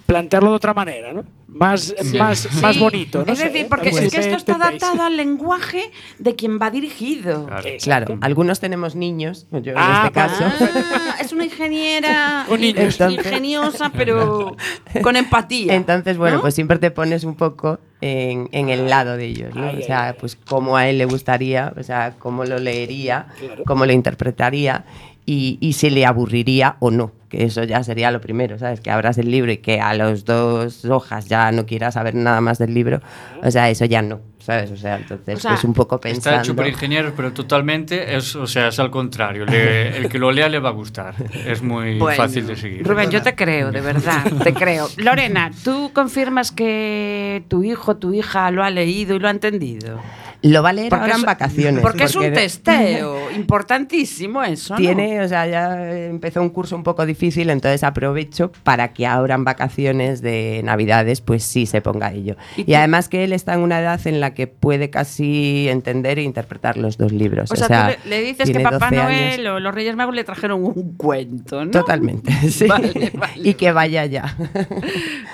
plantearlo 0.06 0.50
de 0.52 0.56
otra 0.56 0.74
manera, 0.74 1.14
¿no? 1.14 1.24
Más, 1.48 1.96
más, 2.18 2.48
más 2.62 2.76
Sí, 2.76 2.80
bonito, 2.80 3.24
¿no? 3.26 3.32
Es 3.34 3.40
sé, 3.40 3.46
decir, 3.50 3.68
porque 3.70 3.90
es 3.90 4.00
que 4.12 4.20
esto 4.20 4.36
está 4.36 4.56
adaptado 4.56 5.02
al 5.02 5.18
lenguaje 5.18 5.92
de 6.20 6.36
quien 6.36 6.60
va 6.62 6.70
dirigido. 6.70 7.48
Claro. 7.82 8.18
Algunos 8.22 8.60
tenemos 8.60 8.96
niños, 8.96 9.48
yo 9.52 9.72
en 9.72 9.78
Ah, 9.78 10.04
este 10.06 10.14
caso. 10.14 10.44
Ah, 10.46 11.16
es 11.22 11.32
una 11.32 11.46
ingeniera 11.46 12.46
ingeniosa, 13.10 13.92
pero 13.96 14.56
con 15.02 15.16
empatía. 15.16 15.74
Entonces, 15.76 16.18
bueno, 16.18 16.36
¿no? 16.38 16.42
pues 16.42 16.54
siempre 16.54 16.78
te 16.80 16.92
pones 16.92 17.24
un 17.24 17.36
poco 17.36 17.80
en, 18.02 18.50
en 18.52 18.70
el 18.70 18.90
lado 18.90 19.18
de 19.18 19.26
ellos, 19.26 19.56
¿no? 19.56 19.68
Ay, 19.68 19.80
o 19.82 19.86
sea, 19.86 20.10
ay. 20.10 20.16
pues 20.20 20.36
cómo 20.36 20.78
a 20.78 20.88
él 20.88 20.98
le 20.98 21.06
gustaría, 21.06 21.74
o 21.78 21.84
sea, 21.84 22.16
cómo 22.20 22.44
lo 22.46 22.60
leería, 22.60 23.28
Claro. 23.40 23.64
cómo 23.66 23.86
lo 23.86 23.94
interpretaría 23.94 24.86
y, 25.26 25.58
y 25.62 25.74
si 25.74 25.90
le 25.90 26.06
aburriría 26.06 26.76
o 26.80 26.92
no, 26.92 27.12
que 27.30 27.44
eso 27.44 27.64
ya 27.64 27.84
sería 27.84 28.12
lo 28.12 28.22
primero, 28.22 28.58
¿sabes? 28.58 28.80
Que 28.82 28.92
abras 28.92 29.18
el 29.18 29.30
libro 29.32 29.52
y 29.52 29.58
que 29.58 29.80
a 29.82 29.94
los 29.94 30.26
dos 30.26 30.86
hojas 30.86 31.28
ya 31.28 31.52
no 31.52 31.66
quieras 31.66 31.96
saber 31.96 32.16
nada 32.16 32.42
más 32.42 32.58
del 32.58 32.74
libro, 32.74 33.02
o 33.44 33.52
sea, 33.52 33.70
eso 33.70 33.86
ya 33.86 34.02
no, 34.02 34.22
¿sabes? 34.40 34.72
O 34.72 34.78
sea, 34.78 34.96
entonces, 34.96 35.36
O 35.38 35.40
sea, 35.40 35.52
pues 35.52 35.64
un 35.66 35.74
poco 35.74 35.96
Está 35.98 36.10
pensando... 36.10 36.40
hecho 36.42 36.56
por 36.56 36.68
ingenieros, 36.68 37.14
pero 37.16 37.34
totalmente, 37.34 38.16
es, 38.16 38.36
o 38.36 38.48
sea, 38.48 38.70
es 38.70 38.80
al 38.80 38.90
contrario. 38.92 39.46
Le- 39.46 39.98
el 39.98 40.08
que 40.10 40.20
lo 40.20 40.32
lea 40.32 40.48
le 40.50 40.60
va 40.60 40.70
a 40.70 40.72
gustar. 40.74 41.16
Es 41.46 41.62
muy 41.62 41.98
Bueno, 42.00 42.16
fácil 42.18 42.48
de 42.48 42.56
seguir. 42.56 42.86
Rubén, 42.88 43.10
yo 43.12 43.22
te 43.22 43.36
creo, 43.36 43.72
de 43.72 43.82
verdad, 43.82 44.24
te 44.44 44.54
creo. 44.54 44.88
Lorena, 44.98 45.52
¿tú 45.64 45.92
confirmas 45.94 46.52
que 46.52 47.44
tu 47.50 47.64
hijo, 47.64 47.98
tu 47.98 48.14
hija 48.14 48.50
lo 48.52 48.64
ha 48.64 48.70
leído 48.70 49.16
y 49.16 49.20
lo 49.20 49.28
ha 49.28 49.32
entendido? 49.32 50.00
Lo 50.44 50.62
va 50.64 50.70
a 50.70 50.74
leer 50.74 50.90
Porque 50.90 51.02
ahora 51.04 51.14
es- 51.16 51.20
en 51.20 51.26
vacaciones. 51.26 51.82
Porque 51.82 52.04
es 52.06 52.16
un 52.16 52.24
porque- 52.24 52.36
testeo 52.38 53.32
importantísimo 53.32 54.44
eso, 54.44 54.74
¿no? 54.76 54.80
Tiene, 54.80 55.22
o 55.22 55.28
sea, 55.28 55.48
ya 55.48 55.92
empezó 56.06 56.42
un 56.42 56.50
curso 56.50 56.76
un 56.76 56.84
poco 56.84 57.06
difícil, 57.06 57.50
entonces 57.50 57.84
aprovecho 57.84 58.52
para 58.64 58.94
que 58.94 59.06
ahora 59.08 59.36
en 59.36 59.44
vacaciones 59.44 60.22
de 60.22 60.62
Navidades, 60.64 61.22
pues 61.22 61.44
sí 61.44 61.66
se 61.66 61.82
ponga 61.82 62.12
ello. 62.14 62.36
¿Y 62.56 62.74
además 62.76 63.10
que 63.10 63.24
él 63.24 63.34
está 63.34 63.54
en 63.56 63.62
una 63.62 63.80
edad 63.80 64.00
en 64.06 64.20
la 64.20 64.34
que 64.34 64.48
puede 64.48 64.90
casi 64.90 65.68
entender 65.70 66.20
e 66.20 66.24
interpretar 66.24 66.78
los 66.78 66.98
dos 66.98 67.12
libros. 67.12 67.52
O 67.52 67.56
sea, 67.56 67.96
tú 67.98 68.10
le, 68.10 68.18
le 68.22 68.22
dices 68.28 68.50
que 68.50 68.60
Papá 68.60 68.90
12 68.90 68.96
Noel 68.96 69.40
años. 69.42 69.48
o 69.56 69.60
los 69.60 69.74
Reyes 69.74 69.96
Magos 69.96 70.16
le 70.16 70.24
trajeron 70.24 70.64
un 70.64 70.96
cuento, 70.98 71.66
¿no? 71.66 71.72
Totalmente, 71.72 72.32
sí. 72.50 72.68
Vale, 72.68 73.12
vale. 73.16 73.34
Y 73.50 73.54
que 73.56 73.72
vaya 73.72 74.06
ya. 74.06 74.36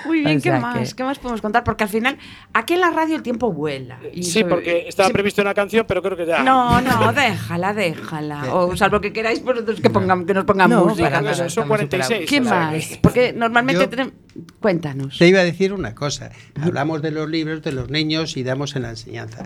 Muy 0.06 0.20
bien, 0.24 0.38
O 0.38 0.42
¿qué 0.42 0.50
más? 0.52 0.90
que- 0.90 0.96
¿Qué 0.96 1.04
más 1.04 1.18
podemos 1.18 1.40
contar? 1.40 1.64
Porque 1.64 1.84
al 1.84 1.90
final, 1.90 2.16
aquí 2.52 2.74
en 2.74 2.80
la 2.80 2.90
radio 2.90 3.16
el 3.16 3.22
tiempo 3.22 3.52
vuela. 3.52 3.98
Y 4.12 4.22
Sí, 4.22 4.40
sobre- 4.40 4.54
porque 4.54 4.84
estaba 4.94 5.08
sí, 5.08 5.12
previsto 5.12 5.42
una 5.42 5.54
canción, 5.54 5.84
pero 5.86 6.00
creo 6.02 6.16
que 6.16 6.26
ya... 6.26 6.42
No, 6.42 6.80
no, 6.80 7.12
déjala, 7.12 7.74
déjala. 7.74 8.44
O 8.54 8.76
salvo 8.76 9.00
que 9.00 9.12
queráis, 9.12 9.38
entonces 9.40 9.80
que, 9.80 9.90
pongamos, 9.90 10.26
que 10.26 10.34
nos 10.34 10.44
pongan 10.44 10.70
No, 10.70 10.86
música. 10.86 11.10
nada, 11.10 11.34
Son 11.34 11.46
estamos 11.46 11.68
46. 11.68 12.28
¿Qué 12.28 12.40
más? 12.40 12.86
que- 12.86 12.98
Porque 13.02 13.32
normalmente 13.32 13.82
Yo- 13.82 13.88
tenemos... 13.88 14.12
Cuéntanos. 14.60 15.18
Te 15.18 15.28
iba 15.28 15.40
a 15.40 15.44
decir 15.44 15.72
una 15.72 15.94
cosa. 15.94 16.30
Hablamos 16.60 17.02
de 17.02 17.10
los 17.10 17.28
libros, 17.28 17.62
de 17.62 17.72
los 17.72 17.90
niños 17.90 18.36
y 18.36 18.42
damos 18.42 18.74
en 18.76 18.82
la 18.82 18.90
enseñanza. 18.90 19.44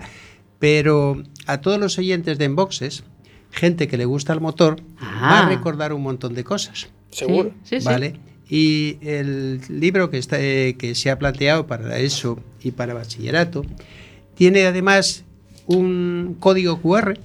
Pero 0.59 1.21
a 1.45 1.61
todos 1.61 1.79
los 1.79 1.97
oyentes 1.97 2.37
de 2.37 2.45
Enboxes, 2.45 3.03
gente 3.51 3.87
que 3.87 3.97
le 3.97 4.05
gusta 4.05 4.33
el 4.33 4.41
motor, 4.41 4.81
va 5.01 5.39
Ah. 5.41 5.45
a 5.45 5.49
recordar 5.49 5.93
un 5.93 6.01
montón 6.03 6.33
de 6.33 6.43
cosas. 6.43 6.89
Seguro. 7.11 7.51
Sí, 7.63 7.79
sí. 7.79 7.85
¿Vale? 7.85 8.19
Y 8.49 8.97
el 9.01 9.61
libro 9.69 10.09
que, 10.09 10.17
está, 10.17 10.37
eh, 10.39 10.75
que 10.77 10.95
se 10.95 11.11
ha 11.11 11.19
planteado 11.19 11.67
para 11.67 11.97
eso 11.99 12.39
y 12.61 12.71
para 12.71 12.93
bachillerato 12.95 13.63
tiene 14.35 14.65
además 14.65 15.23
un 15.69 16.35
código 16.39 16.81
QR 16.81 17.17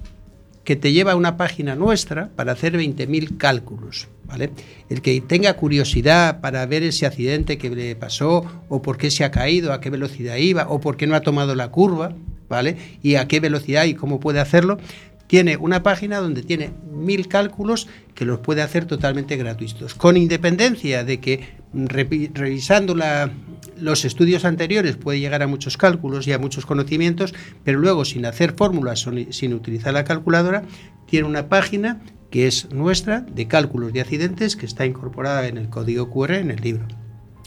que 0.65 0.77
te 0.77 0.93
lleva 0.93 1.13
a 1.13 1.17
una 1.17 1.37
página 1.37 1.75
nuestra 1.75 2.31
para 2.37 2.53
hacer 2.53 2.75
20.000 2.79 3.37
cálculos. 3.37 4.09
¿vale? 4.27 4.51
El 4.89 5.03
que 5.03 5.21
tenga 5.21 5.53
curiosidad 5.55 6.41
para 6.41 6.65
ver 6.67 6.83
ese 6.83 7.05
accidente 7.07 7.59
que 7.59 7.69
le 7.71 7.95
pasó 7.97 8.45
o 8.69 8.81
por 8.81 8.97
qué 8.97 9.11
se 9.11 9.25
ha 9.25 9.31
caído, 9.31 9.73
a 9.73 9.81
qué 9.81 9.91
velocidad 9.91 10.37
iba 10.37 10.67
o 10.69 10.81
por 10.81 10.97
qué 10.97 11.07
no 11.07 11.15
ha 11.15 11.21
tomado 11.21 11.55
la 11.55 11.69
curva, 11.69 12.15
¿vale? 12.49 12.77
Y 13.03 13.17
a 13.17 13.29
qué 13.29 13.41
velocidad 13.41 13.85
y 13.85 13.95
cómo 13.95 14.21
puede 14.21 14.41
hacerlo, 14.41 14.79
tiene 15.27 15.57
una 15.59 15.83
página 15.83 16.19
donde 16.19 16.43
tiene 16.43 16.71
mil 16.93 17.29
cálculos 17.29 17.89
que 18.15 18.25
los 18.25 18.39
puede 18.41 18.63
hacer 18.63 18.85
totalmente 18.87 19.37
gratuitos, 19.37 19.95
con 19.95 20.17
independencia 20.17 21.05
de 21.05 21.21
que 21.21 21.41
repi- 21.75 22.31
revisando 22.33 22.95
la- 22.95 23.31
los 23.79 24.05
estudios 24.05 24.45
anteriores 24.45 24.97
puede 24.97 25.21
llegar 25.21 25.43
a 25.43 25.47
muchos 25.47 25.77
cálculos 25.77 26.27
y 26.27 26.33
a 26.33 26.39
muchos 26.39 26.67
conocimientos, 26.67 27.35
pero 27.65 27.79
luego 27.79 28.05
sin 28.05 28.27
hacer 28.27 28.55
fórmulas 28.57 29.07
sin 29.31 29.55
utilizar 29.55 29.93
la 29.95 30.05
calculadora, 30.05 30.63
tiene 31.07 31.27
una 31.29 31.49
página 31.49 32.01
que 32.31 32.47
es 32.47 32.71
nuestra 32.73 33.21
de 33.21 33.47
cálculos 33.47 33.93
de 33.93 34.01
accidentes 34.01 34.57
que 34.57 34.67
está 34.67 34.87
incorporada 34.87 35.47
en 35.47 35.57
el 35.59 35.69
código 35.69 36.11
QR 36.11 36.35
en 36.35 36.51
el 36.51 36.61
libro. 36.61 36.87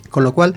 Con 0.10 0.24
lo 0.24 0.34
cual, 0.34 0.56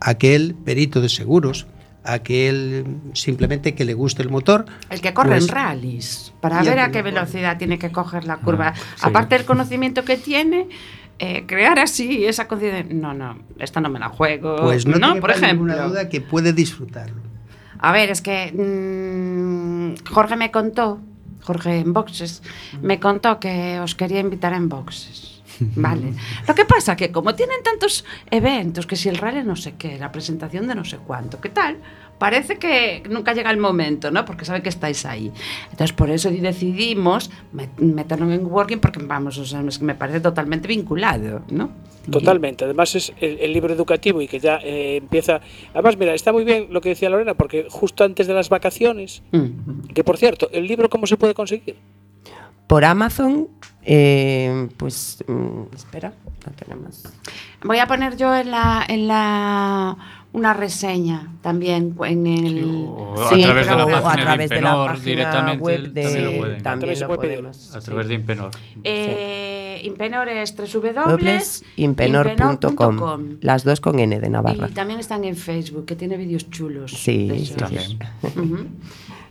aquel 0.00 0.54
perito 0.54 1.00
de 1.00 1.08
seguros, 1.08 1.66
aquel 2.04 2.84
simplemente 3.14 3.74
que 3.74 3.84
le 3.84 3.94
guste 3.94 4.22
el 4.22 4.30
motor, 4.30 4.64
El 4.90 5.00
que 5.00 5.14
corre 5.14 5.30
Pues- 5.30 5.44
en 5.44 5.48
rallies, 5.48 6.32
para 6.40 6.62
ver 6.62 6.78
a 6.78 6.90
qué 6.90 7.02
velocidad 7.02 7.56
tiene 7.58 7.78
que 7.78 7.90
coger 7.92 8.24
la 8.24 8.38
curva. 8.38 8.74
sí. 8.74 8.82
Aparte 9.02 9.36
del 9.36 9.46
conocimiento 9.46 10.04
que 10.04 10.16
tiene, 10.16 10.68
eh, 11.20 11.44
crear 11.46 11.78
así 11.78 12.24
esa 12.24 12.48
conciencia. 12.48 12.84
No, 12.94 13.12
no, 13.14 13.38
esta 13.58 13.80
no 13.80 13.88
me 13.90 13.98
la 13.98 14.08
juego. 14.08 14.56
pues 14.56 14.86
no, 14.86 14.98
por 15.20 15.32
quepa 15.34 15.46
ninguna 15.52 15.74
ejemplo. 15.74 15.88
duda 15.90 16.08
que 16.08 16.20
puede 16.20 16.52
disfrutarlo. 16.52 17.20
A 17.78 17.92
ver, 17.92 18.10
es 18.10 18.20
que 18.20 18.52
mm, 18.52 20.06
Jorge 20.12 20.36
me 20.36 20.50
contó, 20.50 21.00
Jorge 21.42 21.78
en 21.78 21.92
boxes, 21.92 22.42
me 22.82 22.98
contó 23.00 23.38
que 23.38 23.80
os 23.80 23.94
quería 23.94 24.20
invitar 24.20 24.52
en 24.52 24.68
boxes. 24.68 25.42
Vale. 25.76 26.14
Lo 26.48 26.54
que 26.54 26.64
pasa 26.64 26.96
que 26.96 27.10
como 27.12 27.34
tienen 27.34 27.62
tantos 27.62 28.04
eventos, 28.30 28.86
que 28.86 28.96
si 28.96 29.08
el 29.08 29.18
rally 29.18 29.44
no 29.44 29.56
sé 29.56 29.74
qué, 29.76 29.98
la 29.98 30.10
presentación 30.10 30.66
de 30.68 30.74
no 30.74 30.84
sé 30.84 30.98
cuánto, 30.98 31.40
¿qué 31.40 31.50
tal? 31.50 31.76
Parece 32.20 32.58
que 32.58 33.02
nunca 33.08 33.32
llega 33.32 33.50
el 33.50 33.56
momento, 33.56 34.10
¿no? 34.10 34.24
Porque 34.26 34.44
sabe 34.44 34.62
que 34.62 34.68
estáis 34.68 35.04
ahí. 35.06 35.32
Entonces, 35.72 35.92
por 35.94 36.10
eso 36.10 36.30
decidimos 36.30 37.30
met- 37.52 37.74
meterlo 37.78 38.30
en 38.30 38.44
working, 38.46 38.78
porque 38.78 39.02
vamos, 39.02 39.38
o 39.38 39.44
sea, 39.46 39.60
es 39.62 39.78
que 39.78 39.84
me 39.86 39.94
parece 39.94 40.20
totalmente 40.20 40.68
vinculado, 40.68 41.42
¿no? 41.50 41.70
Totalmente. 42.10 42.64
Además 42.64 42.94
es 42.94 43.12
el, 43.20 43.38
el 43.40 43.52
libro 43.52 43.72
educativo 43.72 44.20
y 44.20 44.28
que 44.28 44.38
ya 44.38 44.58
eh, 44.62 44.96
empieza... 44.98 45.40
Además, 45.72 45.96
mira, 45.96 46.12
está 46.14 46.30
muy 46.32 46.44
bien 46.44 46.66
lo 46.70 46.80
que 46.82 46.90
decía 46.90 47.08
Lorena, 47.08 47.32
porque 47.34 47.66
justo 47.70 48.04
antes 48.04 48.26
de 48.26 48.34
las 48.34 48.48
vacaciones, 48.50 49.22
Mm. 49.32 49.88
que 49.94 50.04
por 50.04 50.16
cierto, 50.18 50.48
¿el 50.52 50.66
libro 50.66 50.88
cómo 50.90 51.06
se 51.06 51.16
puede 51.16 51.32
conseguir? 51.34 51.76
Por 52.66 52.84
Amazon, 52.84 53.48
eh, 53.82 54.68
pues 54.76 55.24
mm, 55.26 55.74
espera, 55.74 56.12
no 56.46 56.52
tenemos. 56.52 57.02
Voy 57.64 57.78
a 57.78 57.86
poner 57.86 58.16
yo 58.16 58.34
en 58.36 58.50
la, 58.50 58.84
en 58.88 59.08
la 59.08 59.96
una 60.32 60.54
reseña 60.54 61.32
también 61.42 61.96
en 62.06 62.26
el 62.26 62.64
O 62.64 63.14
a 63.20 63.30
Sí, 63.30 63.42
través 63.42 63.66
de 63.68 63.74
la 63.76 63.84
o 63.86 63.88
a 64.06 64.16
de 64.16 64.22
través 64.22 64.48
de 64.48 64.54
la 64.60 64.60
Impenor 64.60 64.86
página 64.90 65.04
directamente 65.04 65.62
web 65.64 65.92
de- 65.92 66.02
también 66.02 66.34
lo. 66.54 66.62
También 66.62 66.98
podemos. 67.08 67.74
A 67.76 67.80
través 67.80 68.08
de 68.08 68.14
Impenor. 68.14 68.50
eh, 68.84 69.80
Impenor 69.82 70.28
es 70.28 70.54
www.impenor.com 70.56 71.60
impenor.com. 71.76 73.36
Las 73.40 73.64
dos 73.64 73.80
con 73.80 73.98
N 73.98 74.20
de 74.20 74.28
Navarra. 74.30 74.68
y 74.70 74.72
también 74.72 75.00
están 75.00 75.24
en 75.24 75.36
Facebook, 75.36 75.84
que 75.86 75.96
tiene 75.96 76.16
vídeos 76.16 76.48
chulos. 76.50 76.92
Sí, 76.92 77.30
sí. 77.46 77.54
También. 77.54 77.98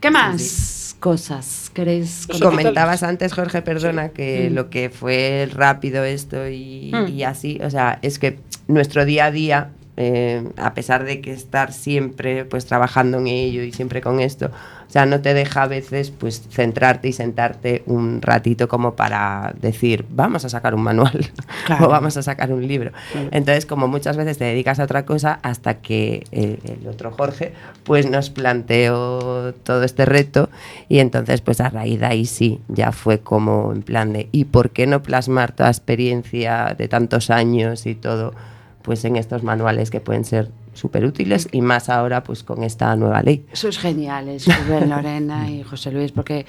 ¿Qué 0.01 0.11
más 0.11 0.95
cosas 0.99 1.71
queréis? 1.73 2.27
Comentabas 2.41 3.03
antes, 3.03 3.33
Jorge, 3.33 3.61
perdona, 3.61 4.09
que 4.09 4.49
Mm. 4.49 4.53
lo 4.55 4.69
que 4.69 4.89
fue 4.89 5.47
rápido 5.53 6.03
esto 6.03 6.47
y, 6.47 6.91
Mm. 6.93 7.07
y 7.09 7.23
así, 7.23 7.59
o 7.63 7.69
sea, 7.69 7.99
es 8.01 8.17
que 8.19 8.39
nuestro 8.67 9.05
día 9.05 9.25
a 9.25 9.31
día 9.31 9.69
eh, 10.01 10.47
a 10.55 10.73
pesar 10.73 11.03
de 11.03 11.19
que 11.19 11.33
estar 11.33 11.73
siempre 11.73 12.45
pues 12.45 12.65
trabajando 12.65 13.17
en 13.17 13.27
ello 13.27 13.63
y 13.63 13.73
siempre 13.73 13.99
con 13.99 14.21
esto, 14.21 14.45
o 14.45 14.91
sea, 14.91 15.05
no 15.05 15.19
te 15.19 15.33
deja 15.33 15.63
a 15.63 15.67
veces 15.67 16.09
pues 16.09 16.41
centrarte 16.49 17.09
y 17.09 17.11
sentarte 17.11 17.83
un 17.85 18.21
ratito 18.21 18.69
como 18.69 18.95
para 18.95 19.53
decir, 19.61 20.05
vamos 20.09 20.45
a 20.45 20.49
sacar 20.49 20.73
un 20.73 20.83
manual 20.83 21.29
Claro. 21.65 21.87
o 21.87 21.89
vamos 21.89 22.15
a 22.15 22.23
sacar 22.23 22.53
un 22.53 22.65
libro. 22.65 22.91
Entonces, 23.31 23.65
como 23.65 23.89
muchas 23.89 24.15
veces 24.15 24.37
te 24.37 24.45
dedicas 24.45 24.79
a 24.79 24.85
otra 24.85 25.05
cosa 25.05 25.37
hasta 25.43 25.75
que 25.75 26.23
eh, 26.31 26.59
el 26.63 26.87
otro 26.87 27.11
Jorge 27.11 27.51
pues 27.83 28.09
nos 28.09 28.29
planteó 28.29 29.53
todo 29.63 29.83
este 29.83 30.05
reto 30.05 30.49
y 30.87 30.99
entonces 30.99 31.41
pues 31.41 31.59
a 31.59 31.69
raíz 31.69 31.99
de 31.99 32.05
ahí 32.05 32.25
sí, 32.25 32.61
ya 32.69 32.93
fue 32.93 33.19
como 33.19 33.73
en 33.73 33.81
plan 33.81 34.13
de 34.13 34.29
¿y 34.31 34.45
por 34.45 34.69
qué 34.69 34.87
no 34.87 35.03
plasmar 35.03 35.51
toda 35.51 35.69
experiencia 35.69 36.73
de 36.77 36.87
tantos 36.87 37.29
años 37.29 37.85
y 37.85 37.95
todo 37.95 38.33
pues 38.81 39.03
en 39.05 39.15
estos 39.15 39.43
manuales 39.43 39.91
que 39.91 39.99
pueden 39.99 40.25
ser 40.25 40.49
súper 40.73 41.05
útiles 41.05 41.47
y 41.51 41.61
más 41.61 41.89
ahora 41.89 42.23
pues 42.23 42.43
con 42.43 42.63
esta 42.63 42.95
nueva 42.95 43.21
ley? 43.21 43.45
Sois 43.53 43.77
geniales, 43.77 44.45
Rubén, 44.45 44.89
Lorena 44.89 45.49
y 45.49 45.63
José 45.69 45.91
Luis, 45.91 46.11
porque 46.11 46.45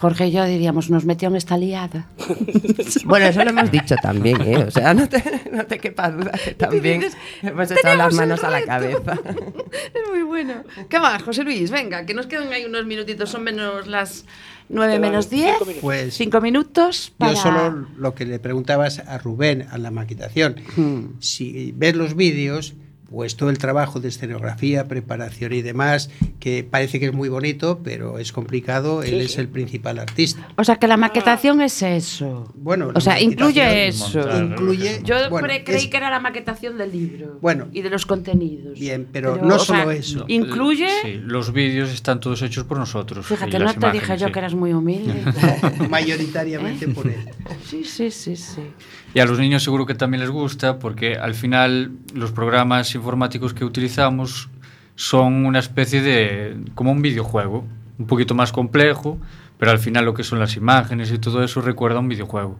Jorge 0.00 0.26
y 0.28 0.32
yo 0.32 0.44
diríamos, 0.44 0.90
nos 0.90 1.04
metió 1.04 1.28
en 1.28 1.36
esta 1.36 1.56
liada. 1.56 2.08
Bueno, 3.04 3.26
eso 3.26 3.42
lo 3.44 3.50
hemos 3.50 3.70
dicho 3.70 3.94
también, 4.02 4.40
¿eh? 4.42 4.56
O 4.58 4.70
sea, 4.70 4.92
no 4.94 5.08
te, 5.08 5.22
no 5.52 5.64
te 5.66 5.78
quepa 5.78 6.10
duda 6.10 6.32
que 6.32 6.54
también 6.54 7.00
dices, 7.00 7.16
hemos 7.42 7.70
echado 7.70 7.96
las 7.96 8.08
"Tenemos 8.08 8.12
el 8.12 8.16
manos 8.18 8.44
a 8.44 8.50
la 8.50 8.58
reto". 8.58 9.02
cabeza. 9.04 9.20
Es 9.94 10.10
muy 10.10 10.22
bueno. 10.22 10.64
¿Qué 10.88 10.98
más, 10.98 11.22
José 11.22 11.44
Luis? 11.44 11.70
Venga, 11.70 12.04
que 12.06 12.14
nos 12.14 12.26
quedan 12.26 12.52
ahí 12.52 12.64
unos 12.64 12.86
minutitos, 12.86 13.30
son 13.30 13.44
menos 13.44 13.86
las 13.86 14.24
9 14.68 14.94
Te 14.94 14.98
van 14.98 15.10
menos 15.10 15.28
cinco 15.28 15.36
10. 15.44 15.60
minutos. 15.60 15.80
Pues 15.82 16.14
Cinco 16.14 16.40
minutos 16.40 17.12
para... 17.16 17.32
Yo 17.34 17.38
solo 17.42 17.86
lo 17.96 18.14
que 18.14 18.26
le 18.26 18.38
preguntabas 18.38 18.98
a 19.00 19.18
Rubén, 19.18 19.66
a 19.70 19.78
la 19.78 19.90
maquetación, 19.90 20.56
Hmm. 20.76 21.20
si 21.20 21.72
ves 21.76 21.94
los 21.94 22.16
vídeos, 22.16 22.74
pues 23.10 23.36
todo 23.36 23.50
el 23.50 23.58
trabajo 23.58 24.00
de 24.00 24.08
escenografía, 24.08 24.88
preparación 24.88 25.52
y 25.52 25.62
demás, 25.62 26.10
que 26.40 26.66
parece 26.68 26.98
que 26.98 27.06
es 27.06 27.12
muy 27.12 27.28
bonito, 27.28 27.80
pero 27.84 28.18
es 28.18 28.32
complicado, 28.32 29.02
él 29.02 29.20
es 29.20 29.38
el 29.38 29.48
principal 29.48 29.98
artista. 29.98 30.48
O 30.56 30.64
sea, 30.64 30.76
que 30.76 30.88
la 30.88 30.96
maquetación 30.96 31.60
es 31.60 31.82
eso. 31.82 32.52
Bueno, 32.56 32.90
o 32.94 33.00
sea, 33.00 33.20
incluye 33.20 33.86
eso. 33.88 34.20
Incluye, 34.42 35.00
Yo 35.04 35.30
bueno, 35.30 35.46
cre- 35.48 35.62
creí 35.64 35.84
es- 35.84 35.88
que 35.88 35.96
era 35.96 36.10
la 36.10 36.20
maquetación 36.20 36.76
del 36.78 36.90
libro 36.92 37.38
Bueno. 37.40 37.68
y 37.72 37.82
de 37.82 37.90
los 37.90 38.06
contenidos. 38.06 38.78
Bien, 38.78 39.06
pero 39.12 39.36
no 39.36 39.54
o 39.54 39.58
sea, 39.58 39.78
solo 39.82 39.90
eso. 39.92 40.24
Incluye... 40.28 40.88
Sí, 41.02 41.14
los 41.22 41.52
vídeos 41.52 41.90
están 41.90 42.18
todos 42.20 42.42
hechos 42.42 42.64
por 42.64 42.78
nosotros. 42.78 43.24
Fíjate, 43.26 43.58
no 43.58 43.72
te 43.72 43.78
dije 43.92 43.96
imágenes, 43.98 44.20
yo 44.20 44.26
sí. 44.26 44.32
que 44.32 44.38
eras 44.40 44.54
muy 44.54 44.72
humilde. 44.72 45.14
mayoritariamente 45.88 46.88
por 46.88 47.06
él. 47.06 47.24
sí, 47.64 47.84
sí, 47.84 48.10
sí, 48.10 48.36
sí. 48.36 48.62
Y 49.16 49.20
a 49.20 49.24
los 49.24 49.38
niños 49.38 49.62
seguro 49.62 49.86
que 49.86 49.94
también 49.94 50.20
les 50.20 50.28
gusta 50.28 50.78
porque 50.78 51.14
al 51.14 51.32
final 51.32 51.92
los 52.12 52.32
programas 52.32 52.94
informáticos 52.94 53.54
que 53.54 53.64
utilizamos 53.64 54.50
son 54.94 55.46
una 55.46 55.58
especie 55.58 56.02
de 56.02 56.58
como 56.74 56.92
un 56.92 57.00
videojuego, 57.00 57.64
un 57.98 58.06
poquito 58.06 58.34
más 58.34 58.52
complejo, 58.52 59.16
pero 59.56 59.70
al 59.70 59.78
final 59.78 60.04
lo 60.04 60.12
que 60.12 60.22
son 60.22 60.38
las 60.38 60.54
imágenes 60.56 61.10
y 61.12 61.18
todo 61.18 61.42
eso 61.42 61.62
recuerda 61.62 61.96
a 61.96 62.00
un 62.00 62.08
videojuego. 62.08 62.58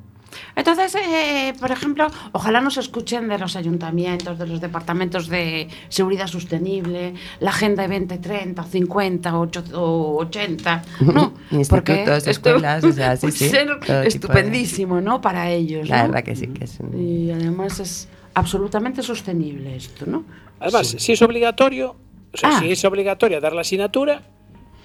Entonces, 0.55 0.95
eh, 0.97 1.55
por 1.61 1.71
ejemplo, 1.71 2.07
ojalá 2.33 2.61
nos 2.61 2.77
escuchen 2.77 3.29
de 3.29 3.39
los 3.39 3.57
ayuntamientos, 3.57 4.39
de 4.39 4.47
los 4.47 4.61
departamentos 4.61 5.29
de 5.29 5.69
seguridad 5.89 6.27
sostenible, 6.27 7.15
la 7.41 7.51
Agenda 7.51 7.87
2030, 7.87 8.63
50, 8.65 9.39
8, 9.39 9.65
o 9.75 10.17
80, 10.19 10.83
¿no? 11.01 11.33
Porque 11.69 11.93
Institutos, 11.93 12.17
esto 12.27 12.31
escuelas, 12.31 12.85
o 12.85 12.93
sea, 12.93 13.17
sí, 13.17 13.31
sí, 13.33 13.49
ser 13.49 13.67
todo 13.67 13.81
tipo 13.81 13.93
de- 13.93 14.09
estupendísimo, 14.09 15.01
¿no? 15.01 15.21
Para 15.21 15.51
ellos, 15.51 15.89
La 15.89 15.99
¿no? 16.03 16.09
verdad 16.09 16.25
que 16.25 16.37
sí, 16.37 16.47
que 16.49 16.65
es 16.65 16.79
un... 16.81 16.99
Y 17.01 17.31
además 17.31 17.81
es 17.81 18.09
absolutamente 18.35 19.03
sostenible 19.03 19.77
esto, 19.77 20.05
¿no? 20.07 20.25
Además, 20.61 20.89
si 20.99 21.13
es 21.13 21.23
obligatorio, 21.23 21.97
o 22.33 22.37
sea, 22.37 22.51
Ah. 22.57 22.61
si 22.61 22.71
es 22.73 22.85
obligatorio 22.85 23.41
dar 23.41 23.53
la 23.53 23.61
asignatura, 23.63 24.23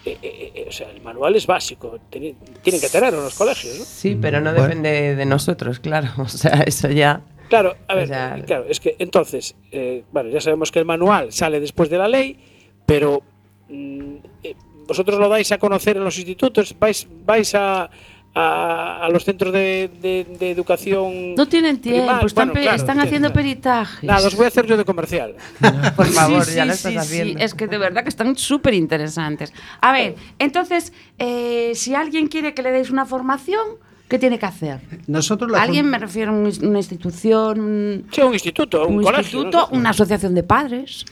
eh, 0.05 0.17
eh, 0.21 0.51
eh, 0.55 0.65
o 0.67 0.71
sea, 0.71 0.89
el 0.89 1.01
manual 1.01 1.35
es 1.35 1.45
básico, 1.47 1.99
tienen 2.09 2.35
que 2.63 2.89
tenerlo 2.89 3.19
en 3.19 3.25
los 3.25 3.35
colegios, 3.35 3.77
¿no? 3.79 3.85
Sí, 3.85 4.17
pero 4.19 4.39
no 4.39 4.51
Bueno. 4.51 4.63
depende 4.63 5.15
de 5.15 5.25
nosotros, 5.25 5.79
claro. 5.79 6.09
O 6.17 6.27
sea, 6.27 6.63
eso 6.65 6.89
ya... 6.89 7.21
Claro, 7.49 7.75
a 7.87 7.93
O 7.93 7.97
ver, 7.97 8.07
sea, 8.07 8.37
eh, 8.37 8.43
claro, 8.45 8.65
es 8.69 8.79
que 8.79 8.95
entonces, 8.99 9.55
eh, 9.71 10.03
bueno, 10.11 10.29
ya 10.29 10.39
sabemos 10.39 10.71
que 10.71 10.79
el 10.79 10.85
manual 10.85 11.33
sale 11.33 11.59
después 11.59 11.89
de 11.89 11.97
la 11.97 12.07
ley, 12.07 12.39
pero 12.85 13.21
mm, 13.69 14.15
eh, 14.43 14.55
vosotros 14.87 15.19
lo 15.19 15.27
dais 15.29 15.51
a 15.51 15.57
conocer 15.57 15.97
en 15.97 16.03
los 16.05 16.17
institutos, 16.17 16.73
vais, 16.79 17.07
vais 17.25 17.53
a, 17.55 17.89
a, 18.33 19.05
a 19.05 19.09
los 19.09 19.25
centros 19.25 19.51
de, 19.51 19.89
de- 20.01 20.25
de 20.39 20.51
educación. 20.51 21.35
No 21.35 21.47
tienen 21.47 21.79
tiempo, 21.81 22.03
primaria. 22.05 22.27
están, 22.27 22.47
Bueno, 22.49 22.61
claro, 22.61 22.77
están 22.77 22.99
haciendo 22.99 23.27
claro. 23.29 23.33
peritajes. 23.41 24.03
Nada, 24.03 24.27
os 24.27 24.35
voy 24.35 24.45
a 24.45 24.47
hacer 24.47 24.65
yo 24.65 24.77
de 24.77 24.85
comercial. 24.85 25.35
Por 25.95 26.07
favor, 26.07 26.45
Sí, 26.45 26.55
ya 26.55 26.61
sí, 26.63 26.67
lo 26.67 26.73
estás 26.73 26.91
sí, 26.93 26.97
haciendo. 26.97 27.39
Es 27.39 27.53
que 27.53 27.67
de 27.67 27.77
verdad 27.77 28.03
que 28.03 28.09
están 28.09 28.35
súper 28.37 28.73
interesantes. 28.73 29.51
A 29.81 29.91
ver, 29.91 30.15
entonces, 30.39 30.93
eh, 31.19 31.71
si 31.75 31.93
alguien 31.93 32.27
quiere 32.27 32.53
que 32.53 32.61
le 32.63 32.71
deis 32.71 32.89
una 32.89 33.05
formación, 33.05 33.61
¿qué 34.07 34.17
tiene 34.17 34.39
que 34.39 34.45
hacer? 34.45 34.79
Nosotros 35.07 35.51
la 35.51 35.61
Alguien 35.61 35.87
me 35.87 35.99
refiero 35.99 36.31
a 36.31 36.35
un- 36.35 36.51
una 36.65 36.79
institución, 36.79 38.05
Sí, 38.11 38.21
un 38.21 38.33
instituto, 38.33 38.87
un, 38.87 38.97
un 38.99 39.03
colegio. 39.03 39.39
instituto, 39.41 39.67
¿no? 39.71 39.77
una 39.77 39.89
asociación 39.89 40.33
de 40.35 40.43
padres. 40.43 41.05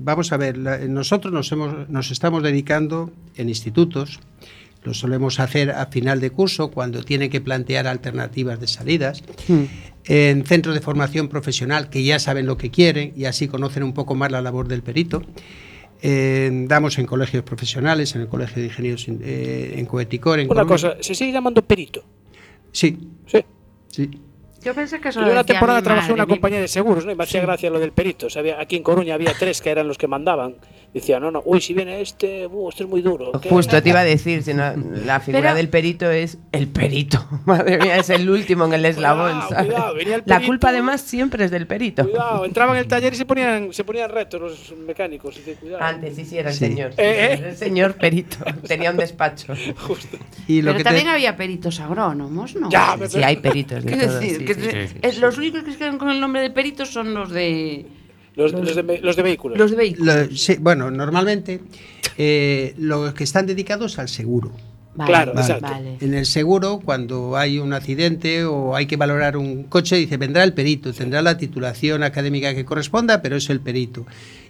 Vamos 0.00 0.30
a 0.32 0.36
ver, 0.36 0.56
la- 0.58 0.78
nosotros 0.78 1.32
nos, 1.32 1.50
hemos, 1.50 1.88
nos 1.88 2.10
estamos 2.10 2.42
dedicando 2.42 3.10
en 3.36 3.48
institutos, 3.48 4.20
lo 4.88 4.94
solemos 4.94 5.38
hacer 5.38 5.70
a 5.70 5.84
final 5.86 6.18
de 6.18 6.30
curso 6.30 6.70
cuando 6.70 7.02
tienen 7.02 7.28
que 7.28 7.42
plantear 7.42 7.86
alternativas 7.86 8.58
de 8.58 8.66
salidas, 8.66 9.22
en 10.06 10.46
centros 10.46 10.74
de 10.74 10.80
formación 10.80 11.28
profesional 11.28 11.90
que 11.90 12.02
ya 12.02 12.18
saben 12.18 12.46
lo 12.46 12.56
que 12.56 12.70
quieren 12.70 13.12
y 13.14 13.26
así 13.26 13.48
conocen 13.48 13.82
un 13.82 13.92
poco 13.92 14.14
más 14.14 14.32
la 14.32 14.40
labor 14.40 14.66
del 14.66 14.82
perito. 14.82 15.22
Eh, 16.00 16.50
damos 16.66 16.98
en 16.98 17.04
colegios 17.04 17.42
profesionales, 17.42 18.14
en 18.14 18.22
el 18.22 18.28
Colegio 18.28 18.62
de 18.62 18.68
Ingenieros 18.68 19.06
eh, 19.08 19.74
en 19.76 19.84
Coeticor. 19.84 20.38
En 20.40 20.50
Una 20.50 20.64
cosa, 20.64 20.96
se 21.00 21.14
sigue 21.14 21.32
llamando 21.32 21.60
perito. 21.62 22.02
Sí, 22.72 22.98
Sí. 23.26 23.44
sí. 23.88 24.10
Yo 24.64 24.74
pensé 24.74 25.00
que 25.00 25.08
eso 25.10 25.20
lo 25.20 25.26
una 25.26 25.36
decía 25.42 25.54
temporada 25.54 25.82
trabajé 25.82 26.08
en 26.08 26.14
una 26.14 26.26
compañía 26.26 26.60
de 26.60 26.68
seguros, 26.68 27.06
¿no? 27.06 27.12
Y 27.12 27.14
me 27.14 27.24
hacía 27.24 27.40
gracia 27.40 27.70
lo 27.70 27.78
del 27.78 27.92
perito. 27.92 28.26
O 28.26 28.30
sea, 28.30 28.40
había- 28.40 28.60
aquí 28.60 28.76
en 28.76 28.82
Coruña 28.82 29.14
había 29.14 29.32
tres 29.34 29.60
que 29.62 29.70
eran 29.70 29.86
los 29.86 29.96
que 29.98 30.08
mandaban. 30.08 30.56
Decían, 30.92 31.20
no, 31.22 31.30
no, 31.30 31.42
uy, 31.44 31.60
si 31.60 31.74
viene 31.74 32.00
este, 32.00 32.46
uh, 32.46 32.68
este 32.70 32.84
es 32.84 32.88
muy 32.88 33.02
duro. 33.02 33.30
¿qué? 33.40 33.50
Justo 33.50 33.80
te 33.82 33.90
iba 33.90 34.00
a 34.00 34.04
decir, 34.04 34.42
si 34.42 34.54
no, 34.54 34.72
la 35.04 35.20
figura 35.20 35.42
Pero- 35.42 35.54
del 35.54 35.68
perito 35.68 36.10
es 36.10 36.38
el 36.50 36.66
perito. 36.68 37.24
Madre 37.44 37.76
mía, 37.78 37.96
es 37.98 38.08
el 38.10 38.28
último 38.28 38.64
en 38.64 38.72
el 38.72 38.84
eslabón. 38.86 39.32
Cuidado, 39.32 39.48
¿sabes? 39.50 39.66
cuidado, 39.66 39.94
venía 39.94 40.14
el 40.16 40.22
La 40.24 40.36
perito. 40.36 40.46
culpa 40.48 40.68
además 40.70 41.00
siempre 41.02 41.44
es 41.44 41.50
del 41.50 41.66
perito. 41.66 42.04
Cuidado, 42.08 42.44
entraban 42.46 42.76
en 42.76 42.80
el 42.82 42.88
taller 42.88 43.12
y 43.12 43.16
se 43.16 43.26
ponían, 43.26 43.72
se 43.72 43.84
ponían 43.84 44.10
retos 44.10 44.40
los 44.40 44.74
mecánicos. 44.78 45.36
Y. 45.38 45.56
Antes 45.78 46.16
sí, 46.16 46.24
sí, 46.24 46.38
era 46.38 46.48
el 46.50 46.56
Sí. 46.56 46.66
señor. 46.66 46.90
Eh, 46.92 46.94
eh. 46.96 47.36
Era 47.38 47.48
El 47.50 47.56
señor 47.56 47.94
perito. 47.94 48.38
Tenía 48.66 48.90
un 48.90 48.96
despacho. 48.96 49.52
Y 50.46 50.62
lo 50.62 50.68
Pero 50.72 50.78
que 50.78 50.78
te- 50.78 50.84
también 50.84 51.08
había 51.08 51.36
peritos 51.36 51.78
agrónomos, 51.80 52.56
¿no? 52.56 52.70
Ya, 52.70 52.96
me- 52.96 53.08
Sí, 53.08 53.22
hay 53.22 53.36
peritos 53.36 53.84
de 53.84 53.92
todo. 53.96 54.20
decir, 54.20 54.38
sí, 54.38 54.44
que 54.48 54.54
sí. 54.54 54.70
se- 54.70 54.88
sí. 54.88 54.94
es- 55.02 55.18
los 55.20 55.38
únicos 55.38 55.62
que 55.62 55.72
se 55.72 55.78
quedan 55.78 55.98
con 55.98 56.10
el 56.10 56.20
nombre 56.20 56.40
de 56.42 56.50
peritos 56.50 56.90
son 56.90 57.14
los 57.14 57.30
de 57.30 57.86
los, 58.36 58.52
los 58.52 58.74
de, 58.74 58.98
los 59.02 59.16
de 59.16 59.22
vehículos. 59.22 59.58
los 59.58 59.70
de 59.70 59.76
vehículos. 59.76 60.14
lo- 60.30 60.36
sí, 60.36 60.56
bueno, 60.60 60.90
normalmente 60.90 61.60
eh, 62.16 62.74
los 62.78 63.12
que 63.14 63.24
están 63.24 63.46
dedicados 63.46 63.98
al 63.98 64.08
seguro. 64.08 64.52
Vale, 64.98 65.08
Claro, 65.10 65.32
vale, 65.32 65.46
exacto. 65.46 65.66
vale. 65.72 65.96
En 66.00 66.12
el 66.14 66.26
seguro, 66.26 66.80
cuando 66.84 67.36
hay 67.36 67.58
un 67.60 67.72
accidente 67.72 68.44
o 68.44 68.74
hay 68.74 68.86
que 68.86 68.96
valorar 68.96 69.36
un 69.36 69.62
coche, 69.64 69.94
dice, 69.94 70.16
vendrá 70.16 70.42
el 70.42 70.52
perito, 70.54 70.92
tendrá 70.92 71.22
la 71.22 71.38
titulación 71.38 72.02
académica 72.02 72.52
que 72.52 72.64
corresponda, 72.64 73.22
pero 73.22 73.36
es 73.36 73.48
el 73.48 73.60
perito. 73.60 74.04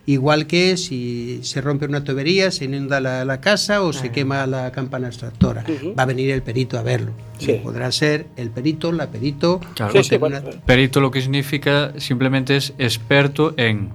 Igual 0.06 0.46
que 0.46 0.78
si 0.78 1.40
se 1.42 1.60
rompe 1.60 1.84
una 1.84 2.02
tubería, 2.02 2.50
se 2.50 2.64
inunda 2.64 2.98
la, 2.98 3.26
la 3.26 3.42
casa 3.42 3.82
o 3.82 3.92
se 3.92 4.10
quema 4.10 4.46
la 4.46 4.72
campana 4.72 5.08
extractora. 5.08 5.64
Ujú. 5.68 5.94
Va 5.94 6.04
a 6.04 6.06
venir 6.06 6.30
el 6.30 6.40
perito 6.42 6.78
a 6.78 6.82
verlo. 6.82 7.12
Sí. 7.38 7.60
Podrá 7.62 7.92
ser 7.92 8.26
el 8.38 8.48
perito, 8.48 8.90
la 8.90 9.08
perito. 9.10 9.60
Claro. 9.74 9.92
Sí, 9.92 10.02
sí, 10.02 10.16
bueno, 10.16 10.38
una- 10.42 10.50
Perito 10.64 11.02
lo 11.02 11.10
que 11.10 11.20
significa 11.20 11.92
simplemente 11.98 12.56
es 12.56 12.72
experto 12.78 13.52
en 13.58 13.90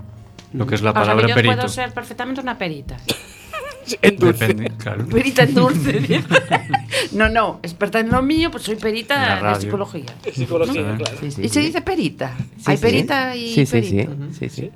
lo 0.53 0.67
que 0.67 0.75
es 0.75 0.83
la 0.83 0.91
O 0.91 0.93
sea, 0.93 1.01
que 1.01 1.07
palabra 1.07 1.27
yo 1.29 1.33
perito. 1.35 1.55
puedo 1.55 1.67
ser 1.67 1.91
perfectamente 1.93 2.41
una 2.41 2.59
perita. 2.59 2.97
En 4.01 4.15
dulce. 4.17 4.47
Depende, 4.47 4.71
claro. 4.77 5.05
Perita 5.07 5.43
en 5.43 5.53
dulce. 5.53 6.23
no, 7.13 7.29
no, 7.29 7.59
experta 7.63 7.99
en 7.99 8.09
lo 8.09 8.21
mío, 8.21 8.51
pues 8.51 8.63
soy 8.63 8.75
En 8.75 8.79
perita 8.81 9.35
de 9.35 9.41
radio. 9.41 9.61
psicología. 9.61 10.05
Psicología, 10.33 10.81
¿No? 10.83 10.97
claro. 10.97 11.17
Sí, 11.19 11.31
sí, 11.31 11.41
Y 11.43 11.49
se 11.49 11.59
dice 11.61 11.81
perita. 11.81 12.35
Sí, 12.57 12.63
Hay 12.65 12.77
sí. 12.77 12.81
perita 12.83 13.35
y 13.35 13.53
Sí, 13.53 13.65
sí, 13.65 13.83
sí. 13.83 13.95
perito. 13.95 14.15
sí, 14.37 14.49
sí. 14.49 14.71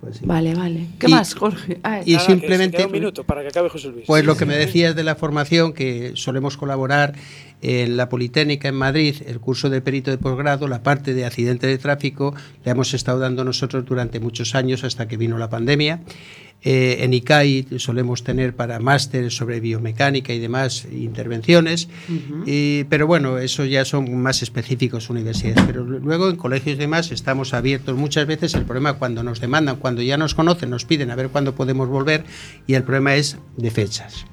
pues 0.00 0.16
sí. 0.18 0.24
Vale, 0.26 0.54
vale. 0.54 0.86
¿Qué 0.98 1.08
Y- 1.08 1.10
más, 1.12 1.34
Jorge? 1.34 1.80
Ah, 1.82 2.00
y 2.04 2.12
Nada, 2.14 2.26
que 2.26 2.32
simplemente- 2.32 2.76
queda 2.76 2.86
un 2.86 2.92
minuto 2.92 3.24
para 3.24 3.42
que 3.42 3.48
acabe 3.48 3.68
José 3.68 3.88
Luis. 3.88 4.04
Pues 4.06 4.24
lo 4.24 4.36
que 4.36 4.46
me 4.46 4.56
decías 4.56 4.94
de 4.94 5.02
la 5.04 5.14
formación, 5.16 5.72
que 5.72 6.12
solemos 6.14 6.56
colaborar 6.56 7.14
En 7.60 7.96
la 7.96 8.08
Politécnica 8.08 8.68
en 8.68 8.76
Madrid, 8.76 9.16
el 9.26 9.40
curso 9.40 9.68
de 9.68 9.80
perito 9.80 10.10
de 10.10 10.18
posgrado, 10.18 10.68
la 10.68 10.82
parte 10.82 11.12
de 11.12 11.24
accidente 11.24 11.66
de 11.66 11.78
tráfico, 11.78 12.34
la 12.64 12.72
hemos 12.72 12.94
estado 12.94 13.18
dando 13.18 13.44
nosotros 13.44 13.84
durante 13.84 14.20
muchos 14.20 14.54
años 14.54 14.84
hasta 14.84 15.08
que 15.08 15.16
vino 15.16 15.38
la 15.38 15.50
pandemia. 15.50 16.00
Eh, 16.62 17.04
en 17.04 17.14
ICAI 17.14 17.66
solemos 17.78 18.24
tener 18.24 18.54
para 18.54 18.80
másteres 18.80 19.36
sobre 19.36 19.60
biomecánica 19.60 20.32
y 20.32 20.40
demás 20.40 20.88
intervenciones, 20.90 21.88
y, 22.46 22.82
pero 22.84 23.06
bueno, 23.06 23.38
eso 23.38 23.64
ya 23.64 23.84
son 23.84 24.20
más 24.20 24.42
específicos 24.42 25.08
universidades. 25.10 25.62
Pero 25.66 25.84
luego 25.84 26.28
en 26.28 26.36
colegios 26.36 26.76
y 26.76 26.78
demás 26.78 27.12
estamos 27.12 27.54
abiertos 27.54 27.96
muchas 27.96 28.26
veces. 28.26 28.54
El 28.54 28.64
problema 28.64 28.94
cuando 28.94 29.22
nos 29.22 29.40
demandan, 29.40 29.76
cuando 29.76 30.02
ya 30.02 30.16
nos 30.16 30.34
conocen, 30.34 30.70
nos 30.70 30.84
piden 30.84 31.10
a 31.10 31.16
ver 31.16 31.28
cuándo 31.28 31.54
podemos 31.54 31.88
volver 31.88 32.24
y 32.66 32.74
el 32.74 32.82
problema 32.82 33.14
es 33.14 33.36
de 33.56 33.70
fechas. 33.70 34.26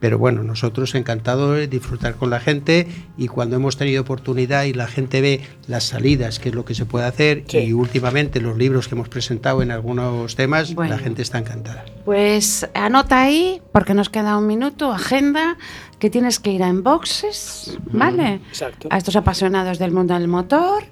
Pero 0.00 0.18
bueno, 0.18 0.42
nosotros 0.42 0.94
encantados 0.94 1.56
de 1.56 1.68
disfrutar 1.68 2.14
con 2.16 2.30
la 2.30 2.40
gente 2.40 2.88
y 3.18 3.28
cuando 3.28 3.56
hemos 3.56 3.76
tenido 3.76 4.02
oportunidad 4.02 4.64
y 4.64 4.72
la 4.72 4.86
gente 4.86 5.20
ve 5.20 5.42
las 5.68 5.84
salidas, 5.84 6.38
qué 6.38 6.48
es 6.48 6.54
lo 6.54 6.64
que 6.64 6.74
se 6.74 6.86
puede 6.86 7.04
hacer 7.04 7.44
Sí. 7.46 7.58
y 7.58 7.72
últimamente 7.74 8.40
los 8.40 8.56
libros 8.56 8.88
que 8.88 8.94
hemos 8.94 9.08
presentado 9.10 9.62
en 9.62 9.70
algunos 9.70 10.34
temas, 10.36 10.74
Bueno. 10.74 10.94
la 10.96 10.98
gente 10.98 11.20
está 11.22 11.38
encantada. 11.38 11.84
Pues 12.04 12.66
anota 12.74 13.20
ahí, 13.22 13.60
porque 13.72 13.94
nos 13.94 14.08
queda 14.08 14.36
un 14.38 14.46
minuto, 14.46 14.90
agenda, 14.92 15.58
que 16.00 16.10
tienes 16.10 16.40
que 16.40 16.50
ir 16.50 16.62
a 16.62 16.68
Enboxes, 16.68 17.78
¿vale? 17.92 18.40
Exacto. 18.48 18.88
A 18.90 18.96
estos 18.98 19.14
apasionados 19.14 19.78
del 19.78 19.92
mundo 19.92 20.14
del 20.14 20.26
motor. 20.26 20.82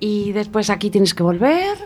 Y 0.00 0.32
después 0.32 0.70
aquí 0.70 0.90
tienes 0.90 1.14
que 1.14 1.22
volver. 1.22 1.76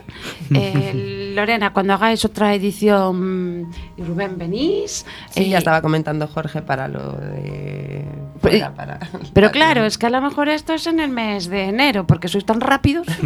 Eh, 0.55 1.33
Lorena, 1.35 1.73
cuando 1.73 1.93
hagáis 1.93 2.25
otra 2.25 2.55
edición, 2.55 3.69
Rubén 3.97 4.37
venís. 4.37 5.05
Sí, 5.29 5.43
eh, 5.43 5.49
ya 5.49 5.57
estaba 5.59 5.81
comentando 5.81 6.27
Jorge 6.27 6.61
para 6.61 6.87
lo 6.87 7.11
de... 7.13 8.05
Pero- 8.41 8.73
para- 8.73 8.73
para- 8.73 8.99
Pero 8.99 9.31
para- 9.33 9.51
claro, 9.51 9.85
es 9.85 9.97
que 9.97 10.07
a 10.07 10.09
lo 10.09 10.21
mejor 10.21 10.49
esto 10.49 10.73
es 10.73 10.87
en 10.87 10.99
el 10.99 11.09
mes 11.09 11.47
de 11.47 11.65
enero, 11.65 12.07
porque 12.07 12.27
sois 12.29 12.45
tan 12.45 12.61
rápidos. 12.61 13.05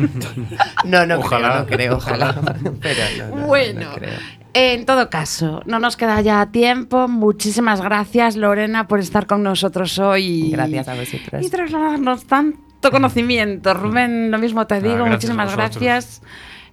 No, 0.86 1.06
no 1.06 1.20
Ojalá, 1.20 1.48
creo, 1.50 1.60
no 1.60 1.66
creo, 1.66 1.96
ojalá. 1.98 2.36
Pero 2.82 3.02
no, 3.18 3.28
no, 3.30 3.36
no, 3.42 3.48
Bueno, 3.48 3.82
no 3.90 3.96
creo. 3.96 4.20
En 4.58 4.86
todo 4.86 5.10
caso, 5.10 5.62
no 5.66 5.80
nos 5.80 5.98
queda 5.98 6.22
ya 6.22 6.46
tiempo. 6.46 7.10
Muchísimas 7.10 7.82
gracias, 7.82 8.38
Lorena, 8.38 8.88
por 8.88 9.02
estar 9.02 9.28
con 9.28 9.44
nosotros 9.44 10.00
hoy. 10.00 10.50
Gracias 10.50 10.88
a 10.88 10.96
vosotros. 10.96 11.46
Y 11.46 11.50
trasladarnos 11.50 12.26
tanto 12.26 12.90
conocimiento. 12.90 13.74
Rubén, 13.74 14.32
lo 14.32 14.38
mismo 14.38 14.66
te 14.66 14.76
digo. 14.76 14.96
gracias 14.96 15.12
muchísimas 15.12 15.54
gracias. 15.54 16.22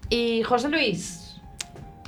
Y 0.08 0.44
José 0.44 0.68
Luis, 0.68 1.40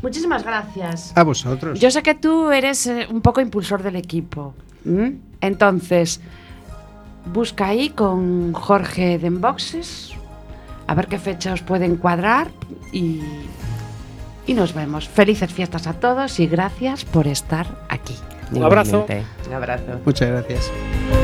muchísimas 0.00 0.44
gracias. 0.44 1.12
A 1.16 1.24
vosotros. 1.24 1.80
Yo 1.80 1.90
sé 1.90 2.04
que 2.04 2.14
tú 2.14 2.52
eres 2.52 2.86
eh, 2.86 3.08
un 3.10 3.20
poco 3.20 3.40
impulsor 3.40 3.82
del 3.82 3.96
equipo. 3.96 4.54
Entonces, 5.40 6.20
busca 7.32 7.66
ahí 7.66 7.88
con 7.88 8.52
Jorge 8.52 9.18
de 9.18 9.26
Enboxes, 9.26 10.12
a 10.86 10.94
ver 10.94 11.08
qué 11.08 11.18
fecha 11.18 11.52
os 11.52 11.62
puede 11.62 11.86
encuadrar 11.86 12.52
y, 12.92 13.22
y 14.46 14.54
nos 14.54 14.74
vemos. 14.74 15.08
Felices 15.08 15.52
fiestas 15.52 15.86
a 15.86 15.94
todos 15.94 16.40
y 16.40 16.46
gracias 16.46 17.04
por 17.04 17.26
estar 17.26 17.66
aquí. 17.88 18.14
Un 18.52 18.62
abrazo. 18.62 19.06
Un 19.48 19.54
abrazo. 19.54 20.00
Muchas 20.04 20.28
gracias. 20.28 21.23